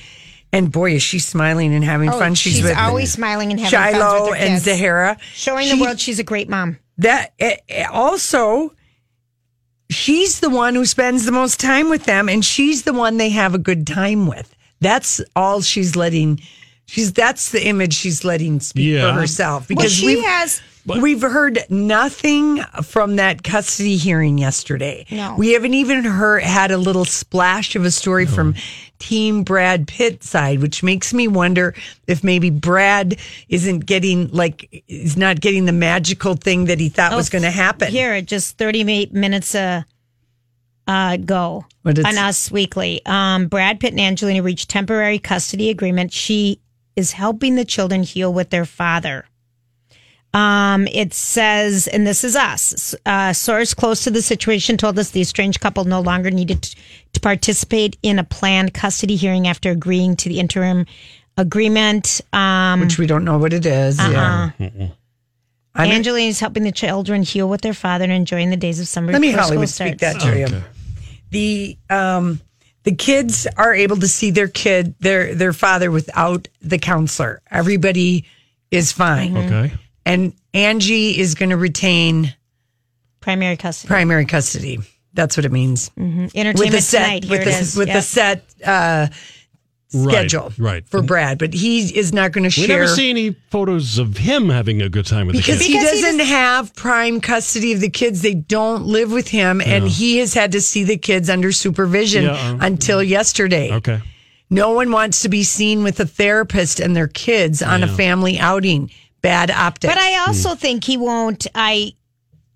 and 0.52 0.72
boy 0.72 0.94
is 0.96 1.04
she 1.04 1.20
smiling 1.20 1.74
and 1.76 1.84
having 1.84 2.10
Oh, 2.10 2.18
fun. 2.18 2.34
She's, 2.34 2.56
she's 2.56 2.64
with 2.64 2.76
always 2.78 3.12
smiling 3.14 3.52
and 3.52 3.60
having 3.60 4.00
fun 4.00 4.22
with 4.24 4.30
her 4.32 4.36
and 4.36 4.54
kids. 4.56 4.64
zahara. 4.66 5.18
Showing 5.34 5.68
She- 5.68 5.78
the 5.78 5.82
world 5.84 6.00
she's 6.00 6.18
a 6.20 6.24
great 6.24 6.50
mom. 6.50 6.78
that 6.98 7.34
eh, 7.40 7.58
eh, 7.70 7.86
also 7.92 8.74
she's 9.90 10.40
the 10.40 10.50
one 10.50 10.76
who 10.76 10.86
spends 10.86 11.26
the 11.26 11.32
most 11.32 11.60
time 11.60 11.90
with 11.90 12.06
them 12.06 12.30
and 12.30 12.44
she's 12.44 12.84
the 12.84 12.94
one 12.94 13.18
they 13.18 13.30
have 13.30 13.54
a 13.54 13.60
good 13.60 13.86
time 13.88 14.28
with. 14.28 14.56
That's 14.82 15.22
all 15.36 15.62
she's 15.62 15.96
letting 15.96 16.42
she's 16.86 17.14
that's 17.14 17.52
the 17.52 17.64
image 17.68 17.94
she's 17.94 18.24
letting 18.24 18.60
speak 18.60 18.94
Yeah. 18.96 19.14
for 19.14 19.20
herself. 19.20 19.70
Well, 19.70 19.76
because 19.78 19.94
she 19.94 20.06
we've, 20.16 20.24
has- 20.96 21.04
we've 21.04 21.22
heard 21.22 21.60
nothing 21.70 22.62
from 22.84 23.16
that 23.18 23.44
custody 23.44 23.98
hearing 23.98 24.38
yesterday 24.38 25.06
No. 25.12 25.36
we 25.38 25.54
haven't 25.54 25.74
even 25.74 26.04
heard 26.04 26.44
had 26.44 26.72
a 26.72 26.78
little 26.78 27.06
splash 27.06 27.76
of 27.76 27.86
a 27.86 27.92
story 27.92 28.26
from 28.26 28.56
team 29.00 29.44
brad 29.44 29.88
pitt 29.88 30.24
side 30.24 30.62
which 30.62 30.84
makes 30.84 31.14
me 31.14 31.28
wonder 31.28 31.74
if 32.08 32.24
maybe 32.24 32.50
brad 32.50 33.18
isn't 33.48 33.86
getting 33.86 34.28
like 34.32 34.84
is 34.88 35.16
not 35.16 35.40
getting 35.40 35.66
the 35.66 35.72
magical 35.72 36.36
thing 36.36 36.66
that 36.66 36.80
he 36.80 36.90
thought 36.90 37.16
was 37.16 37.30
Oh, 37.30 37.32
going 37.32 37.44
to 37.44 37.52
happen 37.52 37.90
Here, 37.90 38.22
just 38.22 38.58
38 38.58 39.14
minutes 39.14 39.56
uh, 39.56 39.84
uh, 40.88 41.12
ago 41.14 41.66
on 41.86 41.96
Us 42.18 42.52
Weekly. 42.52 43.02
Um, 43.06 43.48
Brad 43.48 43.80
Pitt 43.80 43.92
and 43.92 44.00
Angelina 44.00 44.42
reached 44.44 44.70
temporary 44.70 45.20
custody 45.20 45.70
agreement. 45.70 46.12
She 46.12 46.60
is 46.96 47.12
helping 47.14 47.56
the 47.56 47.64
children 47.66 48.02
heal 48.04 48.34
with 48.34 48.50
their 48.50 48.66
father. 48.66 49.26
Um, 50.34 50.88
it 50.88 51.14
says, 51.14 51.88
and 51.88 52.06
this 52.06 52.24
is 52.24 52.36
us. 52.36 52.94
Uh, 53.06 53.34
source 53.34 53.74
close 53.74 54.04
to 54.04 54.12
the 54.12 54.22
situation 54.22 54.78
told 54.78 55.00
us 55.00 55.10
the 55.12 55.22
estranged 55.22 55.60
couple 55.60 55.86
no 55.86 56.02
longer 56.02 56.30
needed 56.30 56.62
to, 56.62 56.76
to 57.14 57.20
participate 57.20 57.98
in 58.04 58.20
a 58.20 58.24
planned 58.24 58.74
custody 58.74 59.16
hearing 59.16 59.48
after 59.48 59.72
agreeing 59.72 60.16
to 60.18 60.30
the 60.30 60.40
interim 60.40 60.86
agreement. 61.36 62.22
Um, 62.32 62.80
which 62.82 62.98
we 63.00 63.08
don't 63.08 63.26
know 63.26 63.38
what 63.40 63.54
it 63.54 63.66
is. 63.66 63.98
Yeah. 63.98 64.52
uh-uh. 64.60 64.88
I'm- 65.76 65.92
Angelina 65.92 66.30
is 66.30 66.40
helping 66.40 66.64
the 66.64 66.72
children 66.72 67.24
heal 67.24 67.48
with 67.50 67.62
their 67.62 67.74
father 67.74 68.04
and 68.04 68.14
enjoying 68.14 68.50
the 68.50 68.58
days 68.58 68.80
of 68.80 68.88
summer. 68.88 69.12
Let 69.12 69.22
me 69.22 69.32
Hollywood 69.32 69.70
school 69.70 69.88
speak 69.88 70.00
starts. 70.00 70.24
that, 70.24 70.32
Julia. 70.32 70.64
The 71.32 71.78
um 71.90 72.42
the 72.84 72.96
kids 72.96 73.48
are 73.56 73.74
able 73.74 73.98
to 73.98 74.08
see 74.08 74.32
their 74.32 74.48
kid 74.48 74.96
their 75.00 75.34
their 75.36 75.54
father 75.54 75.90
without 75.92 76.48
the 76.62 76.80
counselor. 76.80 77.42
Everybody 77.52 78.26
is 78.72 78.92
fine. 78.92 79.38
Okay. 79.38 79.74
And 80.10 80.34
Angie 80.54 81.20
is 81.20 81.36
going 81.36 81.50
to 81.50 81.58
retain 81.58 82.34
primary 83.20 83.58
custody. 83.58 83.88
Primary 83.88 84.26
custody. 84.26 84.80
That's 85.14 85.38
what 85.38 85.46
it 85.46 85.52
means. 85.52 85.90
Mm-hmm. 85.92 86.24
With 86.24 86.34
the 86.34 86.40
Entertainment 86.40 86.84
set 86.84 87.04
tonight. 87.04 87.24
Here 87.24 87.32
with 87.32 87.42
it 87.42 87.46
the 87.46 87.60
is. 87.60 87.78
with 87.78 87.88
the 87.94 88.02
set 88.02 88.44
uh 88.66 89.08
schedule 89.92 90.54
right. 90.60 90.88
for 90.88 91.02
Brad, 91.02 91.40
but 91.40 91.54
he 91.54 91.98
is 91.98 92.14
not 92.14 92.32
going 92.32 92.44
to 92.44 92.50
share. 92.50 92.64
We 92.64 92.68
share 92.68 92.80
never 92.82 92.94
see 92.94 93.10
any 93.10 93.32
photos 93.50 93.98
of 93.98 94.18
him 94.18 94.50
having 94.50 94.82
a 94.82 94.90
good 94.90 95.06
time 95.06 95.28
with 95.28 95.36
because 95.36 95.58
the 95.60 95.66
kids. 95.66 95.74
Because 95.74 95.92
he 95.94 96.02
doesn't 96.02 96.26
have 96.28 96.76
prime 96.76 97.20
custody 97.22 97.74
of 97.74 97.80
the 97.80 97.90
kids. 97.90 98.22
They 98.22 98.36
don't 98.36 98.86
live 98.86 99.12
with 99.12 99.28
him, 99.28 99.62
and 99.62 99.86
Yeah. 99.86 99.90
he 99.90 100.18
has 100.20 100.34
had 100.36 100.52
to 100.52 100.62
see 100.62 100.84
the 100.84 100.98
kids 100.98 101.30
under 101.30 101.52
supervision 101.52 102.26
Yeah, 102.26 102.34
uh, 102.34 102.58
until 102.62 103.02
yesterday. 103.02 103.72
Okay. 103.74 104.00
No 104.52 104.72
one 104.72 104.92
wants 104.92 105.22
to 105.24 105.30
be 105.30 105.44
seen 105.44 105.84
with 105.84 106.00
a 106.00 106.06
therapist 106.06 106.80
and 106.80 106.96
their 106.96 107.08
kids 107.08 107.62
on 107.62 107.84
a 107.84 107.88
family 107.88 108.40
outing. 108.40 108.90
Bad 109.22 109.52
optics. 109.52 109.94
But 109.94 110.02
I 110.02 110.26
also 110.28 110.56
think 110.56 110.84
he 110.84 110.98
won't. 110.98 111.48
I 111.54 111.94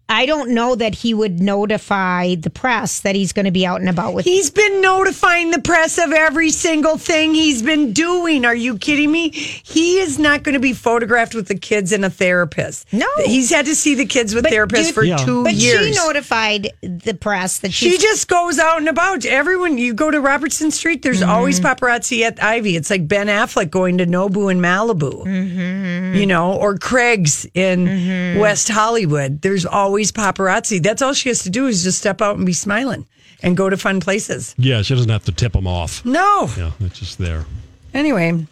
I 0.09 0.25
don't 0.25 0.49
know 0.51 0.75
that 0.75 0.93
he 0.95 1.13
would 1.13 1.39
notify 1.39 2.35
the 2.35 2.49
press 2.49 2.99
that 2.99 3.15
he's 3.15 3.31
going 3.31 3.45
to 3.45 3.51
be 3.51 3.65
out 3.65 3.79
and 3.79 3.89
about 3.89 4.13
with. 4.13 4.25
He's 4.25 4.51
been 4.51 4.81
notifying 4.81 5.49
the 5.51 5.61
press 5.61 5.97
of 5.97 6.11
every 6.11 6.49
single 6.51 6.97
thing 6.97 7.33
he's 7.33 7.61
been 7.63 7.93
doing. 7.93 8.45
Are 8.45 8.53
you 8.53 8.77
kidding 8.77 9.11
me? 9.11 9.29
He 9.29 9.99
is 9.99 10.19
not 10.19 10.43
going 10.43 10.53
to 10.53 10.59
be 10.59 10.73
photographed 10.73 11.33
with 11.33 11.47
the 11.47 11.55
kids 11.55 11.91
and 11.93 12.03
a 12.05 12.09
therapist. 12.09 12.91
No. 12.93 13.07
He's 13.25 13.49
had 13.49 13.65
to 13.65 13.75
see 13.75 13.95
the 13.95 14.05
kids 14.05 14.35
with 14.35 14.43
But 14.43 14.51
therapists 14.53 14.87
do- 14.87 14.91
for 14.93 15.03
Yeah. 15.03 15.17
two 15.17 15.43
but 15.45 15.53
years. 15.53 15.79
But 15.79 15.85
she 16.01 16.07
notified 16.07 16.71
the 16.81 17.13
press 17.13 17.59
that 17.59 17.73
She 17.73 17.91
she's 17.91 18.01
just 18.01 18.27
goes 18.27 18.59
out 18.59 18.77
and 18.79 18.89
about. 18.89 19.25
Everyone, 19.25 19.77
you 19.77 19.93
go 19.93 20.11
to 20.11 20.19
Robertson 20.19 20.69
Street, 20.69 21.01
there's 21.01 21.21
Mm-hmm. 21.21 21.29
always 21.31 21.59
paparazzi 21.61 22.21
at 22.23 22.43
Ivy. 22.43 22.75
It's 22.75 22.89
like 22.89 23.07
Ben 23.07 23.27
Affleck 23.27 23.71
going 23.71 23.97
to 23.99 24.05
Nobu 24.05 24.51
in 24.51 24.59
Malibu, 24.59 25.23
Mm-hmm. 25.25 26.15
you 26.15 26.25
know, 26.27 26.53
or 26.53 26.77
Craig's 26.77 27.47
in 27.53 28.37
West 28.37 28.67
Hollywood. 28.67 29.41
There's 29.41 29.65
always 29.65 29.92
paparazzi. 30.11 30.81
That's 30.81 31.01
all 31.01 31.13
she 31.13 31.29
has 31.29 31.43
to 31.43 31.49
do 31.49 31.67
is 31.67 31.83
just 31.83 31.99
step 31.99 32.21
out 32.21 32.37
and 32.37 32.45
be 32.45 32.53
smiling 32.53 33.05
and 33.41 33.57
go 33.57 33.69
to 33.69 33.77
fun 33.77 33.99
places. 33.99 34.55
Yeah, 34.57 34.81
she 34.81 34.95
doesn't 34.95 35.09
have 35.09 35.25
to 35.25 35.31
tip 35.31 35.53
them 35.53 35.67
off. 35.67 36.03
No. 36.05 36.49
Yeah, 36.57 36.71
it's 36.79 36.99
just 36.99 37.17
there. 37.17 37.45
Anyway, 37.93 38.45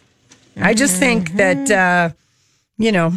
I 0.56 0.74
just 0.74 0.96
think 0.96 1.32
that, 1.32 1.70
uh, 1.70 2.14
you 2.78 2.92
know, 2.92 3.12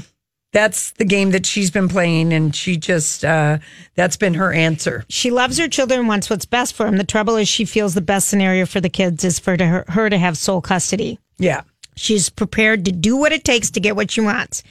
that's 0.54 0.92
the 0.92 1.06
game 1.06 1.32
that 1.32 1.46
she's 1.46 1.70
been 1.70 1.90
playing, 1.90 2.32
and 2.32 2.56
she 2.56 2.78
just, 2.78 3.26
uh, 3.26 3.58
that's 3.96 4.16
been 4.16 4.36
her 4.36 4.54
answer. 4.54 5.04
she 5.10 5.30
loves 5.30 5.58
her 5.58 5.68
children 5.68 6.08
wants 6.08 6.30
what's 6.30 6.46
best 6.46 6.74
for 6.74 6.86
them. 6.86 6.96
The 6.98 7.04
trouble 7.04 7.36
is, 7.36 7.50
she 7.50 7.66
feels 7.66 7.94
the 7.94 8.02
best 8.02 8.30
scenario 8.30 8.66
for 8.66 8.80
the 8.80 8.90
kids 8.90 9.26
is 9.26 9.38
for 9.38 9.58
to 9.58 9.66
her, 9.66 9.86
her 9.90 10.10
to 10.10 10.18
have 10.18 10.38
sole 10.38 10.62
custody. 10.62 11.20
Yeah. 11.38 11.64
She's 11.98 12.30
prepared 12.30 12.86
to 12.86 12.92
do 12.92 13.18
what 13.18 13.34
it 13.34 13.44
takes 13.44 13.70
to 13.72 13.80
get 13.82 13.96
what 13.98 14.12
she 14.12 14.22
wants. 14.22 14.64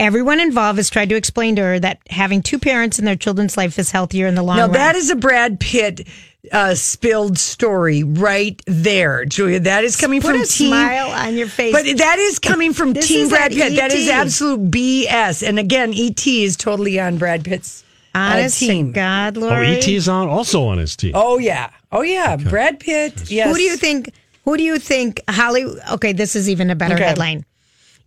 Everyone 0.00 0.40
involved 0.40 0.78
has 0.78 0.88
tried 0.88 1.10
to 1.10 1.14
explain 1.14 1.56
to 1.56 1.62
her 1.62 1.78
that 1.78 1.98
having 2.08 2.42
two 2.42 2.58
parents 2.58 2.98
in 2.98 3.04
their 3.04 3.16
children's 3.16 3.56
life 3.58 3.78
is 3.78 3.90
healthier 3.90 4.26
in 4.26 4.34
the 4.34 4.42
long 4.42 4.56
Now 4.56 4.62
run. 4.62 4.72
Now, 4.72 4.78
that 4.78 4.96
is 4.96 5.10
a 5.10 5.14
Brad 5.14 5.60
Pitt 5.60 6.08
uh, 6.50 6.74
spilled 6.74 7.36
story 7.38 8.02
right 8.02 8.60
there, 8.66 9.26
Julia. 9.26 9.60
That 9.60 9.84
is 9.84 9.96
coming 9.96 10.22
Put 10.22 10.30
from 10.32 10.40
a 10.40 10.46
Team. 10.46 10.68
smile 10.68 11.10
on 11.10 11.36
your 11.36 11.48
face. 11.48 11.72
But 11.74 11.98
that 11.98 12.18
is 12.18 12.38
coming 12.38 12.72
from 12.72 12.92
This 12.94 13.08
Team 13.08 13.28
Brad 13.28 13.52
at 13.52 13.58
Pitt. 13.58 13.76
That 13.76 13.92
is 13.92 14.08
absolute 14.08 14.70
BS. 14.70 15.46
And 15.46 15.58
again, 15.58 15.92
ET 15.94 16.26
is 16.26 16.56
totally 16.56 16.98
on 16.98 17.18
Brad 17.18 17.44
Pitt's 17.44 17.84
uh, 18.14 18.18
Honest 18.18 18.58
to 18.60 18.66
team. 18.66 18.92
God, 18.92 19.36
Lord. 19.36 19.52
Oh, 19.52 19.62
ET 19.62 19.86
is 19.86 20.08
on 20.08 20.28
also 20.28 20.64
on 20.64 20.78
his 20.78 20.96
team. 20.96 21.12
Oh 21.14 21.36
yeah, 21.38 21.70
oh 21.92 22.00
yeah, 22.02 22.36
Brad 22.36 22.80
Pitt. 22.80 23.30
Yes. 23.30 23.48
Who 23.48 23.54
do 23.54 23.62
you 23.62 23.76
think? 23.76 24.14
Who 24.46 24.56
do 24.56 24.62
you 24.62 24.78
think 24.78 25.20
Holly? 25.28 25.66
Okay, 25.92 26.14
this 26.14 26.34
is 26.34 26.48
even 26.48 26.70
a 26.70 26.74
better 26.74 26.94
Okay. 26.94 27.04
headline. 27.04 27.44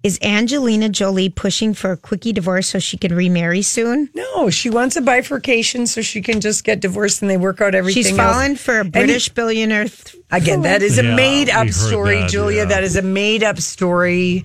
Is 0.03 0.19
Angelina 0.21 0.89
Jolie 0.89 1.29
pushing 1.29 1.73
for 1.73 1.93
a 1.93 1.97
quickie 1.97 2.33
divorce 2.33 2.67
so 2.67 2.77
she 2.79 2.97
can 2.97 3.15
remarry 3.15 3.61
soon? 3.61 4.09
No, 4.13 4.49
she 4.49 4.69
wants 4.69 4.97
a 4.97 5.01
bifurcation 5.01 5.87
so 5.87 6.01
she 6.01 6.21
can 6.21 6.41
just 6.41 6.65
get 6.65 6.81
divorced 6.81 7.21
and 7.21 7.31
they 7.31 7.37
work 7.37 7.61
out 7.61 7.73
everything. 7.73 8.03
She's 8.03 8.11
else. 8.17 8.33
fallen 8.35 8.55
for 8.57 8.79
a 8.79 8.81
And 8.81 8.91
British 8.91 9.29
billionaire. 9.29 9.85
th- 9.85 10.17
Again, 10.29 10.63
that 10.63 10.81
is 10.81 10.99
a 10.99 11.03
Yeah, 11.05 11.15
made 11.15 11.49
up 11.49 11.69
story, 11.69 12.15
that, 12.19 12.29
Julia. 12.29 12.57
yeah. 12.57 12.65
That 12.65 12.83
is 12.83 12.97
a 12.97 13.01
made 13.01 13.43
up 13.43 13.59
story. 13.59 14.43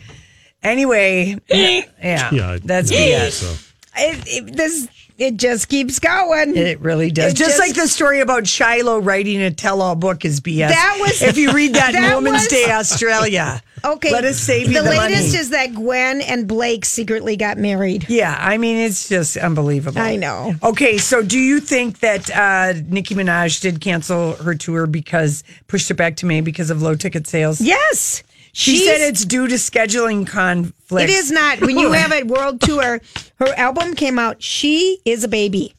Anyway, 0.63 1.37
eh. 1.51 1.83
yeah, 2.03 2.31
Yeah, 2.33 2.59
that's 2.65 2.91
yeah, 2.93 3.27
BS. 3.27 3.33
so. 3.33 3.55
It, 3.97 4.25
it- 4.27 4.57
this 4.57 4.87
it 5.19 5.37
just 5.37 5.69
keeps 5.69 5.99
going. 5.99 6.57
It 6.57 6.81
really 6.81 7.11
does. 7.11 7.33
It 7.33 7.37
just, 7.37 7.51
just- 7.57 7.61
like 7.61 7.75
the 7.75 7.89
story 7.89 8.21
about 8.21 8.47
Shiloh 8.47 9.01
writing 9.01 9.43
a 9.43 9.51
tell-all 9.51 9.97
book 9.97 10.25
is 10.25 10.41
BS. 10.41 10.69
That 10.69 10.99
was- 11.01 11.21
if 11.23 11.37
you 11.37 11.53
read 11.53 11.75
that, 11.75 11.95
in 11.95 12.03
that 12.03 12.15
Women's 12.17 12.43
was- 12.43 12.49
Day 12.49 12.71
Australia. 12.71 13.63
Okay, 13.85 14.11
let 14.11 14.25
us 14.25 14.39
save 14.39 14.67
you 14.69 14.75
the 14.75 14.83
the, 14.83 14.91
latest 14.91 15.29
money. 15.29 15.39
is 15.39 15.51
that 15.51 15.73
Gwen 15.73 16.21
and 16.21 16.49
Blake 16.49 16.85
secretly 16.85 17.37
got 17.37 17.59
married. 17.59 18.07
yeah, 18.09 18.37
I 18.37 18.59
mean 18.59 18.77
it's 18.77 19.09
just 19.09 19.37
unbelievable. 19.37 20.01
I 20.01 20.17
know. 20.17 20.55
Okay, 20.65 20.99
so 20.99 21.23
do 21.23 21.39
you 21.39 21.61
think 21.61 22.01
that 22.01 22.29
uh, 22.37 22.73
Nicki 22.89 23.15
Minaj 23.15 23.61
did 23.61 23.81
cancel 23.81 24.33
her 24.35 24.57
tour 24.57 24.89
because 24.89 25.45
pushed 25.69 25.93
it 25.93 25.95
back 25.95 26.17
to 26.17 26.27
May 26.27 26.41
because 26.41 26.71
of 26.71 26.83
low 26.83 26.97
ticket 26.97 27.29
sales? 27.29 27.61
Yes, 27.61 28.25
She 28.53 28.77
She's- 28.79 28.87
said 28.87 29.01
it's 29.09 29.25
due 29.25 29.47
to 29.49 29.55
scheduling 29.57 30.27
conflicts. 30.27 31.11
It 31.11 31.15
is 31.15 31.31
not. 31.31 31.61
When 31.61 31.79
you 31.79 31.93
have 32.03 32.13
a 32.13 32.23
world 32.25 32.61
tour, 32.61 33.01
her 33.37 33.55
album 33.57 33.95
came 33.95 34.19
out. 34.19 34.43
She 34.43 35.01
is 35.05 35.25
a 35.25 35.29
baby. 35.29 35.75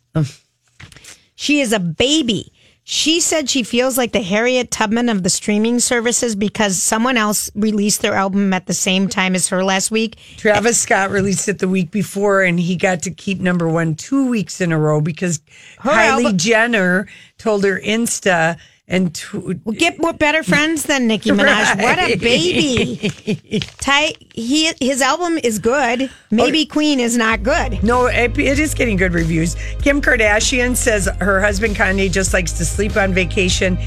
She 1.36 1.62
is 1.62 1.72
a 1.74 1.80
baby. 1.80 2.52
She 2.84 3.20
said 3.20 3.50
she 3.52 3.62
feels 3.62 4.00
like 4.00 4.14
the 4.14 4.22
Harriet 4.22 4.72
Tubman 4.72 5.10
of 5.10 5.22
the 5.22 5.30
streaming 5.30 5.80
services 5.80 6.36
because 6.36 6.82
someone 6.82 7.18
else 7.18 7.52
released 7.54 8.02
their 8.02 8.16
album 8.16 8.52
at 8.52 8.66
the 8.66 8.74
same 8.74 9.08
time 9.08 9.36
as 9.36 9.48
her 9.50 9.64
last 9.64 9.92
week. 9.92 10.18
Travis 10.38 10.80
Scott 10.82 11.12
released 11.12 11.48
it 11.48 11.60
the 11.60 11.68
week 11.68 11.92
before, 11.92 12.42
and 12.42 12.60
he 12.60 12.76
got 12.76 13.04
to 13.04 13.12
keep 13.12 13.40
number 13.40 13.70
one 13.70 13.94
two 13.96 14.28
weeks 14.28 14.60
in 14.60 14.72
a 14.72 14.80
row 14.80 15.02
because 15.02 15.40
Her 15.82 15.92
Kylie 15.92 16.24
album- 16.24 16.38
Jenner 16.40 17.08
told 17.38 17.64
her 17.64 17.80
Insta 17.80 18.58
and 18.92 19.14
t- 19.14 19.54
Get 19.78 20.00
more 20.02 20.14
better 20.14 20.42
friends 20.44 20.84
than 20.84 21.08
Nicki 21.08 21.30
Minaj. 21.30 21.82
What 21.82 22.00
a 22.00 22.16
baby! 22.18 23.60
Ty, 23.80 24.14
he 24.34 24.72
his 24.82 25.02
album 25.02 25.38
is 25.44 25.60
good. 25.60 26.10
Maybe 26.32 26.66
Queen 26.66 27.00
is 27.00 27.16
not 27.16 27.44
good. 27.44 27.82
no, 27.84 28.08
it, 28.08 28.38
it 28.38 28.60
is 28.60 28.74
getting 28.74 28.98
good 28.98 29.14
reviews. 29.14 29.56
Kim 29.82 30.02
Kardashian 30.02 30.76
says 30.76 31.08
her 31.22 31.40
husband 31.40 31.76
Kanye 31.76 32.12
just 32.12 32.34
likes 32.34 32.52
to 32.54 32.66
sleep 32.66 32.98
on 32.98 33.14
vacation, 33.14 33.78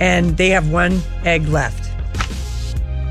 and 0.00 0.36
they 0.36 0.50
have 0.50 0.70
one 0.70 1.00
egg 1.24 1.46
left. 1.48 1.88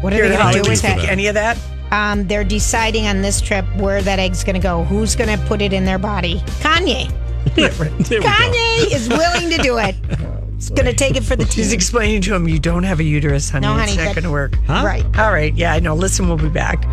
What 0.03 0.13
are 0.13 0.17
Here, 0.17 0.29
they 0.29 0.35
going 0.37 0.53
to 0.55 0.61
do 0.63 0.69
with 0.69 0.81
that? 0.81 0.99
any 1.09 1.27
of 1.27 1.35
that? 1.35 1.57
um, 1.91 2.25
they're 2.27 2.43
deciding 2.45 3.05
on 3.07 3.21
this 3.21 3.39
trip 3.41 3.65
where 3.77 4.01
that 4.01 4.17
egg's 4.17 4.43
going 4.43 4.55
to 4.55 4.61
go. 4.61 4.83
Who's 4.85 5.15
going 5.15 5.29
to 5.37 5.45
put 5.45 5.61
it 5.61 5.73
in 5.73 5.85
their 5.85 5.99
body? 5.99 6.35
Kanye. 6.61 7.09
There 7.55 7.69
we 7.79 7.87
go. 7.87 8.21
Kanye 8.21 8.93
is 8.93 9.09
willing 9.09 9.49
to 9.49 9.57
do 9.57 9.77
it. 9.77 9.95
He's 10.61 10.69
going 10.69 10.85
to 10.85 10.93
take 10.93 11.15
it 11.15 11.23
for 11.23 11.35
the 11.35 11.43
team. 11.43 11.53
She's 11.63 11.73
explaining 11.73 12.21
to 12.21 12.35
him, 12.35 12.47
you 12.47 12.59
don't 12.59 12.83
have 12.83 12.99
a 12.99 13.03
uterus, 13.03 13.49
honey. 13.49 13.65
No, 13.65 13.73
honey, 13.73 13.93
it's 13.93 13.97
not 13.97 14.03
that- 14.03 14.13
going 14.13 14.25
to 14.25 14.29
work. 14.31 14.53
Huh? 14.67 14.83
Right. 14.85 15.03
All 15.17 15.31
right. 15.31 15.51
Yeah, 15.55 15.73
I 15.73 15.79
know. 15.79 15.95
Listen, 15.95 16.27
we'll 16.27 16.37
be 16.37 16.49
back. 16.49 16.85